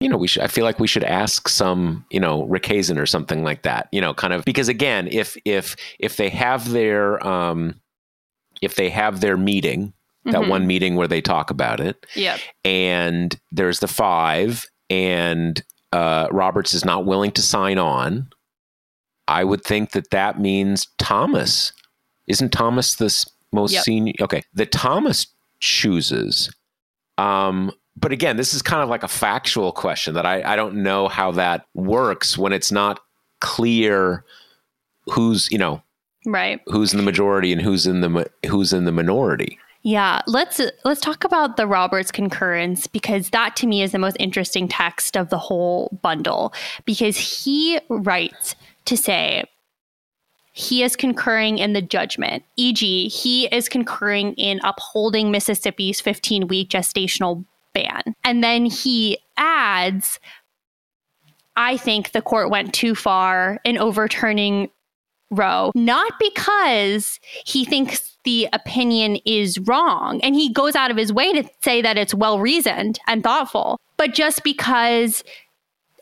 you 0.00 0.08
know, 0.08 0.16
we 0.18 0.26
should. 0.28 0.42
I 0.42 0.48
feel 0.48 0.64
like 0.64 0.78
we 0.78 0.86
should 0.86 1.04
ask 1.04 1.48
some, 1.48 2.04
you 2.10 2.20
know, 2.20 2.44
Rick 2.44 2.64
Hasen 2.64 2.98
or 2.98 3.06
something 3.06 3.42
like 3.42 3.62
that. 3.62 3.88
You 3.92 4.00
know, 4.00 4.12
kind 4.12 4.32
of 4.32 4.44
because 4.44 4.68
again, 4.68 5.08
if 5.10 5.36
if 5.44 5.76
if 5.98 6.16
they 6.16 6.28
have 6.30 6.70
their 6.70 7.24
um, 7.26 7.80
if 8.60 8.74
they 8.74 8.90
have 8.90 9.20
their 9.20 9.36
meeting, 9.36 9.92
that 10.26 10.34
Mhm. 10.42 10.48
one 10.48 10.66
meeting 10.66 10.96
where 10.96 11.08
they 11.08 11.20
talk 11.22 11.50
about 11.50 11.80
it, 11.80 12.04
yep 12.14 12.40
and 12.64 13.38
there's 13.52 13.80
the 13.80 13.88
five, 13.88 14.66
and 14.90 15.62
uh, 15.92 16.26
Roberts 16.30 16.74
is 16.74 16.84
not 16.84 17.06
willing 17.06 17.30
to 17.32 17.42
sign 17.42 17.78
on. 17.78 18.28
I 19.28 19.44
would 19.44 19.64
think 19.64 19.92
that 19.92 20.10
that 20.10 20.38
means 20.40 20.88
Thomas. 20.98 21.72
Isn't 22.26 22.50
Thomas 22.52 22.96
the 22.96 23.06
s- 23.06 23.24
most 23.56 23.72
Yep. 23.72 23.82
senior? 23.82 24.14
Okay, 24.20 24.42
the 24.54 24.66
Thomas 24.66 25.26
chooses. 25.60 26.54
Um, 27.18 27.72
but 27.96 28.12
again, 28.12 28.36
this 28.36 28.52
is 28.54 28.62
kind 28.62 28.82
of 28.82 28.88
like 28.88 29.02
a 29.02 29.08
factual 29.08 29.72
question 29.72 30.14
that 30.14 30.26
I, 30.26 30.42
I 30.52 30.54
don't 30.54 30.82
know 30.82 31.08
how 31.08 31.32
that 31.32 31.66
works 31.74 32.36
when 32.38 32.52
it's 32.52 32.70
not 32.70 33.00
clear 33.40 34.24
who's 35.06 35.48
you 35.50 35.58
know 35.58 35.80
right 36.24 36.60
who's 36.66 36.92
in 36.92 36.96
the 36.96 37.02
majority 37.04 37.52
and 37.52 37.60
who's 37.62 37.86
in 37.86 38.00
the 38.00 38.26
who's 38.46 38.72
in 38.72 38.84
the 38.84 38.92
minority. 38.92 39.58
Yeah, 39.82 40.20
let's 40.26 40.60
let's 40.84 41.00
talk 41.00 41.22
about 41.24 41.56
the 41.56 41.66
Roberts 41.66 42.10
concurrence 42.10 42.86
because 42.88 43.30
that 43.30 43.54
to 43.56 43.66
me 43.68 43.82
is 43.82 43.92
the 43.92 44.00
most 44.00 44.16
interesting 44.18 44.66
text 44.68 45.16
of 45.16 45.30
the 45.30 45.38
whole 45.38 45.96
bundle 46.02 46.52
because 46.84 47.16
he 47.16 47.78
writes 47.88 48.56
to 48.86 48.96
say 48.96 49.44
he 50.56 50.82
is 50.82 50.96
concurring 50.96 51.58
in 51.58 51.74
the 51.74 51.82
judgment, 51.82 52.42
e.g., 52.56 53.08
he 53.08 53.46
is 53.48 53.68
concurring 53.68 54.32
in 54.34 54.58
upholding 54.64 55.30
Mississippi's 55.30 56.00
15 56.00 56.48
week 56.48 56.70
gestational 56.70 57.44
ban. 57.74 58.14
And 58.24 58.42
then 58.42 58.64
he 58.64 59.18
adds, 59.36 60.18
I 61.56 61.76
think 61.76 62.12
the 62.12 62.22
court 62.22 62.48
went 62.48 62.72
too 62.72 62.94
far 62.94 63.60
in 63.64 63.76
overturning 63.76 64.70
Roe, 65.30 65.72
not 65.74 66.14
because 66.18 67.20
he 67.44 67.66
thinks 67.66 68.16
the 68.24 68.48
opinion 68.54 69.16
is 69.26 69.58
wrong 69.58 70.22
and 70.22 70.34
he 70.34 70.50
goes 70.50 70.74
out 70.74 70.90
of 70.90 70.96
his 70.96 71.12
way 71.12 71.34
to 71.34 71.46
say 71.62 71.82
that 71.82 71.98
it's 71.98 72.14
well 72.14 72.38
reasoned 72.38 72.98
and 73.06 73.22
thoughtful, 73.22 73.78
but 73.98 74.14
just 74.14 74.42
because 74.42 75.22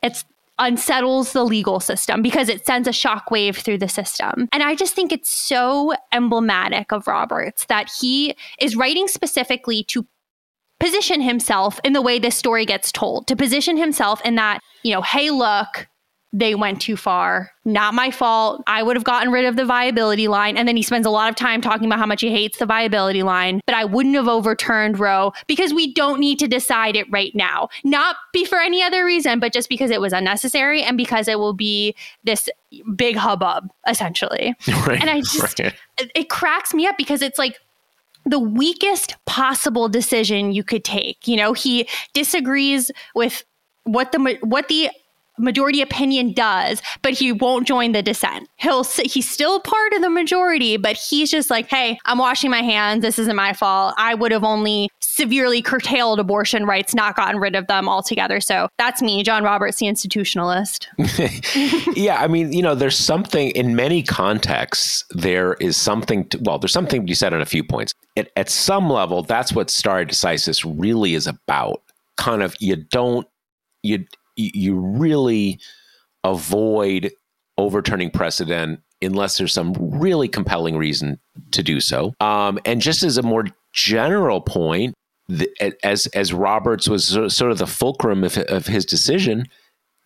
it's 0.01 0.25
unsettles 0.59 1.33
the 1.33 1.45
legal 1.45 1.81
system 1.81 2.23
because 2.23 2.49
it 2.49 2.65
sends 2.65 2.87
a 2.87 2.93
shockwave 2.93 3.57
through 3.57 3.79
the 3.79 3.89
system. 3.89 4.49
And 4.53 4.63
I 4.63 4.75
just 4.75 4.95
think 4.95 5.13
it's 5.13 5.31
so 5.31 5.95
emblematic 6.13 6.93
of 6.93 7.07
Roberts 7.07 7.67
that 7.67 7.91
he 8.01 8.37
is 8.61 8.77
writing 8.77 9.09
specifically 9.09 9.85
to 9.85 10.07
position 10.81 11.21
himself 11.21 11.81
in 11.85 11.93
the 11.93 12.03
way 12.03 12.19
this 12.19 12.37
story 12.37 12.67
gets 12.67 12.93
told, 12.93 13.27
to 13.29 13.37
position 13.37 13.77
himself 13.77 14.21
in 14.25 14.35
that, 14.37 14.61
you 14.83 14.93
know, 14.93 15.03
hey, 15.03 15.31
look, 15.31 15.89
they 16.35 16.57
went 16.57 16.83
too 16.83 16.97
far. 16.97 17.53
Not 17.65 17.95
my 17.95 18.11
fault. 18.11 18.65
I 18.67 18.83
would 18.83 18.97
have 18.97 19.05
gotten 19.05 19.31
rid 19.31 19.45
of 19.45 19.55
the 19.55 19.65
viability 19.65 20.27
line. 20.27 20.57
And 20.57 20.67
then 20.67 20.77
he 20.77 20.83
spends 20.83 21.07
a 21.07 21.11
lot 21.11 21.31
of 21.31 21.37
time 21.37 21.61
talking 21.61 21.87
about 21.87 22.01
how 22.01 22.07
much 22.07 22.23
he 22.23 22.29
hates 22.29 22.59
the 22.59 22.67
viability 22.67 23.23
line, 23.23 23.61
but 23.67 23.77
I 23.77 23.85
wouldn't 23.85 24.17
have 24.17 24.27
overturned 24.27 24.99
Roe 24.99 25.33
because 25.47 25.73
we 25.73 25.95
don't 25.95 26.19
need 26.19 26.41
to 26.41 26.49
decide 26.49 26.97
it 26.97 27.07
right 27.09 27.33
now. 27.37 27.69
Not 27.85 28.17
be 28.33 28.45
for 28.45 28.59
any 28.59 28.83
other 28.83 29.05
reason, 29.05 29.39
but 29.39 29.53
just 29.53 29.69
because 29.69 29.93
it 29.93 30.01
was 30.01 30.13
unnecessary 30.13 30.83
and 30.83 30.97
because 30.97 31.29
it 31.29 31.39
will 31.39 31.53
be 31.53 31.95
this 32.25 32.49
big 32.97 33.15
hubbub, 33.15 33.71
essentially. 33.87 34.55
Right, 34.87 35.01
and 35.01 35.09
I 35.09 35.21
just, 35.21 35.61
right. 35.61 35.75
it 36.15 36.29
cracks 36.29 36.75
me 36.75 36.87
up 36.87 36.99
because 36.99 37.23
it's 37.23 37.39
like, 37.39 37.59
the 38.27 38.41
weakest 38.41 39.15
possible 39.27 39.89
decision 39.89 40.53
you 40.53 40.65
could 40.65 40.83
take. 40.83 41.29
You 41.29 41.37
know, 41.37 41.53
he 41.53 41.87
disagrees 42.13 42.91
with 43.15 43.45
what 43.85 44.13
the 44.13 44.39
what 44.43 44.69
the 44.69 44.91
majority 45.39 45.83
opinion 45.83 46.33
does, 46.33 46.81
but 47.03 47.13
he 47.13 47.33
won't 47.33 47.67
join 47.67 47.93
the 47.93 48.03
dissent. 48.03 48.49
He'll 48.57 48.85
he's 48.85 49.29
still 49.29 49.61
part 49.61 49.93
of 49.93 50.03
the 50.03 50.11
majority, 50.11 50.77
but 50.77 50.97
he's 50.97 51.31
just 51.31 51.51
like, 51.51 51.69
"Hey, 51.69 51.99
I'm 52.05 52.19
washing 52.19 52.51
my 52.51 52.63
hands. 52.63 53.03
This 53.03 53.19
isn't 53.19 53.37
my 53.37 53.53
fault. 53.53 53.95
I 53.99 54.15
would 54.15 54.33
have 54.33 54.45
only 54.45 54.89
severely 55.01 55.63
curtailed 55.63 56.21
abortion 56.21 56.67
rights, 56.67 56.95
not 56.95 57.17
gotten 57.17 57.41
rid 57.41 57.57
of 57.57 57.67
them 57.67 57.89
altogether." 57.89 58.41
So 58.41 58.69
that's 58.79 59.03
me, 59.03 59.23
John 59.23 59.43
Roberts, 59.43 59.79
the 59.79 59.87
institutionalist. 59.87 60.87
yeah, 61.97 62.21
I 62.21 62.29
mean, 62.29 62.53
you 62.53 62.63
know, 62.63 62.75
there's 62.75 62.97
something 62.97 63.51
in 63.51 63.77
many 63.77 64.03
contexts. 64.03 65.05
There 65.11 65.55
is 65.55 65.77
something. 65.77 66.29
To, 66.29 66.39
well, 66.43 66.59
there's 66.59 66.73
something 66.73 67.09
you 67.09 67.15
said 67.15 67.35
on 67.35 67.41
a 67.41 67.47
few 67.47 67.65
points. 67.65 67.93
It, 68.17 68.31
at 68.37 68.49
some 68.49 68.89
level, 68.91 69.23
that's 69.23 69.53
what 69.53 69.71
stare 69.71 70.05
decisis 70.05 70.65
really 70.79 71.15
is 71.15 71.27
about. 71.27 71.83
Kind 72.17 72.43
of, 72.43 72.55
you 72.61 72.77
don't 72.77 73.27
you 73.85 74.05
you 74.37 74.77
really 74.77 75.61
avoid 76.23 77.13
overturning 77.59 78.11
precedent 78.11 78.81
unless 79.03 79.39
there's 79.39 79.53
some 79.53 79.75
really 79.79 80.29
compelling 80.29 80.77
reason 80.77 81.19
to 81.53 81.63
do 81.63 81.81
so. 81.81 82.15
Um, 82.21 82.59
and 82.65 82.81
just 82.81 83.03
as 83.03 83.19
a 83.19 83.23
more 83.23 83.47
general 83.73 84.41
point, 84.41 84.95
the, 85.29 85.51
as 85.83 86.07
as 86.09 86.33
Roberts 86.33 86.89
was 86.89 87.07
sort 87.07 87.51
of 87.51 87.59
the 87.59 87.67
fulcrum 87.67 88.25
of, 88.25 88.37
of 88.37 88.67
his 88.67 88.85
decision, 88.85 89.47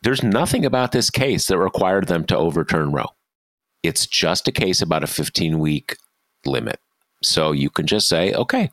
there's 0.03 0.23
nothing 0.23 0.65
about 0.65 0.93
this 0.93 1.11
case 1.11 1.47
that 1.49 1.59
required 1.59 2.07
them 2.07 2.25
to 2.27 2.37
overturn 2.37 2.93
Roe. 2.93 3.11
It's 3.83 4.07
just 4.07 4.49
a 4.49 4.53
case 4.53 4.81
about 4.81 5.03
a 5.03 5.09
15 5.09 5.59
week 5.59 5.97
limit. 6.45 6.79
So 7.23 7.53
you 7.53 7.69
can 7.71 7.87
just 7.87 8.09
say, 8.09 8.33
okay, 8.33 8.71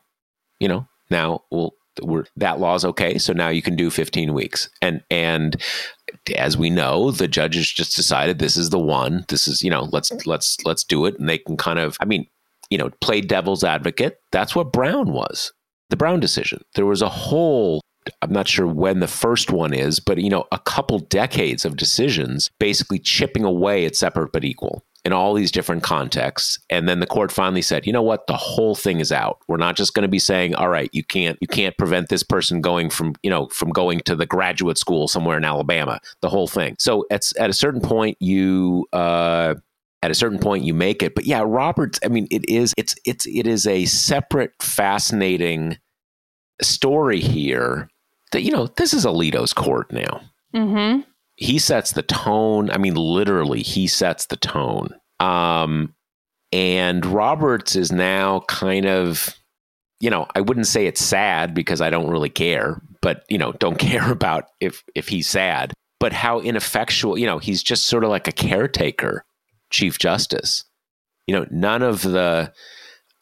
you 0.60 0.68
know, 0.68 0.88
now 1.10 1.43
we'll 1.49 1.76
we're, 2.01 2.25
that 2.35 2.59
law 2.59 2.75
is 2.75 2.85
okay. 2.85 3.17
So 3.17 3.33
now 3.33 3.49
you 3.49 3.61
can 3.61 3.75
do 3.75 3.89
15 3.89 4.33
weeks. 4.33 4.69
And 4.81 5.03
and 5.09 5.61
as 6.35 6.57
we 6.57 6.69
know, 6.69 7.11
the 7.11 7.27
judges 7.27 7.71
just 7.71 7.95
decided 7.95 8.39
this 8.39 8.57
is 8.57 8.69
the 8.69 8.79
one. 8.79 9.25
This 9.29 9.47
is 9.47 9.61
you 9.61 9.69
know 9.69 9.89
let's 9.91 10.11
let's 10.25 10.57
let's 10.65 10.83
do 10.83 11.05
it. 11.05 11.19
And 11.19 11.29
they 11.29 11.37
can 11.37 11.57
kind 11.57 11.79
of 11.79 11.97
I 11.99 12.05
mean 12.05 12.27
you 12.69 12.77
know 12.77 12.89
play 13.01 13.21
devil's 13.21 13.63
advocate. 13.63 14.19
That's 14.31 14.55
what 14.55 14.73
Brown 14.73 15.11
was. 15.11 15.53
The 15.89 15.97
Brown 15.97 16.19
decision. 16.19 16.63
There 16.73 16.85
was 16.85 17.01
a 17.01 17.09
whole 17.09 17.81
I'm 18.22 18.32
not 18.32 18.47
sure 18.47 18.68
when 18.68 18.99
the 18.99 19.08
first 19.08 19.51
one 19.51 19.74
is, 19.74 19.99
but 19.99 20.18
you 20.18 20.30
know, 20.30 20.45
a 20.51 20.60
couple 20.60 20.99
decades 20.99 21.66
of 21.66 21.78
decisions 21.78 22.51
basically 22.60 22.99
chipping 22.99 23.43
away 23.43 23.86
at 23.86 23.95
separate 23.95 24.32
but 24.32 24.45
equal 24.45 24.84
in 25.06 25.14
all 25.14 25.36
these 25.36 25.51
different 25.51 25.84
contexts. 25.84 26.58
And 26.70 26.89
then 26.89 26.99
the 26.99 27.06
court 27.06 27.32
finally 27.32 27.62
said 27.62 27.86
you 27.86 27.93
know 27.93 28.01
what? 28.01 28.28
The 28.28 28.36
whole 28.36 28.76
thing 28.76 28.99
is 28.99 29.12
out. 29.12 29.39
We're 29.47 29.58
not 29.58 29.78
just 29.78 29.93
going 29.93 30.03
to 30.03 30.10
be 30.10 30.20
saying 30.20 30.56
all 30.56 30.70
right 30.70 30.89
you 30.91 31.03
can't 31.03 31.38
you 31.39 31.47
can't 31.47 31.78
prevent 31.78 32.10
this 32.10 32.24
person 32.24 32.62
going 32.62 32.89
from 32.89 33.16
you 33.24 33.30
know 33.30 33.47
from 33.47 33.70
going 33.70 33.99
to 34.01 34.16
the 34.16 34.26
graduate 34.26 34.78
school 34.78 35.08
somewhere 35.08 35.38
in 35.38 35.45
alabama. 35.45 35.99
The 36.22 36.30
whole 36.30 36.47
thing. 36.47 36.76
So 36.80 37.06
at, 37.12 37.32
at 37.38 37.49
a 37.49 37.53
certain 37.53 37.82
point 37.82 38.18
you 38.20 38.88
uh 38.91 39.56
at 40.01 40.12
a 40.12 40.16
certain 40.16 40.39
point 40.39 40.64
you 40.64 40.74
make 40.74 41.03
it. 41.03 41.16
But 41.16 41.26
yeah 41.26 41.43
roberts 41.45 41.99
i 42.03 42.08
mean 42.08 42.28
it 42.32 42.49
is 42.49 42.74
it's 42.78 42.95
it's 43.06 43.28
it 43.28 43.47
is 43.47 43.68
a 43.68 43.86
separate 43.86 44.53
fascinating 44.60 45.78
story 46.62 47.20
here 47.20 47.89
that 48.36 48.43
you 48.43 48.51
know 48.51 48.67
this 48.77 48.93
is 48.93 49.05
alito's 49.05 49.53
court 49.53 49.91
now 49.91 50.21
mm-hmm 50.53 51.01
he 51.36 51.59
sets 51.59 51.91
the 51.91 52.01
tone. 52.01 52.69
I 52.71 52.77
mean, 52.77 52.95
literally, 52.95 53.61
he 53.61 53.88
sets 53.88 54.27
the 54.27 54.38
tone. 54.38 54.89
Um, 55.19 55.93
and 56.51 57.05
Roberts 57.05 57.75
is 57.75 57.91
now 57.91 58.41
kind 58.41 58.86
of, 58.86 59.36
you 59.99 60.09
know, 60.09 60.27
I 60.36 60.41
wouldn't 60.41 60.67
say 60.67 60.86
it's 60.86 61.03
sad 61.03 61.53
because 61.53 61.81
I 61.81 61.89
don't 61.89 62.09
really 62.09 62.29
care, 62.29 62.81
but 63.01 63.23
you 63.29 63.38
know, 63.38 63.51
don't 63.53 63.77
care 63.79 64.11
about 64.11 64.45
if 64.59 64.83
if 64.95 65.07
he's 65.07 65.27
sad. 65.29 65.73
But 65.99 66.13
how 66.13 66.39
ineffectual, 66.39 67.17
you 67.17 67.25
know, 67.25 67.39
he's 67.39 67.63
just 67.63 67.86
sort 67.86 68.03
of 68.03 68.09
like 68.09 68.27
a 68.27 68.33
caretaker, 68.33 69.23
Chief 69.71 69.97
Justice. 69.97 70.65
You 71.25 71.36
know, 71.36 71.47
none 71.49 71.81
of 71.81 72.01
the, 72.03 72.53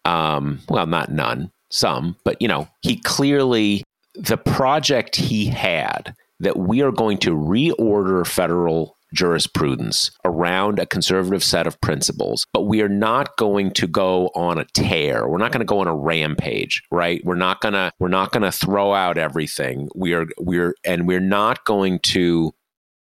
um, 0.03 0.59
well, 0.67 0.85
not 0.87 1.09
none, 1.09 1.51
some, 1.71 2.17
but 2.25 2.41
you 2.41 2.47
know, 2.47 2.67
he 2.81 2.97
clearly 2.97 3.83
the 4.15 4.37
project 4.37 5.15
he 5.15 5.45
had 5.45 6.15
that 6.39 6.57
we 6.57 6.81
are 6.81 6.91
going 6.91 7.17
to 7.19 7.31
reorder 7.31 8.25
federal 8.25 8.97
jurisprudence 9.13 10.11
around 10.25 10.79
a 10.79 10.85
conservative 10.85 11.43
set 11.43 11.67
of 11.67 11.79
principles, 11.81 12.47
but 12.51 12.63
we 12.63 12.81
are 12.81 12.89
not 12.89 13.37
going 13.37 13.71
to 13.71 13.87
go 13.87 14.27
on 14.35 14.57
a 14.57 14.65
tear. 14.73 15.27
We're 15.27 15.37
not 15.37 15.51
going 15.51 15.59
to 15.59 15.65
go 15.65 15.79
on 15.79 15.87
a 15.87 15.95
rampage, 15.95 16.83
right? 16.91 17.23
We're 17.23 17.35
not 17.35 17.61
going 17.61 17.73
to 17.73 17.91
we're 17.99 18.07
not 18.07 18.31
going 18.31 18.43
to 18.43 18.51
throw 18.51 18.93
out 18.93 19.17
everything. 19.17 19.89
We 19.95 20.13
are 20.13 20.25
we're 20.39 20.75
and 20.83 21.07
we're 21.07 21.19
not 21.19 21.63
going 21.65 21.99
to 21.99 22.53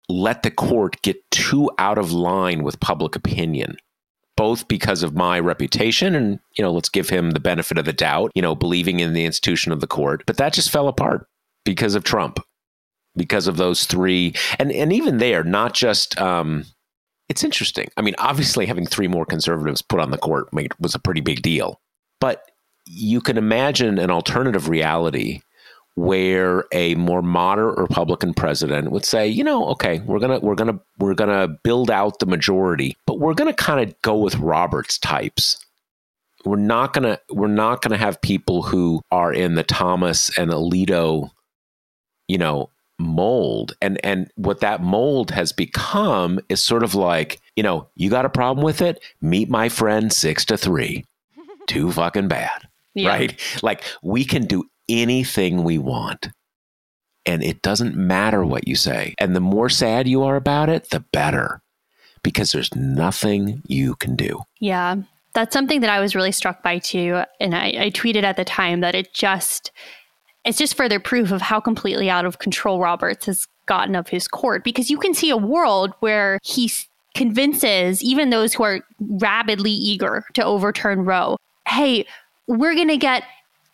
let 0.08 0.42
the 0.42 0.50
court 0.50 1.00
get 1.02 1.18
too 1.30 1.70
out 1.78 1.98
of 1.98 2.12
line 2.12 2.62
with 2.62 2.80
public 2.80 3.16
opinion 3.16 3.76
both 4.36 4.66
because 4.68 5.02
of 5.02 5.14
my 5.14 5.38
reputation 5.38 6.14
and 6.14 6.40
you 6.56 6.62
know 6.62 6.72
let's 6.72 6.88
give 6.88 7.08
him 7.08 7.32
the 7.32 7.40
benefit 7.40 7.78
of 7.78 7.84
the 7.84 7.92
doubt 7.92 8.30
you 8.34 8.42
know 8.42 8.54
believing 8.54 9.00
in 9.00 9.12
the 9.12 9.24
institution 9.24 9.72
of 9.72 9.80
the 9.80 9.86
court 9.86 10.22
but 10.26 10.36
that 10.36 10.52
just 10.52 10.70
fell 10.70 10.88
apart 10.88 11.26
because 11.64 11.94
of 11.94 12.04
Trump 12.04 12.38
because 13.16 13.46
of 13.46 13.56
those 13.56 13.84
three 13.84 14.34
and 14.58 14.72
and 14.72 14.92
even 14.92 15.18
there 15.18 15.44
not 15.44 15.74
just 15.74 16.18
um, 16.20 16.64
it's 17.28 17.44
interesting. 17.44 17.88
I 17.96 18.02
mean 18.02 18.14
obviously 18.18 18.66
having 18.66 18.86
three 18.86 19.08
more 19.08 19.26
conservatives 19.26 19.82
put 19.82 20.00
on 20.00 20.10
the 20.10 20.18
court 20.18 20.52
made, 20.52 20.72
was 20.78 20.94
a 20.94 21.00
pretty 21.00 21.20
big 21.20 21.42
deal 21.42 21.80
but 22.20 22.50
you 22.86 23.20
can 23.20 23.38
imagine 23.38 23.98
an 23.98 24.10
alternative 24.10 24.68
reality 24.68 25.40
where 25.94 26.64
a 26.72 26.94
more 26.94 27.20
moderate 27.22 27.78
republican 27.78 28.32
president 28.32 28.90
would 28.90 29.04
say 29.04 29.26
you 29.26 29.44
know 29.44 29.66
okay 29.66 30.00
we're 30.00 30.18
to 30.18 30.38
we're 30.40 30.54
to 30.54 30.80
we're 30.98 31.14
to 31.14 31.48
build 31.62 31.90
out 31.90 32.18
the 32.18 32.26
majority 32.26 32.96
but 33.06 33.18
we're 33.18 33.34
to 33.34 33.52
kind 33.52 33.80
of 33.80 34.00
go 34.02 34.16
with 34.16 34.34
roberts 34.36 34.98
types. 34.98 35.58
We're 36.44 36.56
not 36.56 36.94
to 36.94 37.20
we're 37.30 37.46
not 37.46 37.82
to 37.82 37.96
have 37.96 38.20
people 38.20 38.62
who 38.62 39.00
are 39.10 39.32
in 39.32 39.54
the 39.54 39.62
thomas 39.62 40.36
and 40.36 40.50
alito 40.50 41.30
you 42.26 42.38
know 42.38 42.70
mold. 42.98 43.76
And 43.80 44.04
and 44.04 44.30
what 44.36 44.60
that 44.60 44.82
mold 44.82 45.30
has 45.30 45.52
become 45.52 46.40
is 46.48 46.62
sort 46.62 46.82
of 46.82 46.94
like 46.94 47.40
you 47.56 47.62
know 47.62 47.88
you 47.96 48.10
got 48.10 48.24
a 48.24 48.30
problem 48.30 48.64
with 48.64 48.80
it? 48.80 49.02
Meet 49.20 49.50
my 49.50 49.68
friend 49.68 50.12
six 50.12 50.44
to 50.46 50.56
three. 50.56 51.04
Too 51.66 51.92
fucking 51.92 52.28
bad. 52.28 52.68
Yeah. 52.94 53.08
right? 53.08 53.40
Like 53.62 53.84
we 54.02 54.24
can 54.24 54.44
do 54.44 54.64
anything 54.88 55.64
we 55.64 55.78
want. 55.78 56.28
And 57.24 57.42
it 57.42 57.62
doesn't 57.62 57.96
matter 57.96 58.44
what 58.44 58.66
you 58.66 58.74
say. 58.74 59.14
And 59.18 59.36
the 59.36 59.40
more 59.40 59.68
sad 59.68 60.08
you 60.08 60.22
are 60.24 60.36
about 60.36 60.68
it 60.68 60.90
the 60.90 61.00
better. 61.12 61.60
Because 62.22 62.52
there's 62.52 62.74
nothing 62.74 63.62
you 63.66 63.96
can 63.96 64.14
do. 64.14 64.42
Yeah. 64.60 64.96
That's 65.34 65.52
something 65.52 65.80
that 65.80 65.90
i 65.90 65.98
was 65.98 66.14
really 66.14 66.30
struck 66.30 66.62
by 66.62 66.78
too. 66.78 67.22
And 67.40 67.54
I, 67.54 67.66
I 67.66 67.90
tweeted 67.90 68.22
at 68.22 68.36
the 68.36 68.44
time 68.44 68.80
that 68.80 68.94
it 68.94 69.12
just 69.12 69.72
it's 70.44 70.58
just 70.58 70.76
further 70.76 70.98
proof 71.00 71.30
of 71.30 71.40
how 71.40 71.60
completely 71.60 72.10
out 72.10 72.24
of 72.24 72.38
control 72.38 72.80
Roberts 72.80 73.26
has 73.26 73.46
gotten 73.66 73.94
of 73.94 74.08
his 74.08 74.26
court. 74.28 74.64
Because 74.64 74.90
you 74.90 74.98
can 74.98 75.14
see 75.14 75.30
a 75.30 75.36
world 75.36 75.94
where 76.00 76.38
he 76.42 76.70
convinces 77.14 78.02
even 78.02 78.30
those 78.30 78.54
who 78.54 78.62
are 78.64 78.80
rabidly 79.00 79.70
eager 79.70 80.24
to 80.34 80.44
overturn 80.44 81.04
Roe, 81.04 81.36
hey, 81.68 82.06
we're 82.46 82.74
going 82.74 82.88
to 82.88 82.96
get 82.96 83.22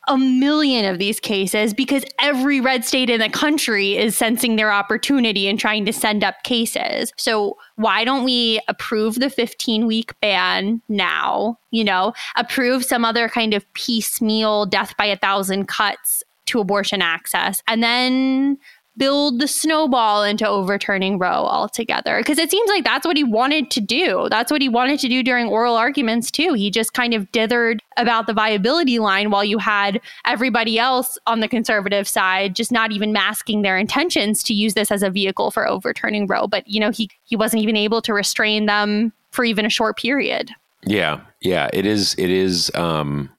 a 0.09 0.17
million 0.17 0.85
of 0.87 0.99
these 0.99 1.21
cases 1.21 1.75
because 1.75 2.05
every 2.19 2.61
red 2.61 2.85
state 2.85 3.11
in 3.11 3.21
the 3.21 3.29
country 3.29 3.97
is 3.97 4.17
sensing 4.17 4.57
their 4.57 4.73
opportunity 4.73 5.47
and 5.47 5.61
trying 5.61 5.85
to 5.85 5.93
send 5.93 6.25
up 6.25 6.43
cases. 6.45 7.13
So 7.17 7.57
why 7.77 8.05
don't 8.05 8.25
we 8.25 8.61
approve 8.69 9.17
the 9.17 9.31
15 9.31 9.87
week 9.87 10.19
ban 10.21 10.83
now? 10.89 11.59
You 11.71 11.85
know, 11.85 12.15
approve 12.37 12.85
some 12.85 13.05
other 13.05 13.29
kind 13.29 13.55
of 13.55 13.71
piecemeal 13.75 14.67
death 14.67 14.97
by 14.97 15.05
a 15.05 15.17
thousand 15.17 15.69
cuts 15.69 16.25
to 16.47 16.61
abortion 16.61 17.03
access. 17.03 17.63
And 17.69 17.83
then 17.83 18.59
build 18.99 19.40
the 19.40 19.49
snowball 19.49 20.24
into 20.24 20.46
overturning 20.46 21.18
Roe 21.18 21.28
altogether. 21.28 22.18
Because 22.18 22.38
it 22.38 22.51
seems 22.51 22.68
like 22.68 22.84
that's 22.84 23.07
what 23.07 23.16
he 23.16 23.24
wanted 23.24 23.70
to 23.70 23.80
do. 23.80 24.26
That's 24.28 24.51
what 24.51 24.61
he 24.61 24.68
wanted 24.68 25.01
to 25.01 25.09
do 25.09 25.22
during 25.22 25.49
oral 25.49 25.76
arguments, 25.76 26.30
too. 26.30 26.53
He 26.55 26.70
just 26.70 26.92
kind 26.92 27.14
of 27.14 27.30
dithered 27.32 27.78
about 27.96 28.26
the 28.26 28.34
viability 28.34 28.99
line 28.99 29.30
while 29.30 29.44
you 29.44 29.59
had 29.59 30.01
everybody 30.24 30.78
else 30.78 31.16
on 31.26 31.40
the 31.40 31.49
conservative 31.49 32.07
side 32.07 32.55
just 32.55 32.72
not 32.72 32.92
even 32.92 33.12
masking 33.12 33.62
their 33.62 33.78
intentions 33.78 34.42
to 34.42 34.53
use 34.53 34.74
this 34.74 34.90
as 34.90 35.03
a 35.03 35.11
vehicle 35.11 35.51
for 35.51 35.66
overturning 35.66 36.26
Roe. 36.26 36.46
But, 36.46 36.66
you 36.66 36.80
know, 36.80 36.90
he, 36.90 37.09
he 37.24 37.36
wasn't 37.36 37.62
even 37.62 37.76
able 37.76 38.03
to 38.03 38.12
restrain 38.12 38.66
them 38.66 39.12
for 39.30 39.44
even 39.44 39.64
a 39.64 39.70
short 39.70 39.96
period. 39.96 40.51
Yeah. 40.84 41.20
Yeah. 41.40 41.70
It 41.72 41.86
is, 41.86 42.14
it 42.18 42.30
is, 42.30 42.70
um, 42.74 43.30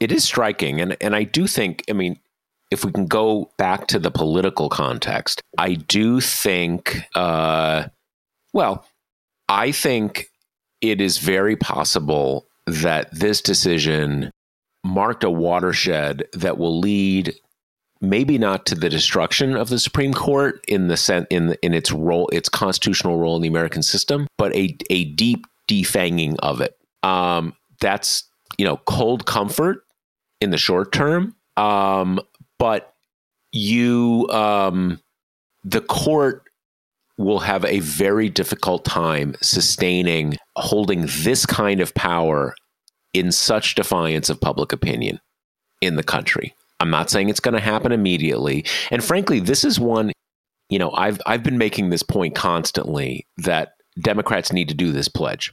it 0.00 0.12
is 0.12 0.24
striking. 0.24 0.80
And, 0.80 0.96
and 1.00 1.14
I 1.14 1.24
do 1.24 1.46
think, 1.46 1.84
I 1.88 1.92
mean, 1.92 2.18
if 2.70 2.84
we 2.84 2.92
can 2.92 3.06
go 3.06 3.50
back 3.58 3.86
to 3.88 3.98
the 3.98 4.10
political 4.10 4.68
context, 4.68 5.40
I 5.58 5.74
do 5.74 6.20
think, 6.20 7.02
uh, 7.14 7.88
well, 8.52 8.84
I 9.48 9.72
think 9.72 10.28
it 10.80 11.00
is 11.00 11.18
very 11.18 11.56
possible 11.56 12.46
that 12.66 13.08
this 13.12 13.40
decision 13.40 14.30
marked 14.84 15.24
a 15.24 15.30
watershed 15.30 16.26
that 16.32 16.58
will 16.58 16.78
lead 16.78 17.34
maybe 18.00 18.38
not 18.38 18.66
to 18.66 18.74
the 18.74 18.88
destruction 18.88 19.56
of 19.56 19.68
the 19.68 19.78
Supreme 19.78 20.12
Court 20.12 20.62
in 20.68 20.88
the 20.88 20.96
sen- 20.96 21.26
in 21.30 21.56
in 21.62 21.74
its 21.74 21.90
role 21.90 22.28
its 22.28 22.48
constitutional 22.48 23.18
role 23.18 23.36
in 23.36 23.42
the 23.42 23.48
American 23.48 23.82
system, 23.82 24.26
but 24.38 24.54
a 24.54 24.76
a 24.90 25.04
deep 25.04 25.46
defanging 25.68 26.36
of 26.40 26.60
it. 26.60 26.76
Um, 27.02 27.54
that's 27.80 28.24
you 28.58 28.64
know 28.64 28.78
cold 28.78 29.26
comfort 29.26 29.84
in 30.40 30.50
the 30.50 30.58
short 30.58 30.92
term, 30.92 31.34
um, 31.56 32.20
but 32.58 32.94
you 33.52 34.26
um, 34.30 35.00
the 35.64 35.80
court 35.80 36.44
will 37.18 37.40
have 37.40 37.64
a 37.64 37.80
very 37.80 38.28
difficult 38.28 38.84
time 38.84 39.34
sustaining 39.40 40.36
holding 40.56 41.06
this 41.22 41.46
kind 41.46 41.80
of 41.80 41.94
power 41.94 42.54
in 43.14 43.32
such 43.32 43.74
defiance 43.74 44.28
of 44.28 44.40
public 44.40 44.72
opinion 44.72 45.18
in 45.80 45.96
the 45.96 46.02
country. 46.02 46.54
I'm 46.80 46.90
not 46.90 47.08
saying 47.08 47.28
it's 47.28 47.40
going 47.40 47.54
to 47.54 47.60
happen 47.60 47.92
immediately. 47.92 48.66
And 48.90 49.02
frankly, 49.02 49.40
this 49.40 49.64
is 49.64 49.80
one, 49.80 50.12
you 50.68 50.78
know, 50.78 50.90
I've 50.92 51.20
I've 51.26 51.42
been 51.42 51.58
making 51.58 51.90
this 51.90 52.02
point 52.02 52.34
constantly 52.34 53.26
that 53.38 53.72
Democrats 54.00 54.52
need 54.52 54.68
to 54.68 54.74
do 54.74 54.92
this 54.92 55.08
pledge. 55.08 55.52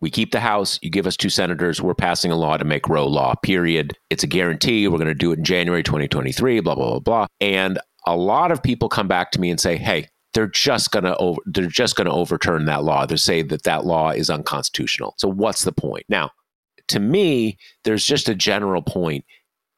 We 0.00 0.10
keep 0.10 0.32
the 0.32 0.40
House, 0.40 0.78
you 0.82 0.90
give 0.90 1.06
us 1.06 1.16
two 1.16 1.30
senators, 1.30 1.80
we're 1.80 1.94
passing 1.94 2.30
a 2.30 2.36
law 2.36 2.56
to 2.56 2.64
make 2.64 2.88
Roe 2.88 3.06
law, 3.06 3.34
period. 3.42 3.94
It's 4.10 4.22
a 4.22 4.26
guarantee. 4.26 4.86
We're 4.88 4.98
going 4.98 5.08
to 5.08 5.14
do 5.14 5.32
it 5.32 5.38
in 5.38 5.44
January 5.44 5.82
2023, 5.82 6.60
blah, 6.60 6.74
blah, 6.74 6.90
blah, 6.90 6.98
blah. 7.00 7.26
And 7.40 7.78
a 8.06 8.16
lot 8.16 8.52
of 8.52 8.62
people 8.62 8.88
come 8.88 9.08
back 9.08 9.30
to 9.32 9.40
me 9.40 9.50
and 9.50 9.60
say, 9.60 9.76
hey, 9.76 10.08
they're 10.34 10.46
just 10.46 10.90
going 10.90 11.04
to 11.04 11.16
over, 11.16 11.40
they're 11.46 11.66
just 11.66 11.96
going 11.96 12.06
to 12.06 12.12
overturn 12.12 12.66
that 12.66 12.84
law. 12.84 13.06
They 13.06 13.16
say 13.16 13.42
that 13.42 13.62
that 13.62 13.86
law 13.86 14.10
is 14.10 14.28
unconstitutional. 14.28 15.14
So 15.16 15.28
what's 15.28 15.64
the 15.64 15.72
point? 15.72 16.04
Now, 16.10 16.30
to 16.88 17.00
me, 17.00 17.56
there's 17.84 18.04
just 18.04 18.28
a 18.28 18.34
general 18.34 18.82
point. 18.82 19.24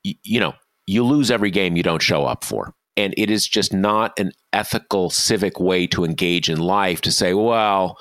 Y- 0.04 0.18
you 0.24 0.40
know, 0.40 0.54
you 0.86 1.04
lose 1.04 1.30
every 1.30 1.52
game 1.52 1.76
you 1.76 1.82
don't 1.82 2.02
show 2.02 2.24
up 2.24 2.44
for. 2.44 2.74
And 2.96 3.14
it 3.16 3.30
is 3.30 3.46
just 3.46 3.72
not 3.72 4.18
an 4.18 4.32
ethical, 4.52 5.10
civic 5.10 5.60
way 5.60 5.86
to 5.88 6.04
engage 6.04 6.50
in 6.50 6.58
life 6.58 7.00
to 7.02 7.12
say, 7.12 7.34
well, 7.34 7.96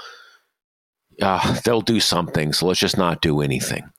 uh, 1.22 1.60
they'll 1.62 1.82
do 1.82 2.00
something, 2.00 2.54
so 2.54 2.68
let's 2.68 2.80
just 2.80 2.98
not 2.98 3.22
do 3.22 3.42
anything. 3.42 3.90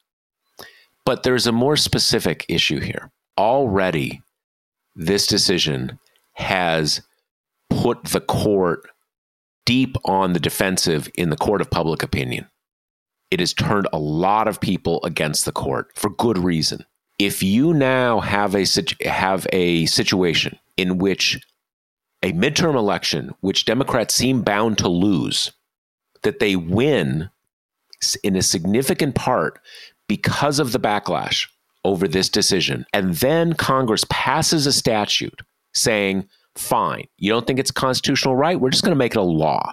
But 1.05 1.23
there's 1.23 1.47
a 1.47 1.53
more 1.53 1.77
specific 1.77 2.45
issue 2.49 2.81
here. 2.81 3.11
Already, 3.39 4.23
this 4.95 5.27
decision 5.27 5.99
has 6.35 7.03
put 7.71 8.05
the 8.05 8.21
court 8.21 8.89
deep 9.65 9.97
on 10.05 10.33
the 10.33 10.41
defensive 10.41 11.09
in 11.15 11.31
the 11.31 11.37
court 11.37 11.61
of 11.61 11.71
public 11.71 12.03
opinion. 12.03 12.47
It 13.31 13.41
has 13.41 13.53
turned 13.53 13.87
a 13.93 13.99
lot 13.99 14.49
of 14.49 14.61
people 14.61 15.05
against 15.05 15.45
the 15.45 15.53
court 15.53 15.91
for 15.95 16.11
good 16.11 16.39
reason. 16.39 16.85
If 17.19 17.43
you 17.43 17.75
now 17.75 18.21
have 18.21 18.55
a 18.55 18.65
have 19.07 19.47
a 19.53 19.87
situation 19.87 20.59
in 20.77 20.99
which 20.99 21.39
a 22.23 22.33
midterm 22.33 22.77
election, 22.77 23.35
which 23.41 23.65
Democrats 23.65 24.15
seem 24.15 24.43
bound 24.43 24.79
to 24.79 24.89
lose, 24.89 25.53
that 26.23 26.39
they 26.39 26.57
win 26.57 27.31
in 28.23 28.37
a 28.37 28.43
significant 28.43 29.15
part 29.15 29.61
because 30.09 30.59
of 30.59 30.73
the 30.73 30.81
backlash 30.81 31.49
over 31.85 32.09
this 32.09 32.29
decision. 32.29 32.85
And 32.93 33.15
then 33.17 33.53
Congress 33.55 34.05
passes 34.09 34.67
a 34.67 34.73
statute 34.73 35.41
saying, 35.75 36.29
fine, 36.55 37.07
you 37.19 37.31
don't 37.31 37.47
think 37.47 37.59
it's 37.59 37.71
constitutional 37.71 38.37
right? 38.37 38.61
We're 38.61 38.71
just 38.71 38.85
going 38.85 38.95
to 38.95 38.97
make 38.97 39.13
it 39.13 39.19
a 39.19 39.23
law. 39.23 39.73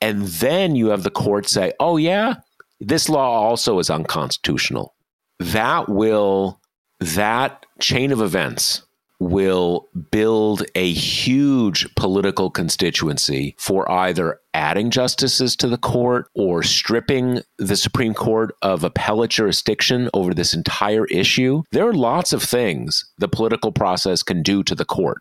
And 0.00 0.22
then 0.22 0.74
you 0.74 0.88
have 0.88 1.02
the 1.02 1.10
court 1.10 1.48
say, 1.48 1.72
oh, 1.78 1.96
yeah, 1.96 2.36
this 2.80 3.08
law 3.08 3.40
also 3.42 3.78
is 3.78 3.90
unconstitutional. 3.90 4.94
That 5.38 5.88
will, 5.88 6.60
that 6.98 7.66
chain 7.80 8.10
of 8.12 8.20
events 8.20 8.82
will 9.22 9.88
build 10.10 10.64
a 10.74 10.92
huge 10.92 11.92
political 11.94 12.50
constituency 12.50 13.54
for 13.58 13.90
either 13.90 14.40
adding 14.52 14.90
justices 14.90 15.56
to 15.56 15.68
the 15.68 15.78
court 15.78 16.28
or 16.34 16.62
stripping 16.62 17.40
the 17.58 17.76
Supreme 17.76 18.14
Court 18.14 18.54
of 18.62 18.84
appellate 18.84 19.30
jurisdiction 19.30 20.10
over 20.12 20.34
this 20.34 20.54
entire 20.54 21.06
issue. 21.06 21.62
There 21.70 21.88
are 21.88 21.94
lots 21.94 22.32
of 22.32 22.42
things 22.42 23.04
the 23.18 23.28
political 23.28 23.72
process 23.72 24.22
can 24.22 24.42
do 24.42 24.62
to 24.64 24.74
the 24.74 24.84
court 24.84 25.18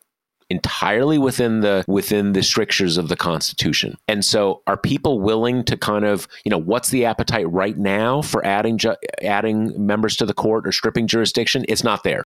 entirely 0.49 1.17
within 1.17 1.61
the 1.61 1.85
within 1.87 2.33
the 2.33 2.43
strictures 2.43 2.97
of 2.97 3.07
the 3.07 3.15
constitution. 3.15 3.95
And 4.09 4.25
so 4.25 4.61
are 4.67 4.75
people 4.75 5.21
willing 5.21 5.63
to 5.63 5.77
kind 5.77 6.03
of 6.03 6.27
you 6.43 6.49
know 6.49 6.57
what's 6.57 6.89
the 6.89 7.05
appetite 7.05 7.49
right 7.49 7.77
now 7.77 8.21
for 8.21 8.45
adding 8.45 8.77
ju- 8.77 8.97
adding 9.21 9.73
members 9.77 10.17
to 10.17 10.25
the 10.25 10.33
court 10.33 10.67
or 10.67 10.73
stripping 10.73 11.07
jurisdiction? 11.07 11.63
It's 11.69 11.85
not 11.85 12.03
there 12.03 12.25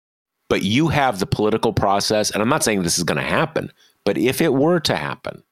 but 0.53 0.63
you 0.63 0.89
have 0.89 1.19
the 1.19 1.25
political 1.25 1.73
process, 1.73 2.31
and 2.31 2.43
I'm 2.43 2.49
not 2.51 2.63
saying 2.63 2.83
this 2.83 2.99
is 2.99 3.05
going 3.05 3.17
to 3.17 3.23
happen, 3.23 3.73
but 4.05 4.19
if 4.19 4.43
it 4.43 4.53
were 4.53 4.81
to 4.81 4.95
happen, 4.95 5.43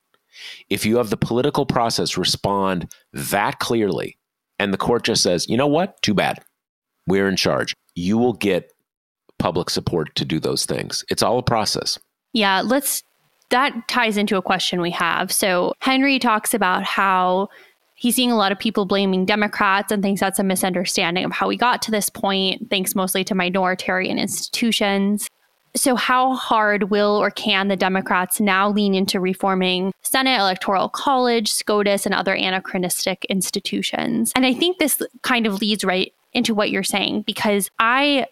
if 0.68 0.84
you 0.84 0.98
have 0.98 1.08
the 1.08 1.16
political 1.16 1.64
process 1.64 2.18
respond 2.18 2.86
that 3.14 3.60
clearly, 3.60 4.18
and 4.58 4.74
the 4.74 4.76
court 4.76 5.04
just 5.04 5.22
says, 5.22 5.48
you 5.48 5.56
know 5.56 5.66
what, 5.66 6.02
too 6.02 6.12
bad, 6.12 6.44
we're 7.06 7.30
in 7.30 7.36
charge, 7.36 7.74
you 7.94 8.18
will 8.18 8.34
get 8.34 8.74
public 9.38 9.70
support 9.70 10.14
to 10.16 10.26
do 10.26 10.38
those 10.38 10.66
things. 10.66 11.02
It's 11.08 11.22
all 11.22 11.38
a 11.38 11.42
process. 11.42 11.98
Yeah, 12.34 12.60
let's 12.60 13.02
that 13.48 13.88
ties 13.88 14.18
into 14.18 14.36
a 14.36 14.42
question 14.42 14.82
we 14.82 14.90
have. 14.90 15.32
So 15.32 15.72
Henry 15.78 16.18
talks 16.18 16.52
about 16.52 16.82
how 16.84 17.48
he's 18.00 18.16
seeing 18.16 18.32
a 18.32 18.36
lot 18.36 18.50
of 18.50 18.58
people 18.58 18.86
blaming 18.86 19.26
Democrats 19.26 19.92
and 19.92 20.02
thinks 20.02 20.20
that's 20.20 20.38
a 20.38 20.42
misunderstanding 20.42 21.22
of 21.22 21.32
how 21.32 21.46
we 21.46 21.56
got 21.56 21.82
to 21.82 21.90
this 21.90 22.08
point, 22.08 22.70
thanks 22.70 22.94
mostly 22.94 23.22
to 23.24 23.34
minoritarian 23.34 24.18
institutions. 24.18 25.28
So, 25.76 25.94
how 25.94 26.34
hard 26.34 26.90
will 26.90 27.16
or 27.22 27.30
can 27.30 27.68
the 27.68 27.76
Democrats 27.76 28.40
now 28.40 28.70
lean 28.70 28.94
into 28.94 29.20
reforming 29.20 29.92
Senate, 30.02 30.40
Electoral 30.40 30.88
College, 30.88 31.52
SCOTUS, 31.52 32.06
and 32.06 32.14
other 32.14 32.34
anachronistic 32.34 33.24
institutions? 33.26 34.32
And 34.34 34.44
I 34.44 34.54
think 34.54 34.78
this 34.78 35.00
kind 35.22 35.46
of 35.46 35.60
leads 35.60 35.84
right 35.84 36.12
into 36.32 36.54
what 36.54 36.70
you're 36.70 36.82
saying 36.82 37.22
because 37.22 37.70
I 37.78 38.26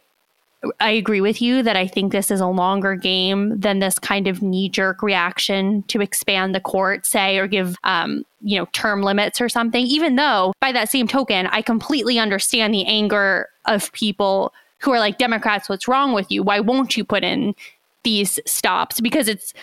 I 0.80 0.90
agree 0.90 1.20
with 1.20 1.40
you 1.40 1.62
that 1.62 1.76
I 1.76 1.86
think 1.86 2.10
this 2.10 2.30
is 2.32 2.40
a 2.40 2.46
longer 2.46 2.96
game 2.96 3.58
than 3.60 3.78
this 3.78 3.98
kind 3.98 4.26
of 4.26 4.42
knee 4.42 4.68
jerk 4.68 5.02
reaction 5.02 5.84
to 5.84 6.00
expand 6.00 6.54
the 6.54 6.60
court, 6.60 7.06
say, 7.06 7.38
or 7.38 7.46
give, 7.46 7.76
um, 7.84 8.24
you 8.42 8.58
know, 8.58 8.66
term 8.72 9.02
limits 9.02 9.40
or 9.40 9.48
something. 9.48 9.84
Even 9.86 10.16
though, 10.16 10.52
by 10.60 10.72
that 10.72 10.90
same 10.90 11.06
token, 11.06 11.46
I 11.46 11.62
completely 11.62 12.18
understand 12.18 12.74
the 12.74 12.84
anger 12.86 13.48
of 13.66 13.92
people 13.92 14.52
who 14.78 14.90
are 14.90 14.98
like, 14.98 15.18
Democrats, 15.18 15.68
what's 15.68 15.86
wrong 15.86 16.12
with 16.12 16.30
you? 16.30 16.42
Why 16.42 16.58
won't 16.58 16.96
you 16.96 17.04
put 17.04 17.22
in 17.22 17.54
these 18.02 18.40
stops? 18.44 19.00
Because 19.00 19.28
it's 19.28 19.54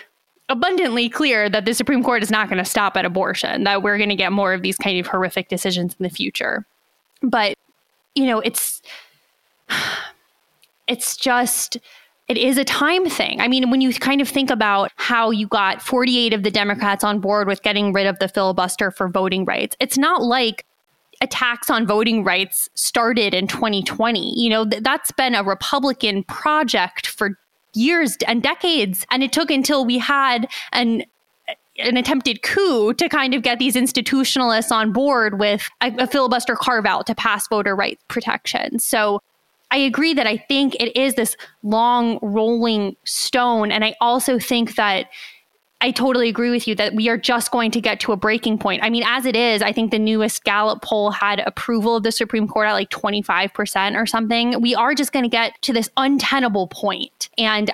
abundantly 0.47 1.09
clear 1.09 1.49
that 1.49 1.65
the 1.65 1.73
Supreme 1.73 2.03
Court 2.03 2.23
is 2.23 2.31
not 2.31 2.47
going 2.47 2.57
to 2.57 2.69
stop 2.69 2.95
at 2.95 3.03
abortion, 3.03 3.65
that 3.65 3.83
we're 3.83 3.97
going 3.97 4.09
to 4.09 4.15
get 4.15 4.31
more 4.31 4.53
of 4.53 4.61
these 4.61 4.77
kind 4.77 4.97
of 4.99 5.07
horrific 5.07 5.49
decisions 5.49 5.95
in 5.99 6.03
the 6.03 6.09
future. 6.09 6.65
But, 7.21 7.55
you 8.13 8.25
know, 8.25 8.39
it's 8.39 8.81
it's 10.87 11.17
just 11.17 11.77
it 12.27 12.37
is 12.37 12.57
a 12.57 12.63
time 12.63 13.07
thing. 13.07 13.39
I 13.39 13.47
mean, 13.47 13.69
when 13.69 13.81
you 13.81 13.93
kind 13.93 14.19
of 14.19 14.27
think 14.27 14.49
about 14.49 14.91
how 14.95 15.29
you 15.29 15.47
got 15.47 15.81
48 15.81 16.33
of 16.33 16.41
the 16.41 16.49
Democrats 16.49 17.03
on 17.03 17.19
board 17.19 17.47
with 17.47 17.61
getting 17.61 17.93
rid 17.93 18.07
of 18.07 18.17
the 18.17 18.27
filibuster 18.27 18.89
for 18.89 19.07
voting 19.07 19.45
rights, 19.45 19.75
it's 19.79 19.97
not 19.97 20.23
like 20.23 20.65
attacks 21.21 21.69
on 21.69 21.85
voting 21.85 22.23
rights 22.23 22.67
started 22.73 23.33
in 23.33 23.47
2020. 23.47 24.39
You 24.39 24.49
know, 24.49 24.67
th- 24.67 24.81
that's 24.81 25.11
been 25.11 25.35
a 25.35 25.43
Republican 25.43 26.23
project 26.23 27.07
for 27.07 27.37
years 27.75 28.17
and 28.27 28.41
decades. 28.41 29.05
And 29.11 29.23
it 29.23 29.31
took 29.31 29.51
until 29.51 29.85
we 29.85 29.97
had 29.97 30.47
an 30.71 31.03
an 31.77 31.97
attempted 31.97 32.41
coup 32.41 32.93
to 32.93 33.09
kind 33.09 33.33
of 33.33 33.41
get 33.41 33.59
these 33.59 33.75
institutionalists 33.75 34.71
on 34.71 34.93
board 34.93 35.39
with 35.39 35.67
a, 35.81 35.93
a 35.99 36.07
filibuster 36.07 36.55
carve 36.55 36.85
out 36.85 37.05
to 37.05 37.13
pass 37.13 37.49
voter 37.49 37.75
rights 37.75 38.01
protection. 38.07 38.79
So 38.79 39.21
I 39.71 39.77
agree 39.77 40.13
that 40.13 40.27
I 40.27 40.37
think 40.37 40.75
it 40.75 40.95
is 40.95 41.15
this 41.15 41.35
long 41.63 42.19
rolling 42.21 42.95
stone. 43.03 43.71
And 43.71 43.83
I 43.83 43.95
also 43.99 44.39
think 44.39 44.75
that 44.75 45.07
I 45.81 45.91
totally 45.91 46.29
agree 46.29 46.49
with 46.49 46.67
you 46.67 46.75
that 46.75 46.95
we 46.95 47.09
are 47.09 47.17
just 47.17 47.51
going 47.51 47.69
to 47.71 47.81
get 47.81 47.99
to 48.01 48.11
a 48.11 48.15
breaking 48.15 48.57
point. 48.57 48.83
I 48.83 48.89
mean, 48.89 49.03
as 49.05 49.25
it 49.25 49.35
is, 49.35 49.61
I 49.61 49.71
think 49.71 49.91
the 49.91 49.99
newest 49.99 50.43
Gallup 50.43 50.81
poll 50.81 51.11
had 51.11 51.41
approval 51.41 51.97
of 51.97 52.03
the 52.03 52.11
Supreme 52.11 52.47
Court 52.47 52.67
at 52.67 52.73
like 52.73 52.89
25% 52.89 53.95
or 53.95 54.05
something. 54.05 54.61
We 54.61 54.73
are 54.73 54.95
just 54.95 55.11
going 55.11 55.23
to 55.23 55.29
get 55.29 55.61
to 55.63 55.73
this 55.73 55.89
untenable 55.97 56.67
point. 56.67 57.29
And 57.37 57.71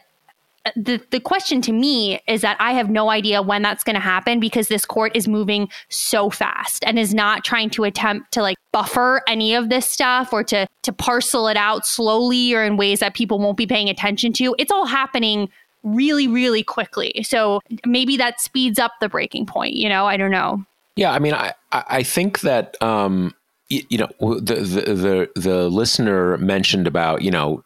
the 0.75 1.01
the 1.09 1.19
question 1.19 1.61
to 1.61 1.71
me 1.71 2.19
is 2.27 2.41
that 2.41 2.57
I 2.59 2.73
have 2.73 2.89
no 2.89 3.09
idea 3.09 3.41
when 3.41 3.61
that's 3.61 3.83
going 3.83 3.95
to 3.95 3.99
happen 3.99 4.39
because 4.39 4.67
this 4.67 4.85
court 4.85 5.15
is 5.15 5.27
moving 5.27 5.69
so 5.89 6.29
fast 6.29 6.83
and 6.85 6.99
is 6.99 7.13
not 7.13 7.43
trying 7.43 7.69
to 7.71 7.83
attempt 7.83 8.31
to 8.33 8.41
like 8.41 8.57
buffer 8.71 9.21
any 9.27 9.55
of 9.55 9.69
this 9.69 9.89
stuff 9.89 10.31
or 10.31 10.43
to 10.45 10.67
to 10.83 10.93
parcel 10.93 11.47
it 11.47 11.57
out 11.57 11.85
slowly 11.85 12.53
or 12.53 12.63
in 12.63 12.77
ways 12.77 12.99
that 12.99 13.15
people 13.15 13.39
won't 13.39 13.57
be 13.57 13.65
paying 13.65 13.89
attention 13.89 14.33
to. 14.33 14.55
It's 14.59 14.71
all 14.71 14.85
happening 14.85 15.49
really 15.83 16.27
really 16.27 16.63
quickly. 16.63 17.23
So 17.23 17.61
maybe 17.85 18.15
that 18.17 18.39
speeds 18.39 18.77
up 18.77 18.93
the 19.01 19.09
breaking 19.09 19.47
point, 19.47 19.73
you 19.73 19.89
know, 19.89 20.05
I 20.05 20.15
don't 20.15 20.31
know. 20.31 20.63
Yeah, 20.95 21.11
I 21.11 21.19
mean 21.19 21.33
I 21.33 21.53
I 21.71 22.03
think 22.03 22.41
that 22.41 22.81
um 22.83 23.33
you 23.69 23.97
know 23.97 24.09
the, 24.19 24.55
the 24.55 24.93
the 24.93 25.41
the 25.41 25.69
listener 25.69 26.37
mentioned 26.37 26.85
about 26.85 27.23
you 27.23 27.31
know 27.31 27.63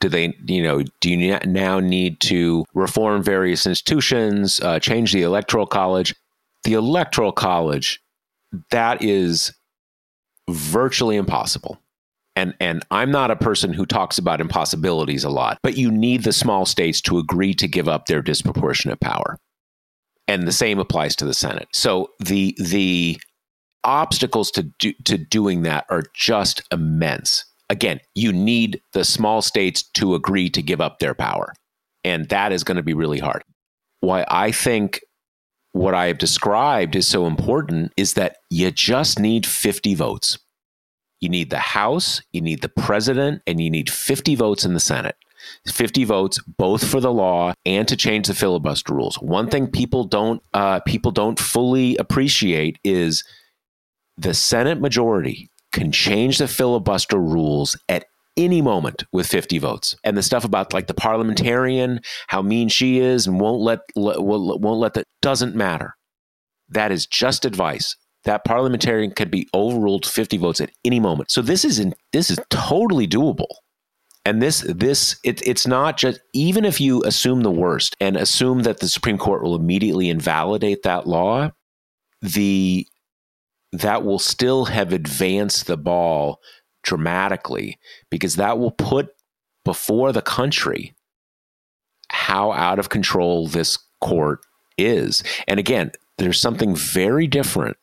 do 0.00 0.08
they, 0.08 0.36
you 0.46 0.62
know, 0.62 0.82
do 1.00 1.10
you 1.10 1.38
now 1.44 1.80
need 1.80 2.20
to 2.20 2.64
reform 2.74 3.22
various 3.22 3.66
institutions, 3.66 4.60
uh, 4.60 4.78
change 4.78 5.12
the 5.12 5.22
electoral 5.22 5.66
college? 5.66 6.14
The 6.64 6.74
electoral 6.74 7.32
college, 7.32 8.00
that 8.70 9.02
is 9.02 9.52
virtually 10.48 11.16
impossible. 11.16 11.78
And, 12.36 12.54
and 12.60 12.84
I'm 12.90 13.10
not 13.10 13.32
a 13.32 13.36
person 13.36 13.72
who 13.72 13.84
talks 13.84 14.16
about 14.16 14.40
impossibilities 14.40 15.24
a 15.24 15.30
lot, 15.30 15.58
but 15.62 15.76
you 15.76 15.90
need 15.90 16.22
the 16.22 16.32
small 16.32 16.66
states 16.66 17.00
to 17.02 17.18
agree 17.18 17.52
to 17.54 17.66
give 17.66 17.88
up 17.88 18.06
their 18.06 18.22
disproportionate 18.22 19.00
power. 19.00 19.38
And 20.28 20.46
the 20.46 20.52
same 20.52 20.78
applies 20.78 21.16
to 21.16 21.24
the 21.24 21.34
Senate. 21.34 21.68
So 21.72 22.10
the 22.20 22.54
the 22.58 23.18
obstacles 23.82 24.50
to 24.52 24.64
do, 24.78 24.92
to 25.04 25.16
doing 25.16 25.62
that 25.62 25.86
are 25.88 26.04
just 26.14 26.62
immense 26.70 27.44
again, 27.70 28.00
you 28.14 28.32
need 28.32 28.80
the 28.92 29.04
small 29.04 29.42
states 29.42 29.82
to 29.94 30.14
agree 30.14 30.48
to 30.50 30.62
give 30.62 30.80
up 30.80 30.98
their 30.98 31.14
power. 31.14 31.52
And 32.04 32.28
that 32.28 32.52
is 32.52 32.64
going 32.64 32.76
to 32.76 32.82
be 32.82 32.94
really 32.94 33.18
hard. 33.18 33.42
Why 34.00 34.24
I 34.28 34.52
think 34.52 35.00
what 35.72 35.94
I 35.94 36.06
have 36.06 36.18
described 36.18 36.96
is 36.96 37.06
so 37.06 37.26
important 37.26 37.92
is 37.96 38.14
that 38.14 38.38
you 38.50 38.70
just 38.70 39.18
need 39.18 39.44
50 39.46 39.94
votes. 39.94 40.38
You 41.20 41.28
need 41.28 41.50
the 41.50 41.58
House, 41.58 42.22
you 42.32 42.40
need 42.40 42.62
the 42.62 42.68
president, 42.68 43.42
and 43.46 43.60
you 43.60 43.70
need 43.70 43.90
50 43.90 44.36
votes 44.36 44.64
in 44.64 44.74
the 44.74 44.80
Senate. 44.80 45.16
50 45.66 46.04
votes 46.04 46.40
both 46.58 46.86
for 46.86 47.00
the 47.00 47.12
law 47.12 47.52
and 47.64 47.86
to 47.88 47.96
change 47.96 48.28
the 48.28 48.34
filibuster 48.34 48.94
rules. 48.94 49.16
One 49.16 49.48
thing 49.48 49.68
people 49.68 50.04
don't 50.04 50.42
uh, 50.52 50.80
people 50.80 51.10
don't 51.10 51.38
fully 51.38 51.96
appreciate 51.96 52.78
is 52.84 53.24
the 54.16 54.34
Senate 54.34 54.80
majority 54.80 55.48
can 55.72 55.92
change 55.92 56.38
the 56.38 56.48
filibuster 56.48 57.18
rules 57.18 57.76
at 57.88 58.06
any 58.36 58.62
moment 58.62 59.04
with 59.12 59.26
50 59.26 59.58
votes. 59.58 59.96
And 60.04 60.16
the 60.16 60.22
stuff 60.22 60.44
about 60.44 60.72
like 60.72 60.86
the 60.86 60.94
parliamentarian, 60.94 62.00
how 62.28 62.40
mean 62.40 62.68
she 62.68 63.00
is 63.00 63.26
and 63.26 63.40
won't 63.40 63.60
let, 63.60 63.80
won't 63.96 64.80
let 64.80 64.94
that 64.94 65.06
doesn't 65.20 65.56
matter. 65.56 65.94
That 66.68 66.92
is 66.92 67.06
just 67.06 67.44
advice. 67.44 67.96
That 68.24 68.44
parliamentarian 68.44 69.12
could 69.12 69.30
be 69.30 69.48
overruled 69.54 70.06
50 70.06 70.36
votes 70.38 70.60
at 70.60 70.70
any 70.84 71.00
moment. 71.00 71.30
So 71.30 71.42
this 71.42 71.64
is 71.64 71.78
in, 71.78 71.94
this 72.12 72.30
is 72.30 72.38
totally 72.50 73.08
doable. 73.08 73.46
And 74.24 74.42
this 74.42 74.60
this 74.68 75.18
it, 75.24 75.40
it's 75.46 75.66
not 75.66 75.96
just 75.96 76.20
even 76.34 76.66
if 76.66 76.82
you 76.82 77.02
assume 77.04 77.42
the 77.42 77.50
worst 77.50 77.96
and 77.98 78.14
assume 78.14 78.64
that 78.64 78.80
the 78.80 78.88
Supreme 78.88 79.16
Court 79.16 79.42
will 79.42 79.54
immediately 79.54 80.10
invalidate 80.10 80.82
that 80.82 81.06
law, 81.06 81.50
the 82.20 82.86
that 83.72 84.04
will 84.04 84.18
still 84.18 84.66
have 84.66 84.92
advanced 84.92 85.66
the 85.66 85.76
ball 85.76 86.40
dramatically 86.82 87.78
because 88.10 88.36
that 88.36 88.58
will 88.58 88.70
put 88.70 89.10
before 89.64 90.12
the 90.12 90.22
country 90.22 90.94
how 92.10 92.52
out 92.52 92.78
of 92.78 92.88
control 92.88 93.46
this 93.46 93.78
court 94.00 94.40
is. 94.78 95.22
And 95.46 95.60
again, 95.60 95.92
there's 96.16 96.40
something 96.40 96.74
very 96.74 97.26
different 97.26 97.76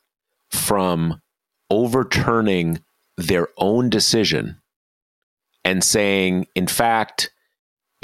from 0.50 1.22
overturning 1.70 2.82
their 3.18 3.50
own 3.58 3.90
decision 3.90 4.60
and 5.64 5.84
saying, 5.84 6.48
in 6.56 6.68
fact, 6.68 7.32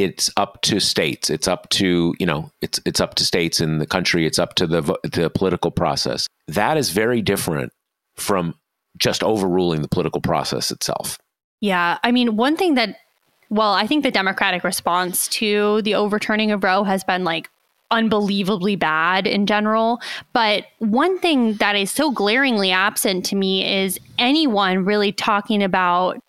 it's 0.03 0.29
up 0.37 0.61
to 0.63 0.79
states. 0.79 1.29
It's 1.29 1.47
up 1.47 1.69
to 1.69 2.13
you 2.19 2.25
know 2.25 2.51
it's 2.61 2.79
it's 2.85 2.99
up 2.99 3.15
to 3.15 3.25
states 3.25 3.59
in 3.59 3.79
the 3.79 3.87
country. 3.87 4.25
It's 4.25 4.39
up 4.39 4.55
to 4.55 4.67
the 4.67 4.81
the 5.03 5.29
political 5.29 5.71
process. 5.71 6.27
That 6.47 6.77
is 6.77 6.89
very 6.89 7.21
different 7.21 7.71
from 8.15 8.55
just 8.97 9.23
overruling 9.23 9.81
the 9.81 9.87
political 9.87 10.21
process 10.21 10.71
itself. 10.71 11.17
Yeah, 11.61 11.99
I 12.03 12.11
mean, 12.11 12.35
one 12.35 12.57
thing 12.57 12.75
that 12.75 12.97
well, 13.49 13.73
I 13.73 13.85
think 13.85 14.03
the 14.03 14.11
Democratic 14.11 14.63
response 14.63 15.27
to 15.29 15.81
the 15.81 15.95
overturning 15.95 16.51
of 16.51 16.63
Roe 16.63 16.83
has 16.83 17.03
been 17.03 17.23
like 17.25 17.49
unbelievably 17.91 18.77
bad 18.77 19.27
in 19.27 19.45
general. 19.45 20.01
But 20.33 20.65
one 20.79 21.19
thing 21.19 21.55
that 21.55 21.75
is 21.75 21.91
so 21.91 22.11
glaringly 22.11 22.71
absent 22.71 23.25
to 23.25 23.35
me 23.35 23.83
is 23.83 23.99
anyone 24.17 24.85
really 24.85 25.11
talking 25.11 25.61
about 25.61 26.21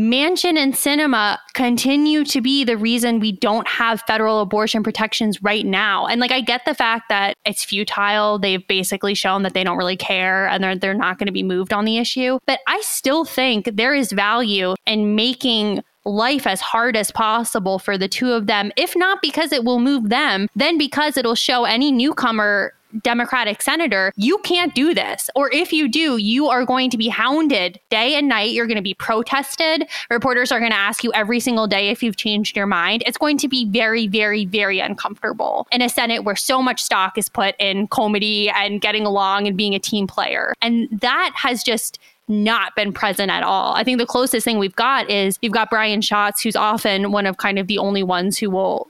Manchin 0.00 0.56
and 0.56 0.72
Sinema 0.72 1.36
continue 1.52 2.24
to 2.24 2.40
be 2.40 2.64
the 2.64 2.78
reason 2.78 3.20
we 3.20 3.32
don't 3.32 3.68
have 3.68 4.00
federal 4.06 4.40
abortion 4.40 4.82
protections 4.82 5.42
right 5.42 5.66
now. 5.66 6.06
And 6.06 6.22
like 6.22 6.32
I 6.32 6.40
get 6.40 6.64
the 6.64 6.74
fact 6.74 7.10
that 7.10 7.36
it's 7.44 7.62
futile. 7.62 8.38
They've 8.38 8.66
basically 8.66 9.14
shown 9.14 9.42
that 9.42 9.52
they 9.52 9.62
don't 9.62 9.76
really 9.76 9.98
care 9.98 10.48
and 10.48 10.64
they're 10.64 10.74
they're 10.74 10.94
not 10.94 11.18
going 11.18 11.26
to 11.26 11.32
be 11.32 11.42
moved 11.42 11.74
on 11.74 11.84
the 11.84 11.98
issue. 11.98 12.38
But 12.46 12.60
I 12.66 12.80
still 12.80 13.26
think 13.26 13.68
there 13.76 13.94
is 13.94 14.10
value 14.10 14.74
in 14.86 15.16
making 15.16 15.82
life 16.06 16.46
as 16.46 16.62
hard 16.62 16.96
as 16.96 17.10
possible 17.10 17.78
for 17.78 17.98
the 17.98 18.08
two 18.08 18.32
of 18.32 18.46
them, 18.46 18.72
if 18.78 18.96
not 18.96 19.20
because 19.20 19.52
it 19.52 19.64
will 19.64 19.80
move 19.80 20.08
them, 20.08 20.48
then 20.56 20.78
because 20.78 21.18
it'll 21.18 21.34
show 21.34 21.64
any 21.64 21.92
newcomer 21.92 22.72
Democratic 23.02 23.62
senator, 23.62 24.12
you 24.16 24.38
can't 24.38 24.74
do 24.74 24.94
this. 24.94 25.30
Or 25.34 25.50
if 25.52 25.72
you 25.72 25.88
do, 25.88 26.16
you 26.16 26.48
are 26.48 26.64
going 26.64 26.90
to 26.90 26.98
be 26.98 27.08
hounded 27.08 27.80
day 27.90 28.14
and 28.14 28.28
night. 28.28 28.52
You're 28.52 28.66
going 28.66 28.76
to 28.76 28.82
be 28.82 28.94
protested. 28.94 29.88
Reporters 30.10 30.52
are 30.52 30.58
going 30.58 30.72
to 30.72 30.76
ask 30.76 31.04
you 31.04 31.12
every 31.12 31.40
single 31.40 31.66
day 31.66 31.88
if 31.88 32.02
you've 32.02 32.16
changed 32.16 32.56
your 32.56 32.66
mind. 32.66 33.02
It's 33.06 33.18
going 33.18 33.38
to 33.38 33.48
be 33.48 33.64
very, 33.66 34.06
very, 34.06 34.44
very 34.44 34.80
uncomfortable 34.80 35.66
in 35.72 35.82
a 35.82 35.88
Senate 35.88 36.24
where 36.24 36.36
so 36.36 36.62
much 36.62 36.82
stock 36.82 37.16
is 37.16 37.28
put 37.28 37.54
in 37.58 37.86
comity 37.88 38.50
and 38.50 38.80
getting 38.80 39.06
along 39.06 39.46
and 39.46 39.56
being 39.56 39.74
a 39.74 39.78
team 39.78 40.06
player. 40.06 40.54
And 40.60 40.88
that 41.00 41.32
has 41.36 41.62
just 41.62 41.98
not 42.28 42.74
been 42.76 42.92
present 42.92 43.30
at 43.30 43.42
all. 43.42 43.74
I 43.74 43.84
think 43.84 43.98
the 43.98 44.06
closest 44.06 44.44
thing 44.44 44.58
we've 44.58 44.76
got 44.76 45.10
is 45.10 45.38
you've 45.42 45.52
got 45.52 45.68
Brian 45.68 46.00
Schatz, 46.00 46.42
who's 46.42 46.56
often 46.56 47.12
one 47.12 47.26
of 47.26 47.36
kind 47.36 47.58
of 47.58 47.66
the 47.66 47.78
only 47.78 48.02
ones 48.02 48.38
who 48.38 48.50
will 48.50 48.89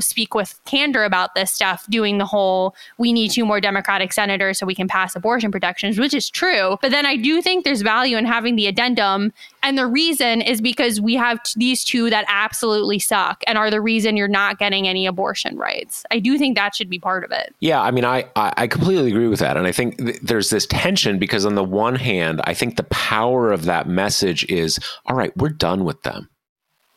speak 0.00 0.34
with 0.34 0.58
candor 0.64 1.04
about 1.04 1.34
this 1.34 1.50
stuff, 1.50 1.86
doing 1.88 2.18
the 2.18 2.24
whole 2.26 2.74
we 2.98 3.12
need 3.12 3.30
two 3.30 3.44
more 3.44 3.60
Democratic 3.60 4.12
senators 4.12 4.58
so 4.58 4.66
we 4.66 4.74
can 4.74 4.88
pass 4.88 5.16
abortion 5.16 5.50
protections, 5.50 5.98
which 5.98 6.14
is 6.14 6.30
true. 6.30 6.78
But 6.80 6.90
then 6.90 7.06
I 7.06 7.16
do 7.16 7.42
think 7.42 7.64
there's 7.64 7.82
value 7.82 8.16
in 8.16 8.24
having 8.24 8.56
the 8.56 8.66
addendum. 8.66 9.32
And 9.62 9.78
the 9.78 9.86
reason 9.86 10.40
is 10.40 10.60
because 10.60 11.00
we 11.00 11.14
have 11.14 11.42
t- 11.42 11.52
these 11.56 11.84
two 11.84 12.10
that 12.10 12.24
absolutely 12.28 12.98
suck 12.98 13.42
and 13.46 13.56
are 13.56 13.70
the 13.70 13.80
reason 13.80 14.16
you're 14.16 14.28
not 14.28 14.58
getting 14.58 14.88
any 14.88 15.06
abortion 15.06 15.56
rights. 15.56 16.04
I 16.10 16.18
do 16.18 16.36
think 16.38 16.56
that 16.56 16.74
should 16.74 16.90
be 16.90 16.98
part 16.98 17.24
of 17.24 17.30
it. 17.30 17.54
Yeah, 17.60 17.80
I 17.80 17.90
mean, 17.90 18.04
I, 18.04 18.28
I 18.36 18.66
completely 18.66 19.10
agree 19.10 19.28
with 19.28 19.40
that. 19.40 19.56
And 19.56 19.66
I 19.66 19.72
think 19.72 19.98
th- 19.98 20.20
there's 20.20 20.50
this 20.50 20.66
tension 20.66 21.18
because, 21.18 21.46
on 21.46 21.54
the 21.54 21.64
one 21.64 21.94
hand, 21.94 22.40
I 22.44 22.54
think 22.54 22.76
the 22.76 22.84
power 22.84 23.52
of 23.52 23.64
that 23.64 23.88
message 23.88 24.44
is 24.50 24.78
all 25.06 25.16
right, 25.16 25.36
we're 25.36 25.48
done 25.48 25.84
with 25.84 26.02
them. 26.02 26.28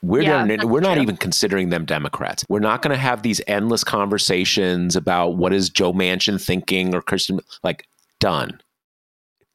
We're 0.06 0.22
yeah, 0.22 0.43
not, 0.43 0.66
we're 0.66 0.82
not 0.82 0.99
even 0.99 1.18
considering 1.18 1.70
them 1.70 1.84
Democrats. 1.84 2.45
We're 2.47 2.60
not 2.60 2.84
going 2.84 2.95
to 2.95 3.01
have 3.01 3.24
these 3.24 3.41
endless 3.47 3.84
conversations 3.84 4.95
about 4.95 5.38
what 5.38 5.51
is 5.51 5.68
Joe 5.68 5.93
Manchin 5.93 6.39
thinking 6.39 6.93
or 6.93 7.01
Kyrsten. 7.01 7.39
Like, 7.64 7.88
done. 8.20 8.62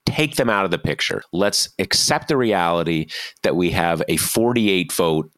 Take 0.07 0.35
them 0.35 0.51
out 0.51 0.65
of 0.65 0.73
the 0.73 0.79
picture. 0.79 1.23
Let's 1.33 1.69
accept 1.79 2.27
the 2.27 2.37
reality 2.37 3.07
that 3.45 3.55
we 3.55 3.71
have 3.71 4.03
a 4.09 4.17
48 4.17 4.91
vote 4.91 5.31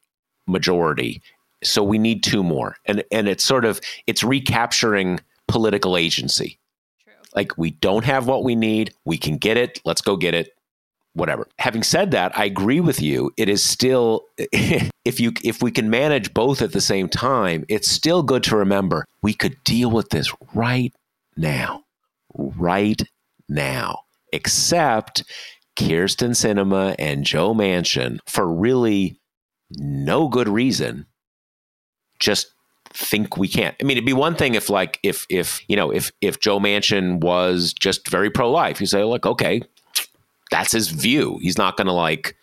majority. 0.46 1.20
So 1.62 1.82
we 1.82 1.98
need 1.98 2.22
two 2.22 2.42
more, 2.42 2.76
and 2.86 3.04
and 3.12 3.28
it's 3.28 3.44
sort 3.44 3.64
of 3.64 3.80
it's 4.06 4.24
recapturing 4.24 5.20
political 5.46 5.96
agency. 5.96 6.58
True. 7.04 7.12
Like 7.36 7.56
we 7.58 7.72
don't 7.72 8.04
have 8.04 8.26
what 8.26 8.42
we 8.44 8.56
need. 8.56 8.94
We 9.04 9.18
can 9.18 9.36
get 9.36 9.56
it. 9.56 9.80
Let's 9.84 10.00
go 10.00 10.16
get 10.16 10.34
it 10.34 10.56
whatever. 11.14 11.46
Having 11.58 11.82
said 11.82 12.10
that, 12.12 12.36
I 12.38 12.44
agree 12.44 12.80
with 12.80 13.00
you. 13.00 13.32
It 13.36 13.48
is 13.48 13.62
still 13.62 14.22
if 14.38 15.20
you 15.20 15.32
if 15.44 15.62
we 15.62 15.70
can 15.70 15.90
manage 15.90 16.34
both 16.34 16.62
at 16.62 16.72
the 16.72 16.80
same 16.80 17.08
time, 17.08 17.64
it's 17.68 17.90
still 17.90 18.22
good 18.22 18.42
to 18.44 18.56
remember 18.56 19.06
we 19.22 19.34
could 19.34 19.62
deal 19.64 19.90
with 19.90 20.10
this 20.10 20.32
right 20.54 20.92
now. 21.36 21.84
Right 22.34 23.02
now. 23.48 24.00
Except 24.32 25.24
Kyrsten 25.76 26.30
Sinema 26.30 26.94
and 26.98 27.24
Joe 27.24 27.54
Manchin 27.54 28.18
for 28.26 28.46
really 28.46 29.18
no 29.76 30.28
good 30.28 30.48
reason, 30.48 31.06
just 32.18 32.52
think 32.94 33.36
we 33.36 33.48
can't. 33.48 33.74
I 33.80 33.84
mean, 33.84 33.96
it'd 33.96 34.06
be 34.06 34.12
one 34.12 34.34
thing 34.34 34.54
if 34.54 34.70
like 34.70 34.98
if 35.02 35.26
if 35.28 35.62
you 35.68 35.76
know 35.76 35.90
if 35.90 36.12
if 36.20 36.40
Joe 36.40 36.58
Manchin 36.58 37.20
was 37.20 37.72
just 37.72 38.08
very 38.08 38.30
pro 38.30 38.50
life, 38.50 38.80
you 38.80 38.86
say, 38.86 39.04
look, 39.04 39.26
okay, 39.26 39.62
that's 40.52 40.70
his 40.70 40.88
view. 40.88 41.38
He's 41.40 41.58
not 41.58 41.76
going 41.76 41.86
to 41.86 41.92
like 41.92 42.36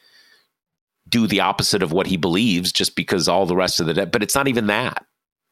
do 1.08 1.28
the 1.28 1.40
opposite 1.40 1.84
of 1.84 1.92
what 1.92 2.08
he 2.08 2.18
believes 2.18 2.72
just 2.72 2.96
because 2.96 3.28
all 3.30 3.46
the 3.46 3.56
rest 3.56 3.80
of 3.80 3.86
the 3.86 3.94
day. 3.94 4.06
But 4.06 4.24
it's 4.24 4.36
not 4.36 4.48
even 4.48 4.68
that. 4.68 5.06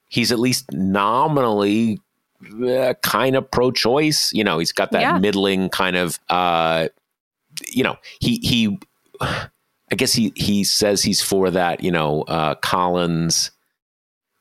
He's 0.10 0.32
at 0.32 0.40
least 0.40 0.66
nominally 0.74 2.00
uh, 2.64 2.96
kind 3.04 3.36
of 3.36 3.50
pro-choice. 3.50 4.34
You 4.34 4.44
know, 4.44 4.58
he's 4.60 4.72
got 4.72 4.92
that 4.92 5.02
yeah. 5.02 5.18
middling 5.18 5.70
kind 5.70 5.96
of. 5.96 6.20
uh 6.30 6.90
You 7.72 7.84
know, 7.84 7.96
he 8.20 8.40
he. 8.40 8.80
I 9.90 9.96
guess 9.96 10.12
he 10.12 10.34
he 10.36 10.66
says 10.66 11.02
he's 11.02 11.22
for 11.22 11.50
that. 11.52 11.82
You 11.82 11.92
know, 11.92 12.24
uh 12.24 12.56
Collins 12.56 13.52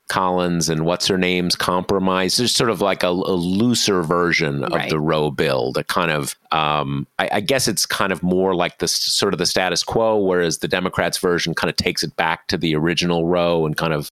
Collins 0.09 0.69
and 0.69 0.85
what's 0.85 1.07
her 1.09 1.19
name's 1.19 1.57
compromise. 1.57 2.37
There's 2.37 2.55
sort 2.55 2.71
of 2.71 2.81
like 2.81 3.03
a, 3.03 3.09
a 3.09 3.35
looser 3.35 4.03
version 4.03 4.63
of 4.65 4.73
right. 4.73 4.91
the 4.91 5.01
Roe 5.01 5.31
bill. 5.31 5.73
The 5.73 5.83
kind 5.85 6.11
of, 6.11 6.37
um, 6.53 7.07
I, 7.19 7.29
I, 7.33 7.41
guess 7.41 7.67
it's 7.67 7.87
kind 7.87 8.13
of 8.13 8.23
more 8.23 8.55
like 8.55 8.79
the 8.79 8.87
sort 8.87 9.35
of 9.35 9.39
the 9.39 9.47
status 9.47 9.83
quo, 9.83 10.17
whereas 10.17 10.59
the 10.59 10.69
Democrats' 10.69 11.19
version 11.19 11.55
kind 11.55 11.71
of 11.71 11.77
takes 11.77 12.05
it 12.05 12.15
back 12.17 12.47
to 12.49 12.57
the 12.57 12.77
original 12.77 13.27
Roe 13.27 13.67
and 13.67 13.77
kind 13.77 13.93
of 13.93 14.11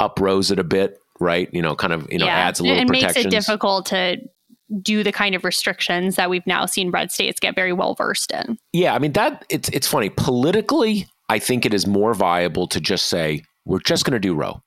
uprose 0.00 0.50
it 0.50 0.58
a 0.58 0.64
bit, 0.64 0.98
right? 1.20 1.52
You 1.52 1.60
know, 1.60 1.76
kind 1.76 1.92
of 1.92 2.10
you 2.10 2.18
know 2.18 2.26
yeah. 2.26 2.36
adds 2.36 2.60
a 2.60 2.62
little. 2.62 2.86
Protection. 2.86 3.04
It 3.04 3.14
makes 3.14 3.26
it 3.26 3.30
difficult 3.30 3.86
to 3.86 4.16
do 4.82 5.02
the 5.02 5.12
kind 5.12 5.34
of 5.34 5.44
restrictions 5.44 6.16
that 6.16 6.30
we've 6.30 6.46
now 6.46 6.66
seen 6.66 6.90
red 6.90 7.12
states 7.12 7.38
get 7.38 7.54
very 7.54 7.72
well 7.72 7.94
versed 7.94 8.32
in. 8.32 8.58
Yeah, 8.72 8.94
I 8.94 8.98
mean 8.98 9.12
that 9.12 9.44
it's 9.50 9.68
it's 9.70 9.86
funny 9.86 10.10
politically. 10.10 11.06
I 11.28 11.38
think 11.38 11.66
it 11.66 11.74
is 11.74 11.86
more 11.86 12.14
viable 12.14 12.68
to 12.68 12.80
just 12.80 13.06
say 13.06 13.42
we're 13.64 13.80
just 13.80 14.04
going 14.04 14.12
to 14.12 14.20
do 14.20 14.34
Roe 14.34 14.62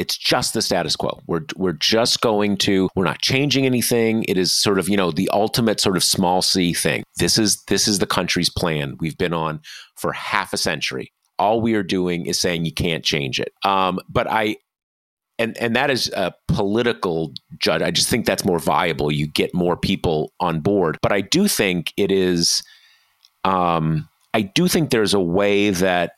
it's 0.00 0.16
just 0.16 0.54
the 0.54 0.62
status 0.62 0.96
quo. 0.96 1.20
We're 1.26 1.44
we're 1.56 1.74
just 1.74 2.22
going 2.22 2.56
to 2.58 2.88
we're 2.96 3.04
not 3.04 3.20
changing 3.20 3.66
anything. 3.66 4.24
It 4.28 4.38
is 4.38 4.50
sort 4.50 4.78
of, 4.78 4.88
you 4.88 4.96
know, 4.96 5.10
the 5.10 5.28
ultimate 5.30 5.78
sort 5.78 5.98
of 5.98 6.02
small 6.02 6.40
c 6.40 6.72
thing. 6.72 7.04
This 7.18 7.36
is 7.36 7.62
this 7.64 7.86
is 7.86 7.98
the 7.98 8.06
country's 8.06 8.48
plan. 8.48 8.96
We've 8.98 9.18
been 9.18 9.34
on 9.34 9.60
for 9.96 10.14
half 10.14 10.54
a 10.54 10.56
century. 10.56 11.12
All 11.38 11.60
we 11.60 11.74
are 11.74 11.82
doing 11.82 12.24
is 12.24 12.40
saying 12.40 12.64
you 12.64 12.72
can't 12.72 13.04
change 13.04 13.38
it. 13.38 13.52
Um, 13.62 13.98
but 14.08 14.26
I 14.26 14.56
and 15.38 15.54
and 15.58 15.76
that 15.76 15.90
is 15.90 16.10
a 16.16 16.32
political 16.48 17.34
judge. 17.58 17.82
I 17.82 17.90
just 17.90 18.08
think 18.08 18.24
that's 18.24 18.44
more 18.44 18.58
viable. 18.58 19.12
You 19.12 19.26
get 19.26 19.52
more 19.52 19.76
people 19.76 20.32
on 20.40 20.60
board. 20.60 20.96
But 21.02 21.12
I 21.12 21.20
do 21.20 21.46
think 21.46 21.92
it 21.98 22.10
is 22.10 22.62
um 23.44 24.08
I 24.32 24.40
do 24.42 24.66
think 24.66 24.88
there's 24.88 25.12
a 25.12 25.20
way 25.20 25.68
that 25.68 26.12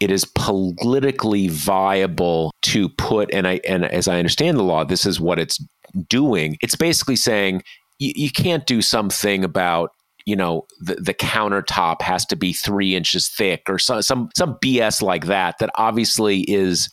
it 0.00 0.10
is 0.10 0.24
politically 0.24 1.48
viable 1.48 2.52
to 2.62 2.88
put 2.88 3.32
and 3.32 3.46
I 3.46 3.60
and 3.66 3.84
as 3.84 4.08
I 4.08 4.18
understand 4.18 4.56
the 4.56 4.62
law, 4.62 4.84
this 4.84 5.04
is 5.04 5.20
what 5.20 5.38
it's 5.38 5.62
doing. 6.08 6.56
It's 6.62 6.76
basically 6.76 7.16
saying 7.16 7.62
you, 7.98 8.12
you 8.14 8.30
can't 8.30 8.66
do 8.66 8.80
something 8.82 9.44
about 9.44 9.90
you 10.24 10.36
know 10.36 10.66
the, 10.80 10.96
the 10.96 11.14
countertop 11.14 12.02
has 12.02 12.24
to 12.26 12.36
be 12.36 12.52
three 12.52 12.94
inches 12.94 13.28
thick 13.28 13.62
or 13.68 13.78
some 13.78 14.02
some 14.02 14.28
some 14.36 14.56
BS 14.62 15.02
like 15.02 15.26
that 15.26 15.56
that 15.58 15.70
obviously 15.74 16.40
is 16.42 16.88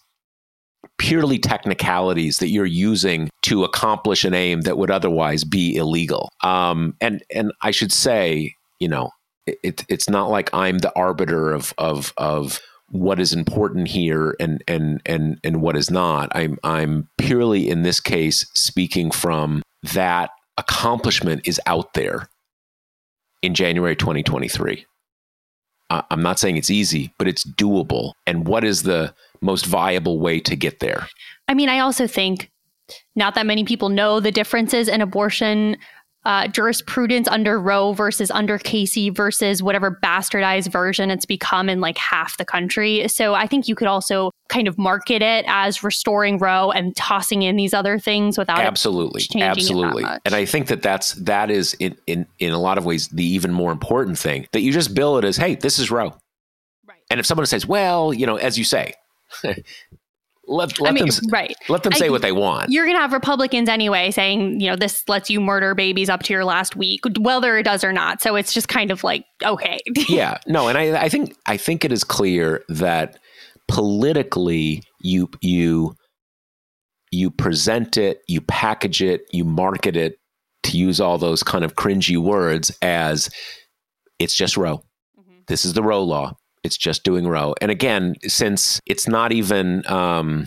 purely 0.97 1.37
technicalities 1.37 2.39
that 2.39 2.49
you're 2.49 2.65
using 2.65 3.29
to 3.41 3.63
accomplish 3.63 4.23
an 4.23 4.33
aim 4.33 4.61
that 4.61 4.77
would 4.77 4.91
otherwise 4.91 5.43
be 5.43 5.75
illegal. 5.75 6.31
Um, 6.43 6.95
and 7.01 7.23
and 7.33 7.51
I 7.61 7.71
should 7.71 7.91
say, 7.91 8.55
you 8.79 8.87
know, 8.87 9.11
it, 9.45 9.83
it's 9.89 10.09
not 10.09 10.29
like 10.29 10.49
I'm 10.53 10.79
the 10.79 10.93
arbiter 10.95 11.51
of 11.51 11.73
of 11.77 12.13
of 12.17 12.59
what 12.89 13.19
is 13.19 13.33
important 13.33 13.87
here 13.87 14.35
and 14.39 14.63
and 14.67 15.01
and 15.05 15.39
and 15.43 15.61
what 15.61 15.75
is 15.75 15.89
not. 15.89 16.31
I'm 16.35 16.57
I'm 16.63 17.09
purely 17.17 17.69
in 17.69 17.81
this 17.81 17.99
case 17.99 18.49
speaking 18.53 19.11
from 19.11 19.63
that 19.93 20.31
accomplishment 20.57 21.47
is 21.47 21.59
out 21.65 21.93
there 21.93 22.29
in 23.41 23.53
January 23.53 23.95
2023. 23.95 24.85
Uh, 25.89 26.01
I'm 26.09 26.23
not 26.23 26.39
saying 26.39 26.57
it's 26.57 26.71
easy, 26.71 27.13
but 27.19 27.27
it's 27.27 27.43
doable. 27.43 28.13
And 28.25 28.47
what 28.47 28.63
is 28.63 28.83
the 28.83 29.13
most 29.41 29.65
viable 29.65 30.19
way 30.19 30.39
to 30.39 30.55
get 30.55 30.79
there? 30.79 31.07
I 31.47 31.53
mean, 31.53 31.69
I 31.69 31.79
also 31.79 32.07
think 32.07 32.49
not 33.15 33.35
that 33.35 33.45
many 33.45 33.63
people 33.63 33.89
know 33.89 34.19
the 34.19 34.31
differences 34.31 34.87
in 34.87 35.01
abortion 35.01 35.77
uh, 36.25 36.47
jurisprudence 36.47 37.27
under 37.27 37.59
Roe 37.59 37.93
versus 37.93 38.31
under 38.31 38.57
Casey 38.57 39.09
versus 39.09 39.61
whatever 39.61 39.99
bastardized 40.03 40.71
version 40.71 41.11
it's 41.11 41.25
become 41.25 41.69
in 41.69 41.81
like 41.81 41.97
half 41.97 42.37
the 42.37 42.45
country. 42.45 43.07
So 43.07 43.35
I 43.35 43.47
think 43.47 43.67
you 43.67 43.75
could 43.75 43.87
also 43.87 44.31
kind 44.49 44.67
of 44.67 44.77
market 44.77 45.21
it 45.21 45.45
as 45.47 45.83
restoring 45.83 46.39
Roe 46.39 46.71
and 46.71 46.95
tossing 46.95 47.43
in 47.43 47.55
these 47.55 47.73
other 47.73 47.99
things 47.99 48.37
without 48.37 48.59
absolutely, 48.59 49.23
absolutely. 49.39 50.03
And 50.25 50.33
I 50.33 50.45
think 50.45 50.67
that 50.67 50.81
that's 50.81 51.13
that 51.13 51.51
is 51.51 51.75
in 51.79 51.95
in 52.07 52.25
in 52.39 52.51
a 52.51 52.59
lot 52.59 52.77
of 52.77 52.85
ways 52.85 53.07
the 53.09 53.23
even 53.23 53.53
more 53.53 53.71
important 53.71 54.17
thing 54.17 54.47
that 54.51 54.61
you 54.61 54.71
just 54.71 54.93
bill 54.93 55.17
it 55.17 55.25
as, 55.25 55.37
hey, 55.37 55.55
this 55.55 55.79
is 55.79 55.91
Roe. 55.91 56.15
Right. 56.87 56.97
And 57.09 57.19
if 57.19 57.25
someone 57.25 57.45
says, 57.45 57.65
well, 57.65 58.13
you 58.13 58.25
know, 58.25 58.37
as 58.37 58.57
you 58.57 58.63
say, 58.63 58.93
let, 60.47 60.79
let 60.79 60.89
I 60.89 60.93
mean, 60.93 61.07
them 61.07 61.29
right. 61.31 61.55
Let 61.69 61.83
them 61.83 61.93
say 61.93 62.07
I, 62.07 62.09
what 62.09 62.21
they 62.21 62.31
want. 62.31 62.69
You're 62.69 62.85
going 62.85 62.97
to 62.97 63.01
have 63.01 63.13
Republicans 63.13 63.69
anyway 63.69 64.11
saying, 64.11 64.59
you 64.59 64.69
know, 64.69 64.75
this 64.75 65.07
lets 65.07 65.29
you 65.29 65.41
murder 65.41 65.75
babies 65.75 66.09
up 66.09 66.23
to 66.23 66.33
your 66.33 66.45
last 66.45 66.75
week, 66.75 67.01
whether 67.19 67.57
it 67.57 67.63
does 67.63 67.83
or 67.83 67.93
not. 67.93 68.21
So 68.21 68.35
it's 68.35 68.53
just 68.53 68.67
kind 68.67 68.91
of 68.91 69.03
like 69.03 69.25
okay. 69.43 69.79
yeah, 70.09 70.37
no, 70.47 70.67
and 70.67 70.77
I, 70.77 71.03
I 71.03 71.09
think 71.09 71.35
I 71.45 71.57
think 71.57 71.85
it 71.85 71.91
is 71.91 72.03
clear 72.03 72.63
that 72.69 73.17
politically 73.67 74.83
you 74.99 75.29
you 75.41 75.95
you 77.11 77.31
present 77.31 77.97
it, 77.97 78.21
you 78.27 78.41
package 78.41 79.01
it, 79.01 79.25
you 79.31 79.43
market 79.43 79.95
it 79.95 80.19
to 80.63 80.77
use 80.77 80.99
all 80.99 81.17
those 81.17 81.43
kind 81.43 81.63
of 81.63 81.75
cringy 81.75 82.17
words 82.17 82.75
as 82.81 83.29
it's 84.19 84.35
just 84.35 84.57
Roe. 84.57 84.77
Mm-hmm. 85.19 85.39
This 85.47 85.65
is 85.65 85.73
the 85.73 85.83
Roe 85.83 86.03
law. 86.03 86.35
It's 86.65 86.77
just 86.77 87.03
doing 87.03 87.27
Roe. 87.27 87.53
And 87.61 87.71
again, 87.71 88.15
since 88.23 88.81
it's 88.85 89.07
not 89.07 89.31
even, 89.31 89.85
um, 89.89 90.45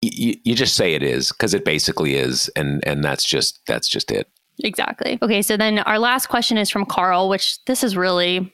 you, 0.00 0.36
you 0.44 0.54
just 0.54 0.74
say 0.74 0.94
it 0.94 1.02
is 1.02 1.30
because 1.32 1.52
it 1.52 1.64
basically 1.64 2.14
is, 2.14 2.48
and 2.56 2.82
and 2.86 3.04
that's 3.04 3.24
just 3.24 3.60
that's 3.66 3.88
just 3.88 4.10
it. 4.10 4.28
Exactly. 4.64 5.18
Okay, 5.22 5.42
so 5.42 5.56
then 5.56 5.80
our 5.80 5.98
last 5.98 6.26
question 6.26 6.56
is 6.56 6.70
from 6.70 6.84
Carl, 6.84 7.28
which 7.28 7.64
this 7.64 7.82
is 7.84 7.96
really 7.96 8.52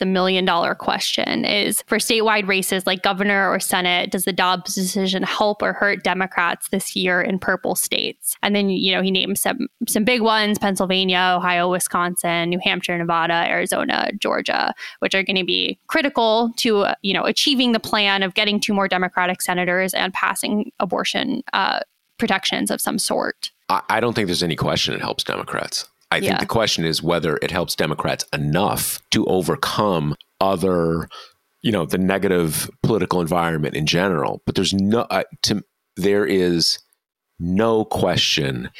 the 0.00 0.06
million 0.06 0.44
dollar 0.44 0.74
question 0.74 1.44
is 1.44 1.82
for 1.86 1.98
statewide 1.98 2.48
races 2.48 2.86
like 2.86 3.02
governor 3.02 3.48
or 3.48 3.60
senate 3.60 4.10
does 4.10 4.24
the 4.24 4.32
dobbs 4.32 4.74
decision 4.74 5.22
help 5.22 5.62
or 5.62 5.72
hurt 5.72 6.02
democrats 6.02 6.68
this 6.70 6.96
year 6.96 7.20
in 7.20 7.38
purple 7.38 7.74
states 7.74 8.36
and 8.42 8.56
then 8.56 8.68
you 8.68 8.92
know 8.92 9.02
he 9.02 9.10
named 9.10 9.38
some 9.38 9.68
some 9.86 10.02
big 10.02 10.22
ones 10.22 10.58
pennsylvania 10.58 11.34
ohio 11.36 11.70
wisconsin 11.70 12.48
new 12.48 12.58
hampshire 12.58 12.98
nevada 12.98 13.48
arizona 13.48 14.10
georgia 14.18 14.74
which 14.98 15.14
are 15.14 15.22
going 15.22 15.36
to 15.36 15.44
be 15.44 15.78
critical 15.86 16.52
to 16.56 16.80
uh, 16.80 16.94
you 17.02 17.14
know 17.14 17.24
achieving 17.24 17.72
the 17.72 17.80
plan 17.80 18.22
of 18.22 18.34
getting 18.34 18.58
two 18.58 18.74
more 18.74 18.88
democratic 18.88 19.40
senators 19.40 19.94
and 19.94 20.12
passing 20.14 20.72
abortion 20.80 21.42
uh, 21.52 21.80
protections 22.18 22.70
of 22.70 22.80
some 22.80 22.98
sort 22.98 23.50
I 23.88 24.00
don't 24.00 24.14
think 24.14 24.26
there's 24.26 24.42
any 24.42 24.56
question 24.56 24.94
it 24.94 25.00
helps 25.00 25.22
Democrats. 25.22 25.88
I 26.10 26.16
yeah. 26.18 26.28
think 26.30 26.40
the 26.40 26.46
question 26.46 26.84
is 26.84 27.02
whether 27.02 27.38
it 27.42 27.50
helps 27.50 27.74
Democrats 27.74 28.24
enough 28.32 29.00
to 29.10 29.24
overcome 29.26 30.16
other, 30.40 31.08
you 31.62 31.72
know, 31.72 31.86
the 31.86 31.98
negative 31.98 32.70
political 32.82 33.20
environment 33.20 33.76
in 33.76 33.86
general. 33.86 34.42
But 34.46 34.54
there's 34.54 34.74
no, 34.74 35.00
uh, 35.02 35.24
to, 35.42 35.62
there 35.96 36.26
is 36.26 36.78
no 37.38 37.84
question 37.84 38.70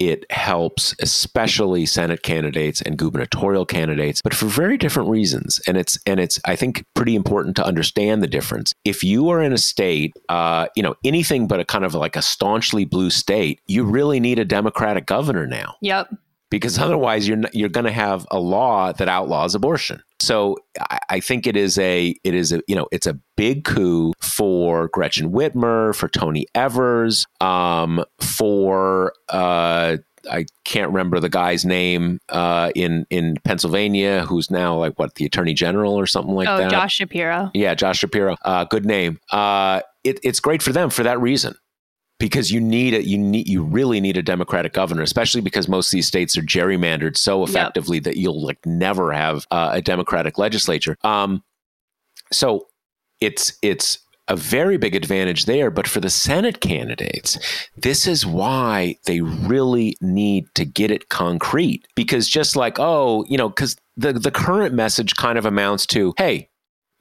it 0.00 0.30
helps 0.30 0.94
especially 1.00 1.86
senate 1.86 2.22
candidates 2.22 2.82
and 2.82 2.98
gubernatorial 2.98 3.64
candidates 3.64 4.20
but 4.22 4.34
for 4.34 4.46
very 4.46 4.76
different 4.76 5.08
reasons 5.08 5.60
and 5.68 5.76
it's 5.76 5.98
and 6.04 6.18
it's 6.18 6.40
i 6.44 6.56
think 6.56 6.84
pretty 6.94 7.14
important 7.14 7.54
to 7.54 7.64
understand 7.64 8.20
the 8.22 8.26
difference 8.26 8.74
if 8.84 9.04
you 9.04 9.28
are 9.28 9.40
in 9.40 9.52
a 9.52 9.58
state 9.58 10.12
uh, 10.28 10.66
you 10.74 10.82
know 10.82 10.94
anything 11.04 11.46
but 11.46 11.60
a 11.60 11.64
kind 11.64 11.84
of 11.84 11.94
like 11.94 12.16
a 12.16 12.22
staunchly 12.22 12.84
blue 12.84 13.10
state 13.10 13.60
you 13.66 13.84
really 13.84 14.18
need 14.18 14.38
a 14.38 14.44
democratic 14.44 15.06
governor 15.06 15.46
now 15.46 15.74
yep 15.80 16.08
because 16.54 16.78
otherwise 16.78 17.26
you're 17.26 17.40
you're 17.52 17.68
going 17.68 17.84
to 17.84 17.92
have 17.92 18.26
a 18.30 18.38
law 18.38 18.92
that 18.92 19.08
outlaws 19.08 19.56
abortion. 19.56 20.00
So 20.20 20.56
I, 20.78 20.98
I, 21.10 21.20
think 21.20 21.48
it 21.48 21.56
is 21.56 21.78
a 21.78 22.14
it 22.22 22.32
is 22.34 22.52
a 22.52 22.60
you 22.68 22.76
know 22.76 22.86
it's 22.92 23.08
a 23.08 23.18
big 23.36 23.64
coup 23.64 24.12
for 24.20 24.88
Gretchen 24.88 25.32
Whitmer, 25.32 25.94
for 25.96 26.08
Tony 26.08 26.46
Evers, 26.54 27.26
um, 27.40 28.04
for 28.20 29.12
uh, 29.30 29.96
I 30.30 30.46
can't 30.64 30.90
remember 30.92 31.18
the 31.18 31.28
guy's 31.28 31.64
name 31.64 32.20
uh, 32.28 32.70
in 32.76 33.04
in 33.10 33.36
Pennsylvania, 33.44 34.24
who's 34.24 34.48
now 34.48 34.78
like 34.78 34.96
what 34.96 35.16
the 35.16 35.24
Attorney 35.24 35.54
General 35.54 35.94
or 35.98 36.06
something 36.06 36.34
like 36.34 36.46
that. 36.46 36.54
oh, 36.54 36.58
that. 36.62 36.70
Josh 36.70 36.94
Shapiro. 36.94 37.50
Yeah, 37.52 37.74
Josh 37.74 37.98
Shapiro. 37.98 38.36
Uh, 38.42 38.64
good 38.64 38.86
name. 38.86 39.18
Uh, 39.32 39.80
it, 40.04 40.20
it's 40.22 40.38
great 40.38 40.62
for 40.62 40.72
them 40.72 40.88
for 40.88 41.02
that 41.02 41.20
reason 41.20 41.56
because 42.24 42.50
you 42.50 42.58
need 42.58 42.94
it 42.94 43.04
you 43.04 43.18
need 43.18 43.46
you 43.46 43.62
really 43.62 44.00
need 44.00 44.16
a 44.16 44.22
democratic 44.22 44.72
governor 44.72 45.02
especially 45.02 45.42
because 45.42 45.68
most 45.68 45.88
of 45.88 45.92
these 45.92 46.06
states 46.06 46.38
are 46.38 46.42
gerrymandered 46.42 47.18
so 47.18 47.42
effectively 47.42 47.98
yep. 47.98 48.04
that 48.04 48.16
you'll 48.16 48.42
like 48.42 48.64
never 48.64 49.12
have 49.12 49.46
uh, 49.50 49.68
a 49.74 49.82
democratic 49.82 50.38
legislature 50.38 50.96
um 51.04 51.44
so 52.32 52.66
it's 53.20 53.58
it's 53.60 53.98
a 54.26 54.36
very 54.36 54.78
big 54.78 54.94
advantage 54.94 55.44
there. 55.44 55.70
But 55.70 55.86
for 55.86 56.00
the 56.00 56.08
Senate 56.08 56.62
candidates, 56.62 57.38
this 57.76 58.06
is 58.06 58.24
why 58.24 58.96
they 59.04 59.20
really 59.20 59.98
need 60.00 60.46
to 60.54 60.64
get 60.64 60.90
it 60.90 61.10
concrete. 61.10 61.86
Because 61.94 62.26
just 62.26 62.56
like, 62.56 62.78
oh, 62.78 63.26
you 63.28 63.36
know, 63.36 63.50
because 63.50 63.76
the, 63.98 64.14
the 64.14 64.30
current 64.30 64.74
message 64.74 65.14
kind 65.16 65.36
of 65.36 65.44
amounts 65.44 65.84
to, 65.88 66.14
hey, 66.16 66.48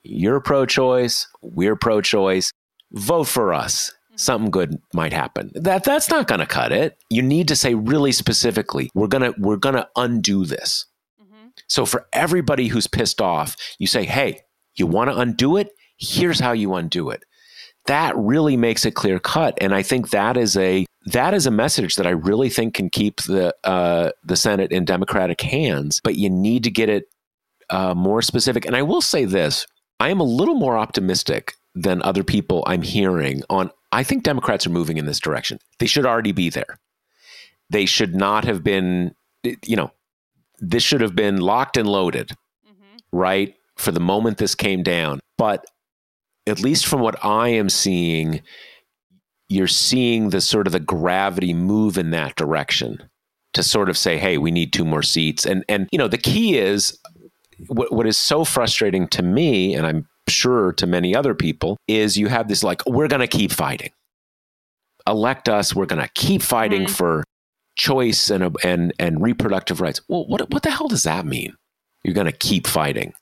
you're 0.04 0.42
pro 0.42 0.66
choice, 0.66 1.26
we're 1.42 1.78
pro 1.78 2.02
choice, 2.02 2.52
vote 2.92 3.30
for 3.30 3.54
us. 3.54 3.94
Something 4.16 4.52
good 4.52 4.82
might 4.94 5.14
happen. 5.14 5.52
That 5.56 5.84
that's 5.84 6.10
not 6.10 6.28
going 6.28 6.40
to 6.40 6.46
cut 6.46 6.72
it. 6.72 6.98
You 7.10 7.22
need 7.22 7.48
to 7.48 7.56
say 7.56 7.74
really 7.74 8.12
specifically, 8.12 8.90
we're 8.94 9.08
gonna 9.08 9.34
we're 9.38 9.58
gonna 9.58 9.88
undo 9.96 10.46
this. 10.46 10.86
Mm-hmm. 11.22 11.48
So 11.68 11.86
for 11.86 12.08
everybody 12.14 12.68
who's 12.68 12.88
pissed 12.88 13.22
off, 13.22 13.56
you 13.80 13.88
say, 13.88 14.04
hey, 14.04 14.42
you 14.76 14.88
want 14.88 15.10
to 15.10 15.18
undo 15.18 15.58
it? 15.58 15.70
here's 16.04 16.40
how 16.40 16.52
you 16.52 16.74
undo 16.74 17.10
it. 17.10 17.24
That 17.86 18.16
really 18.18 18.56
makes 18.58 18.86
it 18.86 18.96
clear 18.96 19.20
cut, 19.20 19.58
and 19.60 19.76
I 19.76 19.84
think 19.84 20.12
that 20.12 20.38
is 20.38 20.56
a 20.56 20.86
that 21.08 21.34
is 21.34 21.46
a 21.46 21.52
message 21.52 21.96
that 21.96 22.08
I 22.08 22.12
really 22.12 22.50
think 22.50 22.76
can 22.76 22.90
keep 22.90 23.22
the 23.24 23.54
uh, 23.66 24.12
the 24.24 24.38
Senate 24.38 24.72
in 24.72 24.86
Democratic 24.86 25.42
hands. 25.42 26.00
But 26.02 26.16
you 26.16 26.30
need 26.30 26.64
to 26.64 26.72
get 26.72 26.88
it 26.88 27.06
uh, 27.70 27.94
more 27.94 28.22
specific. 28.22 28.66
And 28.66 28.76
I 28.76 28.84
will 28.84 29.02
say 29.02 29.26
this: 29.26 29.68
I 30.00 30.10
am 30.10 30.22
a 30.22 30.26
little 30.26 30.56
more 30.56 30.78
optimistic 30.78 31.56
than 31.76 32.02
other 32.04 32.24
people 32.24 32.64
I'm 32.68 32.84
hearing 32.84 33.44
on. 33.50 33.70
I 33.94 34.04
think 34.04 34.24
Democrats 34.24 34.66
are 34.66 34.72
moving 34.72 34.98
in 34.98 35.06
this 35.06 35.20
direction. 35.20 35.60
They 35.80 35.86
should 35.86 36.06
already 36.06 36.32
be 36.32 36.50
there. 36.50 36.80
They 37.70 37.86
should 37.86 38.16
not 38.16 38.44
have 38.44 38.64
been. 38.64 39.16
You 39.44 39.76
know, 39.76 39.92
this 40.60 40.84
should 40.84 41.02
have 41.02 41.16
been 41.16 41.42
locked 41.42 41.78
and 41.78 41.88
loaded, 41.88 42.30
mm-hmm. 42.68 42.98
right? 43.18 43.56
For 43.78 43.92
the 43.92 44.00
moment 44.00 44.38
this 44.38 44.56
came 44.56 44.82
down. 44.84 45.20
But 45.38 45.66
at 46.48 46.60
least 46.62 46.86
from 46.86 47.02
what 47.02 47.24
I 47.24 47.50
am 47.50 47.70
seeing, 47.70 48.42
you're 49.50 49.68
seeing 49.68 50.30
the 50.30 50.42
sort 50.42 50.68
of 50.68 50.74
the 50.74 50.80
gravity 50.80 51.54
move 51.54 51.98
in 51.98 52.12
that 52.12 52.36
direction 52.36 53.10
to 53.54 53.62
sort 53.62 53.90
of 53.90 53.98
say, 53.98 54.18
hey, 54.18 54.38
we 54.38 54.50
need 54.50 54.74
two 54.74 54.86
more 54.86 55.04
seats. 55.04 55.46
And 55.46 55.64
and 55.70 55.88
you 55.92 56.00
know, 56.00 56.08
the 56.08 56.18
key 56.18 56.58
is 56.58 56.98
what 57.68 57.94
what 57.94 58.08
is 58.08 58.18
so 58.18 58.44
frustrating 58.44 59.08
to 59.10 59.22
me, 59.22 59.76
and 59.76 59.86
I'm 59.86 60.08
sure 60.28 60.72
to 60.74 60.88
many 60.88 61.16
other 61.16 61.34
people, 61.34 61.78
is 61.88 62.18
you 62.18 62.28
have 62.28 62.48
this 62.48 62.64
like, 62.64 62.86
we're 62.86 63.08
gonna 63.08 63.28
keep 63.28 63.52
fighting. 63.52 63.92
Elect 65.08 65.50
us, 65.50 65.76
we're 65.76 65.86
gonna 65.86 66.10
keep 66.14 66.42
fighting 66.42 66.84
mm-hmm. 66.84 66.94
for 66.94 67.24
choice 67.76 68.30
and 68.30 68.56
and 68.64 68.94
and 69.00 69.22
reproductive 69.22 69.82
rights. 69.82 70.02
Well, 70.08 70.26
what 70.28 70.50
what 70.52 70.64
the 70.64 70.72
hell 70.72 70.88
does 70.88 71.04
that 71.04 71.26
mean? 71.26 71.56
You're 72.04 72.14
gonna 72.14 72.32
keep 72.32 72.68
fighting. 72.68 73.14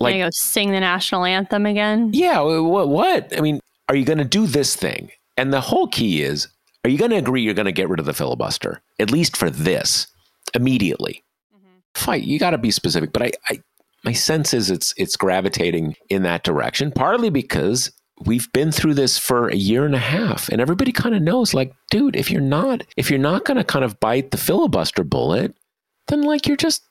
Like, 0.00 0.16
go 0.16 0.28
sing 0.30 0.70
the 0.70 0.80
national 0.80 1.24
anthem 1.24 1.66
again? 1.66 2.10
Yeah. 2.12 2.40
What? 2.40 2.88
What? 2.88 3.36
I 3.36 3.40
mean, 3.40 3.60
are 3.88 3.96
you 3.96 4.04
going 4.04 4.18
to 4.18 4.24
do 4.24 4.46
this 4.46 4.76
thing? 4.76 5.10
And 5.36 5.52
the 5.52 5.60
whole 5.60 5.88
key 5.88 6.22
is, 6.22 6.46
are 6.84 6.90
you 6.90 6.98
going 6.98 7.10
to 7.10 7.16
agree 7.16 7.42
you're 7.42 7.54
going 7.54 7.66
to 7.66 7.72
get 7.72 7.88
rid 7.88 7.98
of 7.98 8.06
the 8.06 8.14
filibuster 8.14 8.80
at 9.00 9.10
least 9.10 9.36
for 9.36 9.50
this 9.50 10.06
immediately? 10.54 11.24
Mm-hmm. 11.52 11.78
Fight. 11.94 12.22
You 12.22 12.38
got 12.38 12.50
to 12.50 12.58
be 12.58 12.70
specific. 12.70 13.12
But 13.12 13.22
I, 13.22 13.32
I, 13.48 13.60
my 14.04 14.12
sense 14.12 14.54
is 14.54 14.70
it's 14.70 14.94
it's 14.96 15.16
gravitating 15.16 15.96
in 16.08 16.22
that 16.22 16.44
direction. 16.44 16.92
Partly 16.92 17.30
because 17.30 17.90
we've 18.24 18.50
been 18.52 18.72
through 18.72 18.94
this 18.94 19.18
for 19.18 19.48
a 19.48 19.56
year 19.56 19.84
and 19.84 19.94
a 19.94 19.98
half, 19.98 20.48
and 20.48 20.60
everybody 20.60 20.92
kind 20.92 21.14
of 21.14 21.22
knows, 21.22 21.54
like, 21.54 21.72
dude, 21.90 22.16
if 22.16 22.30
you're 22.30 22.40
not 22.40 22.82
if 22.96 23.10
you're 23.10 23.18
not 23.18 23.44
going 23.44 23.56
to 23.56 23.64
kind 23.64 23.84
of 23.84 23.98
bite 24.00 24.30
the 24.30 24.36
filibuster 24.36 25.04
bullet, 25.04 25.54
then 26.08 26.22
like 26.22 26.46
you're 26.46 26.56
just 26.56 26.82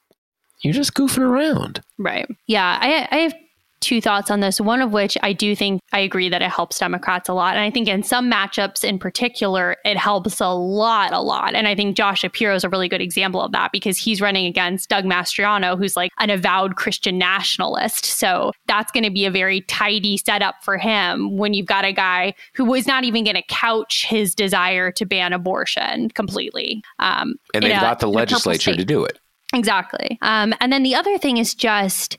you're 0.62 0.74
just 0.74 0.94
goofing 0.94 1.20
around. 1.20 1.82
Right. 1.98 2.28
Yeah. 2.48 2.78
I, 2.82 3.08
I 3.12 3.20
have 3.20 3.36
two 3.80 4.02
thoughts 4.02 4.32
on 4.32 4.40
this. 4.40 4.60
One 4.60 4.82
of 4.82 4.92
which 4.92 5.18
I 5.22 5.34
do 5.34 5.56
think 5.56 5.82
I 5.92 6.00
agree 6.00 6.30
that 6.30 6.42
it 6.42 6.50
helps 6.50 6.80
Democrats 6.80 7.30
a 7.30 7.34
lot. 7.34 7.56
And 7.56 7.64
I 7.64 7.72
think 7.72 7.88
in 7.88 8.04
some 8.04 8.32
matchups 8.32 8.84
in 8.84 9.00
particular, 9.00 9.78
it 9.86 9.98
helps 9.98 10.40
a 10.40 10.50
lot, 10.50 11.14
a 11.14 11.22
lot. 11.22 11.54
And 11.54 11.68
I 11.68 11.76
think 11.76 11.96
Josh 11.96 12.20
Shapiro 12.20 12.56
is 12.56 12.64
a 12.64 12.70
really 12.70 12.90
good 12.90 13.02
example 13.02 13.42
of 13.42 13.52
that 13.52 13.72
because 13.72 13.98
he's 13.98 14.22
running 14.22 14.46
against 14.46 14.90
Doug 14.90 15.06
Mastriano, 15.06 15.78
who's 15.78 15.96
like 15.96 16.12
an 16.20 16.30
avowed 16.30 16.76
Christian 16.76 17.18
nationalist. 17.18 18.06
So 18.06 18.52
that's 18.68 18.92
going 18.92 19.04
to 19.04 19.12
be 19.12 19.26
a 19.26 19.32
very 19.32 19.62
tidy 19.62 20.18
setup 20.18 20.64
for 20.64 20.78
him 20.78 21.38
when 21.38 21.54
you've 21.54 21.68
got 21.68 21.86
a 21.86 21.94
guy 21.94 22.34
who 22.54 22.74
is 22.74 22.88
not 22.88 23.04
even 23.04 23.24
going 23.24 23.36
to 23.36 23.44
couch 23.48 24.06
his 24.06 24.36
desire 24.36 24.92
to 24.92 25.06
ban 25.06 25.34
abortion 25.34 26.10
completely. 26.10 26.84
Um, 27.00 27.36
and 27.54 27.64
they've 27.64 27.72
a, 27.72 27.82
got 27.82 28.00
the 28.00 28.10
legislature 28.10 28.76
to 28.76 28.86
do 28.86 29.06
it. 29.06 29.20
Exactly. 29.54 30.18
Um, 30.22 30.54
and 30.60 30.74
then 30.74 30.84
the 30.84 30.96
other 30.96 31.18
thing 31.18 31.38
is 31.38 31.56
just 31.56 32.18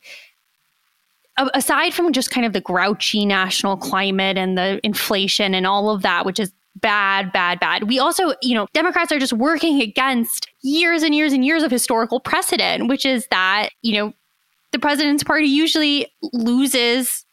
aside 1.55 1.95
from 1.95 2.13
just 2.13 2.31
kind 2.31 2.47
of 2.47 2.53
the 2.53 2.61
grouchy 2.61 3.25
national 3.25 3.77
climate 3.77 4.37
and 4.37 4.57
the 4.57 4.81
inflation 4.85 5.55
and 5.55 5.67
all 5.67 5.91
of 5.91 6.03
that, 6.03 6.27
which 6.27 6.39
is 6.39 6.53
bad, 6.77 7.33
bad, 7.33 7.61
bad. 7.61 7.85
We 7.85 7.99
also, 7.99 8.35
you 8.43 8.55
know, 8.55 8.67
Democrats 8.73 9.11
are 9.13 9.19
just 9.19 9.33
working 9.33 9.81
against 9.81 10.49
years 10.63 11.03
and 11.03 11.15
years 11.15 11.33
and 11.33 11.45
years 11.45 11.63
of 11.63 11.71
historical 11.71 12.21
precedent, 12.21 12.89
which 12.89 13.05
is 13.05 13.27
that, 13.31 13.71
you 13.83 13.95
know, 13.95 14.13
the 14.73 14.79
president's 14.79 15.25
party 15.25 15.47
usually 15.47 16.07
loses 16.33 17.25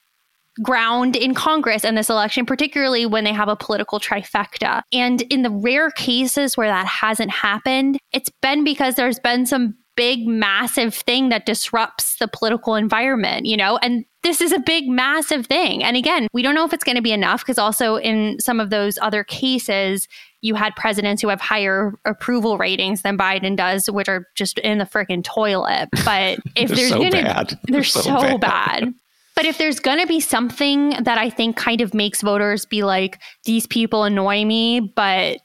ground 0.64 1.16
in 1.16 1.34
Congress 1.34 1.84
in 1.84 1.96
this 1.96 2.10
election, 2.10 2.46
particularly 2.46 3.06
when 3.06 3.26
they 3.26 3.34
have 3.34 3.50
a 3.50 3.58
political 3.58 4.00
trifecta. 4.00 4.82
And 4.94 5.22
in 5.24 5.42
the 5.42 5.50
rare 5.50 5.92
cases 5.92 6.56
where 6.56 6.70
that 6.70 6.86
hasn't 6.86 7.32
happened, 7.32 8.00
it's 8.14 8.30
been 8.42 8.64
because 8.64 8.96
there's 8.96 9.20
been 9.20 9.46
some 9.46 9.76
big, 9.96 10.28
massive 10.28 10.94
thing 10.94 11.30
that 11.30 11.46
disrupts 11.46 12.18
the 12.18 12.28
political 12.28 12.76
environment, 12.76 13.46
you 13.46 13.58
know? 13.58 13.78
And 13.78 14.06
this 14.24 14.42
is 14.42 14.52
a 14.52 14.60
big, 14.60 14.88
massive 14.88 15.48
thing. 15.48 15.84
And 15.84 15.96
again, 15.96 16.28
we 16.34 16.42
don't 16.42 16.56
know 16.56 16.66
if 16.66 16.74
it's 16.74 16.84
going 16.84 16.96
to 16.96 17.02
be 17.02 17.12
enough 17.12 17.42
because 17.42 17.58
also 17.58 17.98
in 17.98 18.40
some 18.40 18.60
of 18.60 18.70
those 18.70 18.98
other 19.02 19.24
cases, 19.24 20.08
you 20.42 20.56
had 20.56 20.76
presidents 20.76 21.22
who 21.22 21.30
have 21.30 21.42
higher 21.42 21.94
approval 22.06 22.58
ratings 22.58 23.02
than 23.02 23.18
Biden 23.18 23.56
does, 23.56 23.90
which 23.90 24.10
are 24.10 24.28
just 24.36 24.60
in 24.60 24.80
the 24.80 24.86
freaking 24.86 25.24
toilet. 25.24 25.90
But 26.04 26.40
if 26.56 26.70
there's 26.70 26.90
so 26.90 27.00
gonna, 27.00 27.12
bad. 27.12 27.50
they're, 27.50 27.60
they're 27.68 27.84
so, 27.84 28.02
so 28.02 28.38
bad. 28.38 28.40
bad. 28.40 28.94
But 29.36 29.46
if 29.46 29.58
there's 29.58 29.80
going 29.80 30.00
to 30.00 30.08
be 30.08 30.20
something 30.20 30.92
that 31.04 31.18
I 31.18 31.30
think 31.30 31.58
kind 31.58 31.82
of 31.82 31.94
makes 31.94 32.22
voters 32.22 32.66
be 32.66 32.84
like, 32.84 33.22
these 33.44 33.68
people 33.68 34.04
annoy 34.04 34.46
me, 34.46 34.80
but 34.80 35.40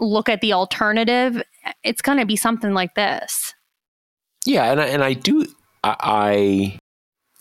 look 0.00 0.28
at 0.28 0.40
the 0.40 0.52
alternative, 0.52 1.42
it's 1.82 2.02
going 2.02 2.18
to 2.18 2.26
be 2.26 2.36
something 2.36 2.74
like 2.74 2.94
this. 2.94 3.54
Yeah, 4.46 4.70
and 4.70 4.80
I, 4.80 4.86
and 4.86 5.04
I 5.04 5.12
do 5.12 5.46
I, 5.84 5.96
I 6.00 6.78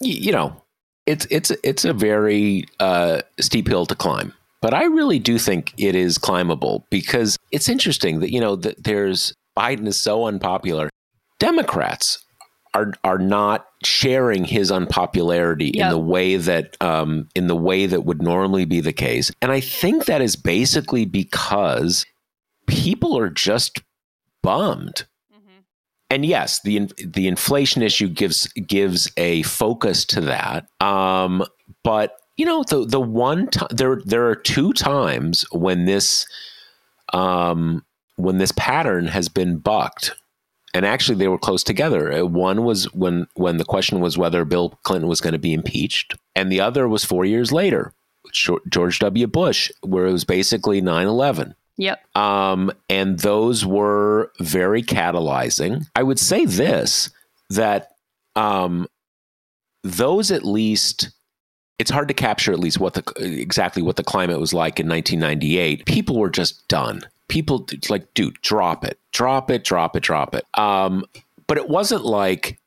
you 0.01 0.32
know 0.32 0.61
it's 1.05 1.25
it's 1.30 1.51
it's 1.63 1.86
a 1.86 1.93
very 1.93 2.65
uh, 2.80 3.21
steep 3.39 3.67
hill 3.67 3.86
to 3.86 3.95
climb, 3.95 4.34
but 4.61 4.73
I 4.73 4.84
really 4.84 5.19
do 5.19 5.38
think 5.38 5.73
it 5.78 5.95
is 5.95 6.17
climbable 6.17 6.86
because 6.89 7.38
it's 7.51 7.69
interesting 7.69 8.19
that 8.19 8.32
you 8.32 8.41
know 8.41 8.55
that 8.57 8.84
there's 8.84 9.34
Biden 9.57 9.88
is 9.88 9.99
so 9.99 10.28
unpopular. 10.28 10.89
Democrats 11.39 12.25
are 12.73 12.93
are 13.03 13.17
not 13.17 13.67
sharing 13.84 14.43
his 14.43 14.71
unpopularity 14.71 15.71
yep. 15.73 15.86
in 15.86 15.89
the 15.91 15.99
way 15.99 16.36
that 16.36 16.75
um, 16.82 17.30
in 17.36 17.47
the 17.47 17.55
way 17.55 17.86
that 17.86 18.03
would 18.03 18.21
normally 18.21 18.65
be 18.65 18.82
the 18.82 18.93
case, 18.93 19.32
and 19.41 19.51
I 19.51 19.61
think 19.61 20.05
that 20.05 20.21
is 20.21 20.36
basically 20.36 21.05
because 21.05 22.05
people 22.67 23.17
are 23.17 23.30
just 23.30 23.82
bummed. 24.42 25.06
Mm-hmm. 25.34 25.60
And 26.10 26.26
yes, 26.26 26.62
the 26.62 26.92
the 27.04 27.28
inflation 27.28 27.82
issue 27.82 28.08
gives 28.08 28.48
gives 28.54 29.12
a 29.18 29.44
focus 29.44 30.06
to 30.06 30.22
that. 30.22 30.68
Um, 30.82 31.44
but 31.84 32.14
you 32.38 32.46
know, 32.46 32.64
the 32.64 32.86
the 32.86 33.02
one 33.02 33.48
time 33.48 33.70
there 33.72 34.02
there 34.06 34.28
are 34.28 34.36
two 34.36 34.74
times 34.74 35.46
when 35.52 35.86
this 35.86 36.26
um, 37.14 37.84
when 38.16 38.38
this 38.38 38.52
pattern 38.56 39.08
has 39.08 39.30
been 39.30 39.58
bucked 39.58 40.14
and 40.74 40.86
actually 40.86 41.18
they 41.18 41.28
were 41.28 41.40
close 41.40 41.64
together. 41.64 42.14
Uh, 42.14 42.26
one 42.26 42.64
was 42.64 42.86
when 42.94 43.28
when 43.36 43.58
the 43.58 43.66
question 43.66 44.00
was 44.00 44.18
whether 44.18 44.46
Bill 44.46 44.78
Clinton 44.84 45.10
was 45.10 45.22
going 45.22 45.34
to 45.34 45.40
be 45.40 45.54
impeached, 45.54 46.16
and 46.36 46.52
the 46.52 46.62
other 46.62 46.88
was 46.88 47.04
four 47.04 47.26
years 47.26 47.52
later, 47.52 47.94
George 48.32 49.00
W. 49.00 49.28
Bush, 49.28 49.72
where 49.82 50.06
it 50.06 50.12
was 50.12 50.26
basically 50.26 50.82
9-11. 50.82 51.56
Yep. 51.78 52.15
Um, 52.15 52.71
and 52.89 53.19
those 53.19 53.65
were 53.65 54.32
very 54.39 54.82
catalyzing. 54.82 55.86
I 55.95 56.03
would 56.03 56.19
say 56.19 56.45
this 56.45 57.09
that 57.49 57.89
um, 58.36 58.88
those 59.84 60.32
at 60.32 60.43
least 60.43 61.11
it's 61.79 61.91
hard 61.91 62.08
to 62.08 62.13
capture 62.13 62.51
at 62.51 62.59
least 62.59 62.79
what 62.79 62.95
the 62.95 63.04
exactly 63.17 63.83
what 63.83 63.95
the 63.95 64.04
climate 64.04 64.39
was 64.39 64.54
like 64.54 64.79
in 64.79 64.89
1998. 64.89 65.86
People 65.86 66.17
were 66.17 66.29
just 66.29 66.67
done. 66.67 67.01
People 67.28 67.67
like, 67.89 68.13
dude, 68.13 68.41
drop 68.41 68.83
it, 68.83 68.99
drop 69.12 69.51
it, 69.51 69.63
drop 69.63 69.95
it, 69.95 70.01
drop 70.01 70.33
it. 70.33 70.45
Um, 70.58 71.05
but 71.45 71.58
it 71.58 71.70
wasn't 71.70 72.05
like, 72.05 72.59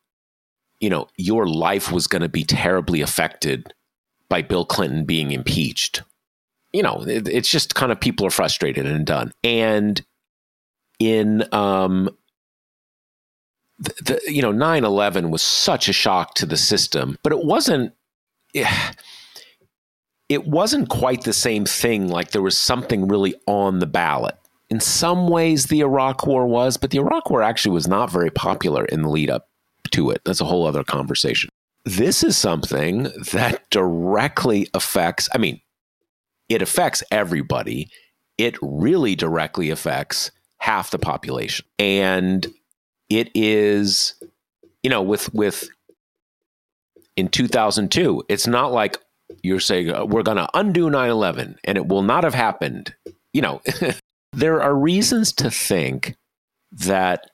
you 0.81 0.91
know, 0.91 1.09
your 1.17 1.47
life 1.47 1.91
was 1.91 2.07
going 2.07 2.23
to 2.23 2.29
be 2.29 2.45
terribly 2.45 3.01
affected 3.01 3.75
by 4.29 4.43
Bill 4.43 4.65
Clinton 4.65 5.05
being 5.05 5.33
impeached 5.33 6.03
you 6.73 6.83
know, 6.83 7.03
it, 7.07 7.29
it's 7.29 7.51
just 7.51 7.75
kind 7.75 7.93
of 7.93 8.01
people 8.01 8.27
are 8.27 8.31
frustrated 8.31 8.87
and 8.87 9.07
done. 9.07 9.33
And 9.43 10.05
in 10.99 11.45
um, 11.53 12.11
the, 13.79 14.21
the 14.25 14.33
you 14.33 14.43
know 14.43 14.53
9/11 14.53 15.31
was 15.31 15.43
such 15.43 15.89
a 15.89 15.93
shock 15.93 16.35
to 16.35 16.47
the 16.47 16.57
system, 16.57 17.19
but 17.23 17.33
it 17.33 17.45
wasn't. 17.45 17.93
It 20.29 20.47
wasn't 20.47 20.89
quite 20.89 21.25
the 21.25 21.33
same 21.33 21.65
thing. 21.65 22.09
Like 22.09 22.31
there 22.31 22.43
was 22.43 22.57
something 22.57 23.09
really 23.09 23.35
on 23.47 23.81
the 23.81 23.87
ballot. 23.87 24.37
In 24.69 24.79
some 24.79 25.27
ways, 25.27 25.67
the 25.67 25.81
Iraq 25.81 26.25
War 26.25 26.47
was, 26.47 26.77
but 26.77 26.91
the 26.91 26.99
Iraq 26.99 27.31
War 27.31 27.43
actually 27.43 27.75
was 27.75 27.89
not 27.89 28.13
very 28.13 28.31
popular 28.31 28.85
in 28.85 29.03
the 29.03 29.09
lead 29.09 29.29
up 29.29 29.49
to 29.91 30.11
it. 30.11 30.23
That's 30.25 30.41
a 30.41 30.45
whole 30.45 30.67
other 30.67 30.85
conversation. 30.85 31.51
This 31.85 32.23
is 32.23 32.37
something 32.37 33.05
that 33.33 33.69
directly 33.71 34.69
affects, 34.73 35.29
I 35.35 35.39
mean, 35.39 35.61
it 36.51 36.61
affects 36.61 37.03
everybody. 37.11 37.89
It 38.37 38.59
really 38.61 39.15
directly 39.15 39.71
affects 39.71 40.31
half 40.59 40.91
the 40.91 40.99
population. 40.99 41.65
And 41.79 42.47
it 43.09 43.31
is, 43.35 44.15
you 44.83 44.91
know, 44.91 45.01
with, 45.01 45.33
with, 45.33 45.69
in 47.17 47.29
2002, 47.29 48.25
it's 48.29 48.47
not 48.47 48.73
like 48.73 48.99
you're 49.43 49.61
saying 49.61 49.91
uh, 49.91 50.05
we're 50.05 50.23
going 50.23 50.37
to 50.37 50.49
undo 50.55 50.91
9 50.91 51.09
11 51.09 51.59
and 51.65 51.79
it 51.79 51.87
will 51.87 52.03
not 52.03 52.25
have 52.25 52.35
happened. 52.35 52.95
You 53.33 53.43
know, 53.43 53.63
there 54.33 54.61
are 54.61 54.75
reasons 54.75 55.33
to 55.35 55.51
think 55.51 56.17
that 56.73 57.31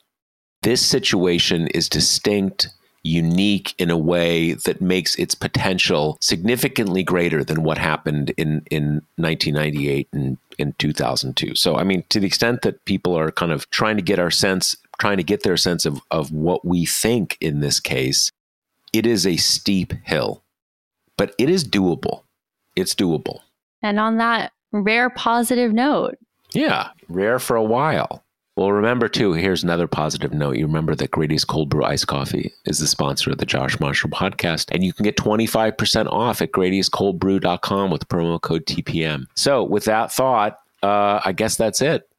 this 0.61 0.85
situation 0.85 1.67
is 1.67 1.89
distinct, 1.89 2.69
unique 3.07 3.73
in 3.77 3.89
a 3.89 3.97
way 3.97 4.53
that 4.53 4.81
makes 4.81 5.15
its 5.15 5.33
potential 5.33 6.17
significantly 6.21 7.03
greater 7.03 7.43
than 7.43 7.63
what 7.63 7.77
happened 7.77 8.31
in, 8.31 8.63
in 8.69 9.01
1998 9.15 10.07
and 10.11 10.37
in 10.57 10.73
2002. 10.73 11.55
So, 11.55 11.75
I 11.75 11.83
mean, 11.83 12.03
to 12.09 12.19
the 12.19 12.27
extent 12.27 12.61
that 12.63 12.83
people 12.85 13.17
are 13.17 13.31
kind 13.31 13.51
of 13.51 13.69
trying 13.69 13.95
to 13.95 14.01
get 14.01 14.19
our 14.19 14.31
sense, 14.31 14.75
trying 14.99 15.17
to 15.17 15.23
get 15.23 15.43
their 15.43 15.57
sense 15.57 15.85
of, 15.85 16.01
of 16.11 16.31
what 16.31 16.65
we 16.65 16.85
think 16.85 17.37
in 17.39 17.61
this 17.61 17.79
case, 17.79 18.31
it 18.93 19.05
is 19.05 19.25
a 19.25 19.37
steep 19.37 19.93
hill, 20.03 20.43
but 21.17 21.33
it 21.37 21.49
is 21.49 21.63
doable. 21.63 22.23
It's 22.75 22.93
doable. 22.93 23.39
And 23.81 23.99
on 23.99 24.17
that 24.17 24.51
rare 24.71 25.09
positive 25.09 25.73
note. 25.73 26.17
Yeah, 26.53 26.89
rare 27.07 27.39
for 27.39 27.55
a 27.55 27.63
while. 27.63 28.23
Well, 28.57 28.71
remember 28.71 29.07
too, 29.07 29.33
here's 29.33 29.63
another 29.63 29.87
positive 29.87 30.33
note. 30.33 30.57
You 30.57 30.65
remember 30.65 30.95
that 30.95 31.11
Grady's 31.11 31.45
Cold 31.45 31.69
Brew 31.69 31.83
Iced 31.83 32.07
Coffee 32.07 32.51
is 32.65 32.79
the 32.79 32.87
sponsor 32.87 33.29
of 33.29 33.37
the 33.37 33.45
Josh 33.45 33.79
Marshall 33.79 34.09
podcast, 34.09 34.71
and 34.71 34.83
you 34.83 34.93
can 34.93 35.03
get 35.03 35.15
25% 35.15 36.07
off 36.07 36.41
at 36.41 36.51
Grady'sColdBrew.com 36.53 37.91
with 37.91 38.09
promo 38.09 38.41
code 38.41 38.65
TPM. 38.65 39.25
So, 39.35 39.63
with 39.63 39.85
that 39.85 40.11
thought, 40.11 40.59
uh, 40.81 41.19
I 41.23 41.33
guess 41.33 41.55
that's 41.55 41.83
it. 41.83 42.09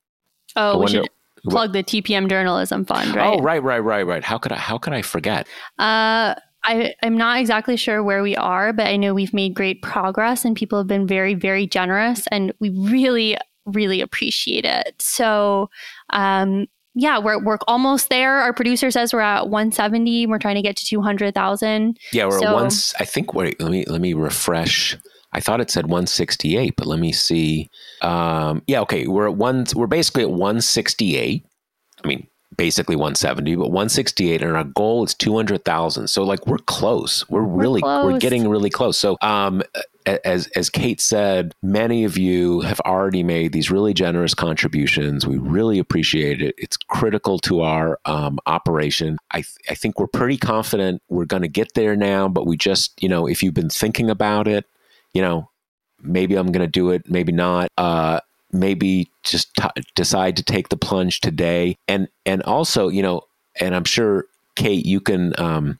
Oh, 0.54 0.60
I 0.60 0.74
we 0.74 0.78
wonder, 0.78 1.02
should 1.02 1.10
plug 1.50 1.72
the 1.72 1.82
TPM 1.82 2.30
Journalism 2.30 2.84
Fund, 2.84 3.16
right? 3.16 3.36
Oh, 3.36 3.42
right, 3.42 3.60
right, 3.60 3.80
right, 3.80 4.06
right. 4.06 4.22
How 4.22 4.38
could 4.38 4.52
I? 4.52 4.58
How 4.58 4.78
could 4.78 4.92
I 4.92 5.02
forget? 5.02 5.48
Uh, 5.80 6.36
I, 6.62 6.94
I'm 7.02 7.16
not 7.16 7.40
exactly 7.40 7.76
sure 7.76 8.04
where 8.04 8.22
we 8.22 8.36
are, 8.36 8.72
but 8.72 8.86
I 8.86 8.96
know 8.96 9.12
we've 9.12 9.34
made 9.34 9.54
great 9.54 9.82
progress 9.82 10.44
and 10.44 10.54
people 10.54 10.78
have 10.78 10.86
been 10.86 11.08
very, 11.08 11.34
very 11.34 11.66
generous 11.66 12.28
and 12.28 12.52
we 12.60 12.70
really, 12.70 13.36
really 13.64 14.00
appreciate 14.00 14.64
it. 14.64 14.94
So, 15.00 15.70
um, 16.10 16.66
yeah, 16.94 17.18
we're, 17.18 17.38
we're 17.38 17.58
almost 17.68 18.08
there. 18.08 18.40
Our 18.40 18.52
producer 18.52 18.90
says 18.90 19.12
we're 19.12 19.20
at 19.20 19.48
170. 19.48 20.26
We're 20.26 20.38
trying 20.38 20.56
to 20.56 20.62
get 20.62 20.76
to 20.76 20.84
200,000. 20.84 21.98
Yeah, 22.12 22.24
we're 22.26 22.40
so, 22.40 22.46
at 22.46 22.54
once. 22.54 22.94
I 22.98 23.04
think, 23.04 23.34
wait, 23.34 23.60
let 23.60 23.70
me, 23.70 23.84
let 23.86 24.00
me 24.00 24.14
refresh. 24.14 24.96
I 25.32 25.40
thought 25.40 25.60
it 25.60 25.70
said 25.70 25.84
168, 25.84 26.74
but 26.76 26.86
let 26.86 26.98
me 26.98 27.12
see. 27.12 27.68
Um, 28.02 28.62
yeah, 28.66 28.80
okay. 28.80 29.06
We're 29.06 29.28
at 29.28 29.36
one, 29.36 29.66
we're 29.74 29.86
basically 29.86 30.22
at 30.22 30.30
168. 30.30 31.44
I 32.02 32.08
mean, 32.08 32.26
basically 32.56 32.96
170, 32.96 33.56
but 33.56 33.66
168, 33.66 34.42
and 34.42 34.56
our 34.56 34.64
goal 34.64 35.04
is 35.04 35.14
200,000. 35.14 36.08
So 36.08 36.24
like 36.24 36.46
we're 36.46 36.58
close. 36.58 37.28
We're 37.28 37.42
really 37.42 37.82
we're, 37.82 38.12
we're, 38.12 38.18
getting 38.18 38.48
really 38.48 38.70
close. 38.70 38.98
So 38.98 39.16
um, 39.22 39.62
as 40.24 40.46
as 40.48 40.70
Kate 40.70 41.00
said, 41.00 41.54
many 41.62 42.04
of 42.04 42.16
you 42.16 42.60
have 42.60 42.80
already 42.80 43.22
made 43.22 43.52
these 43.52 43.70
really 43.70 43.94
generous 43.94 44.34
contributions. 44.34 45.26
We 45.26 45.38
really 45.38 45.78
appreciate 45.78 46.42
it. 46.42 46.54
It's 46.58 46.76
critical 46.76 47.38
to 47.40 47.62
our 47.62 47.98
um, 48.04 48.38
operation. 48.46 49.18
I 49.30 49.38
th- 49.38 49.56
I 49.68 49.74
think 49.74 49.98
we're 49.98 50.06
pretty 50.06 50.36
confident 50.36 51.02
we're 51.08 51.24
going 51.24 51.42
to 51.42 51.48
get 51.48 51.74
there 51.74 51.96
now. 51.96 52.28
But 52.28 52.46
we 52.46 52.56
just 52.56 53.02
you 53.02 53.08
know 53.08 53.26
if 53.26 53.42
you've 53.42 53.54
been 53.54 53.70
thinking 53.70 54.10
about 54.10 54.48
it, 54.48 54.64
you 55.14 55.22
know 55.22 55.50
maybe 56.00 56.36
I'm 56.36 56.52
going 56.52 56.64
to 56.64 56.70
do 56.70 56.90
it, 56.90 57.10
maybe 57.10 57.32
not. 57.32 57.70
Uh, 57.76 58.20
maybe 58.52 59.10
just 59.24 59.52
t- 59.54 59.82
decide 59.94 60.36
to 60.36 60.42
take 60.42 60.68
the 60.68 60.76
plunge 60.76 61.20
today 61.20 61.76
and 61.86 62.08
and 62.24 62.42
also 62.44 62.88
you 62.88 63.02
know 63.02 63.20
and 63.60 63.74
i'm 63.74 63.84
sure 63.84 64.24
kate 64.56 64.86
you 64.86 65.00
can 65.00 65.38
um, 65.38 65.78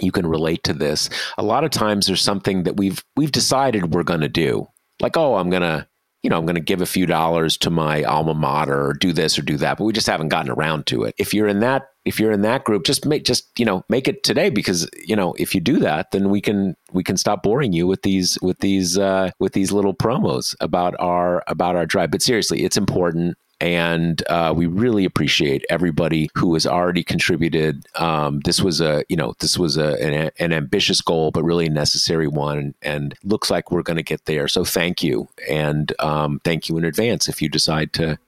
you 0.00 0.12
can 0.12 0.26
relate 0.26 0.62
to 0.64 0.72
this 0.72 1.10
a 1.38 1.42
lot 1.42 1.64
of 1.64 1.70
times 1.70 2.06
there's 2.06 2.22
something 2.22 2.62
that 2.62 2.76
we've 2.76 3.04
we've 3.16 3.32
decided 3.32 3.94
we're 3.94 4.02
going 4.02 4.20
to 4.20 4.28
do 4.28 4.66
like 5.00 5.16
oh 5.16 5.36
i'm 5.36 5.50
going 5.50 5.62
to 5.62 5.86
you 6.22 6.30
know, 6.30 6.38
I'm 6.38 6.46
going 6.46 6.54
to 6.54 6.60
give 6.60 6.80
a 6.80 6.86
few 6.86 7.04
dollars 7.04 7.56
to 7.58 7.70
my 7.70 8.04
alma 8.04 8.34
mater 8.34 8.86
or 8.86 8.94
do 8.94 9.12
this 9.12 9.38
or 9.38 9.42
do 9.42 9.56
that, 9.56 9.76
but 9.76 9.84
we 9.84 9.92
just 9.92 10.06
haven't 10.06 10.28
gotten 10.28 10.52
around 10.52 10.86
to 10.86 11.02
it. 11.02 11.14
If 11.18 11.34
you're 11.34 11.48
in 11.48 11.60
that, 11.60 11.88
if 12.04 12.20
you're 12.20 12.30
in 12.30 12.42
that 12.42 12.64
group, 12.64 12.84
just 12.84 13.04
make, 13.04 13.24
just, 13.24 13.48
you 13.58 13.64
know, 13.64 13.84
make 13.88 14.06
it 14.06 14.22
today 14.22 14.48
because, 14.48 14.88
you 15.04 15.16
know, 15.16 15.34
if 15.36 15.52
you 15.52 15.60
do 15.60 15.78
that, 15.80 16.12
then 16.12 16.30
we 16.30 16.40
can, 16.40 16.76
we 16.92 17.02
can 17.02 17.16
stop 17.16 17.42
boring 17.42 17.72
you 17.72 17.88
with 17.88 18.02
these, 18.02 18.38
with 18.40 18.58
these, 18.60 18.96
uh, 18.96 19.30
with 19.40 19.52
these 19.52 19.72
little 19.72 19.94
promos 19.94 20.54
about 20.60 20.94
our, 21.00 21.42
about 21.48 21.74
our 21.74 21.86
drive. 21.86 22.12
But 22.12 22.22
seriously, 22.22 22.62
it's 22.62 22.76
important 22.76 23.36
and 23.62 24.24
uh, 24.28 24.52
we 24.54 24.66
really 24.66 25.04
appreciate 25.04 25.64
everybody 25.70 26.28
who 26.34 26.54
has 26.54 26.66
already 26.66 27.04
contributed. 27.04 27.86
Um, 27.94 28.40
this 28.40 28.60
was 28.60 28.80
a 28.80 29.04
you 29.08 29.14
know 29.14 29.34
this 29.38 29.56
was 29.56 29.76
a, 29.76 29.94
an, 30.04 30.32
an, 30.40 30.52
ambitious 30.52 31.00
goal, 31.00 31.30
but 31.30 31.44
really 31.44 31.66
a 31.66 31.70
necessary 31.70 32.26
one, 32.26 32.74
and 32.82 33.14
looks 33.22 33.52
like 33.52 33.70
we're 33.70 33.84
going 33.84 33.98
to 33.98 34.02
get 34.02 34.24
there. 34.24 34.48
So 34.48 34.64
thank 34.64 35.04
you, 35.04 35.28
and 35.48 35.92
um, 36.00 36.40
thank 36.42 36.68
you 36.68 36.76
in 36.76 36.84
advance 36.84 37.28
if 37.28 37.40
you 37.40 37.48
decide 37.48 37.92
to 37.92 38.18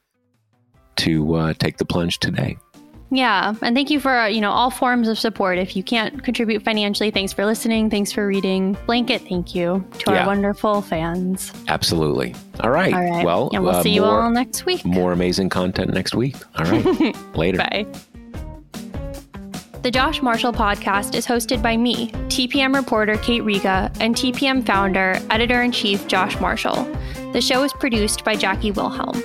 to 0.96 1.34
uh, 1.34 1.54
take 1.54 1.78
the 1.78 1.84
plunge 1.84 2.20
today. 2.20 2.56
Yeah, 3.14 3.54
and 3.62 3.76
thank 3.76 3.90
you 3.90 4.00
for 4.00 4.26
you 4.26 4.40
know 4.40 4.50
all 4.50 4.70
forms 4.70 5.06
of 5.06 5.18
support. 5.18 5.56
If 5.58 5.76
you 5.76 5.84
can't 5.84 6.24
contribute 6.24 6.62
financially, 6.62 7.12
thanks 7.12 7.32
for 7.32 7.46
listening. 7.46 7.88
Thanks 7.88 8.10
for 8.10 8.26
reading. 8.26 8.76
Blanket, 8.86 9.22
thank 9.28 9.54
you 9.54 9.86
to 10.00 10.10
yeah. 10.10 10.20
our 10.22 10.26
wonderful 10.26 10.82
fans. 10.82 11.52
Absolutely. 11.68 12.34
All 12.60 12.70
right. 12.70 12.92
All 12.92 13.00
right. 13.00 13.24
Well, 13.24 13.50
and 13.52 13.62
we'll 13.62 13.76
uh, 13.76 13.82
see 13.84 14.00
more, 14.00 14.08
you 14.08 14.14
all 14.14 14.30
next 14.30 14.66
week. 14.66 14.84
More 14.84 15.12
amazing 15.12 15.48
content 15.48 15.94
next 15.94 16.16
week. 16.16 16.34
All 16.56 16.64
right. 16.64 17.16
Later. 17.36 17.58
Bye. 17.58 17.86
The 19.82 19.90
Josh 19.92 20.20
Marshall 20.20 20.52
podcast 20.52 21.14
is 21.14 21.24
hosted 21.24 21.62
by 21.62 21.76
me, 21.76 22.08
TPM 22.28 22.74
reporter 22.74 23.16
Kate 23.18 23.44
Riga, 23.44 23.92
and 24.00 24.16
TPM 24.16 24.66
founder, 24.66 25.20
editor 25.30 25.62
in 25.62 25.70
chief 25.70 26.08
Josh 26.08 26.40
Marshall. 26.40 26.84
The 27.32 27.40
show 27.40 27.62
is 27.62 27.72
produced 27.74 28.24
by 28.24 28.34
Jackie 28.34 28.72
Wilhelm. 28.72 29.22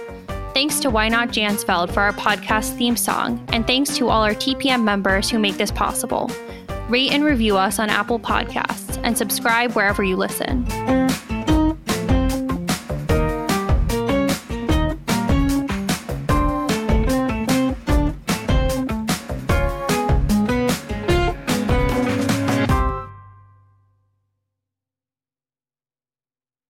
Thanks 0.54 0.80
to 0.82 0.90
Why 0.90 1.10
Not 1.10 1.30
Jansfeld 1.30 1.94
for 1.94 2.02
our 2.02 2.12
podcast 2.12 2.76
theme 2.76 2.98
song, 2.98 3.46
and 3.54 3.66
thanks 3.66 3.96
to 3.98 4.10
all 4.10 4.24
our 4.24 4.34
TPM 4.34 4.84
members 4.84 5.30
who 5.30 5.40
make 5.40 5.58
this 5.58 5.72
possible. 5.72 6.30
Rate 6.90 7.12
and 7.12 7.24
review 7.24 7.56
us 7.56 7.78
on 7.80 7.90
Apple 7.90 8.20
Podcasts 8.20 9.00
and 9.04 9.18
subscribe 9.18 9.74
wherever 9.74 10.04
you 10.04 10.16
listen. 10.16 10.66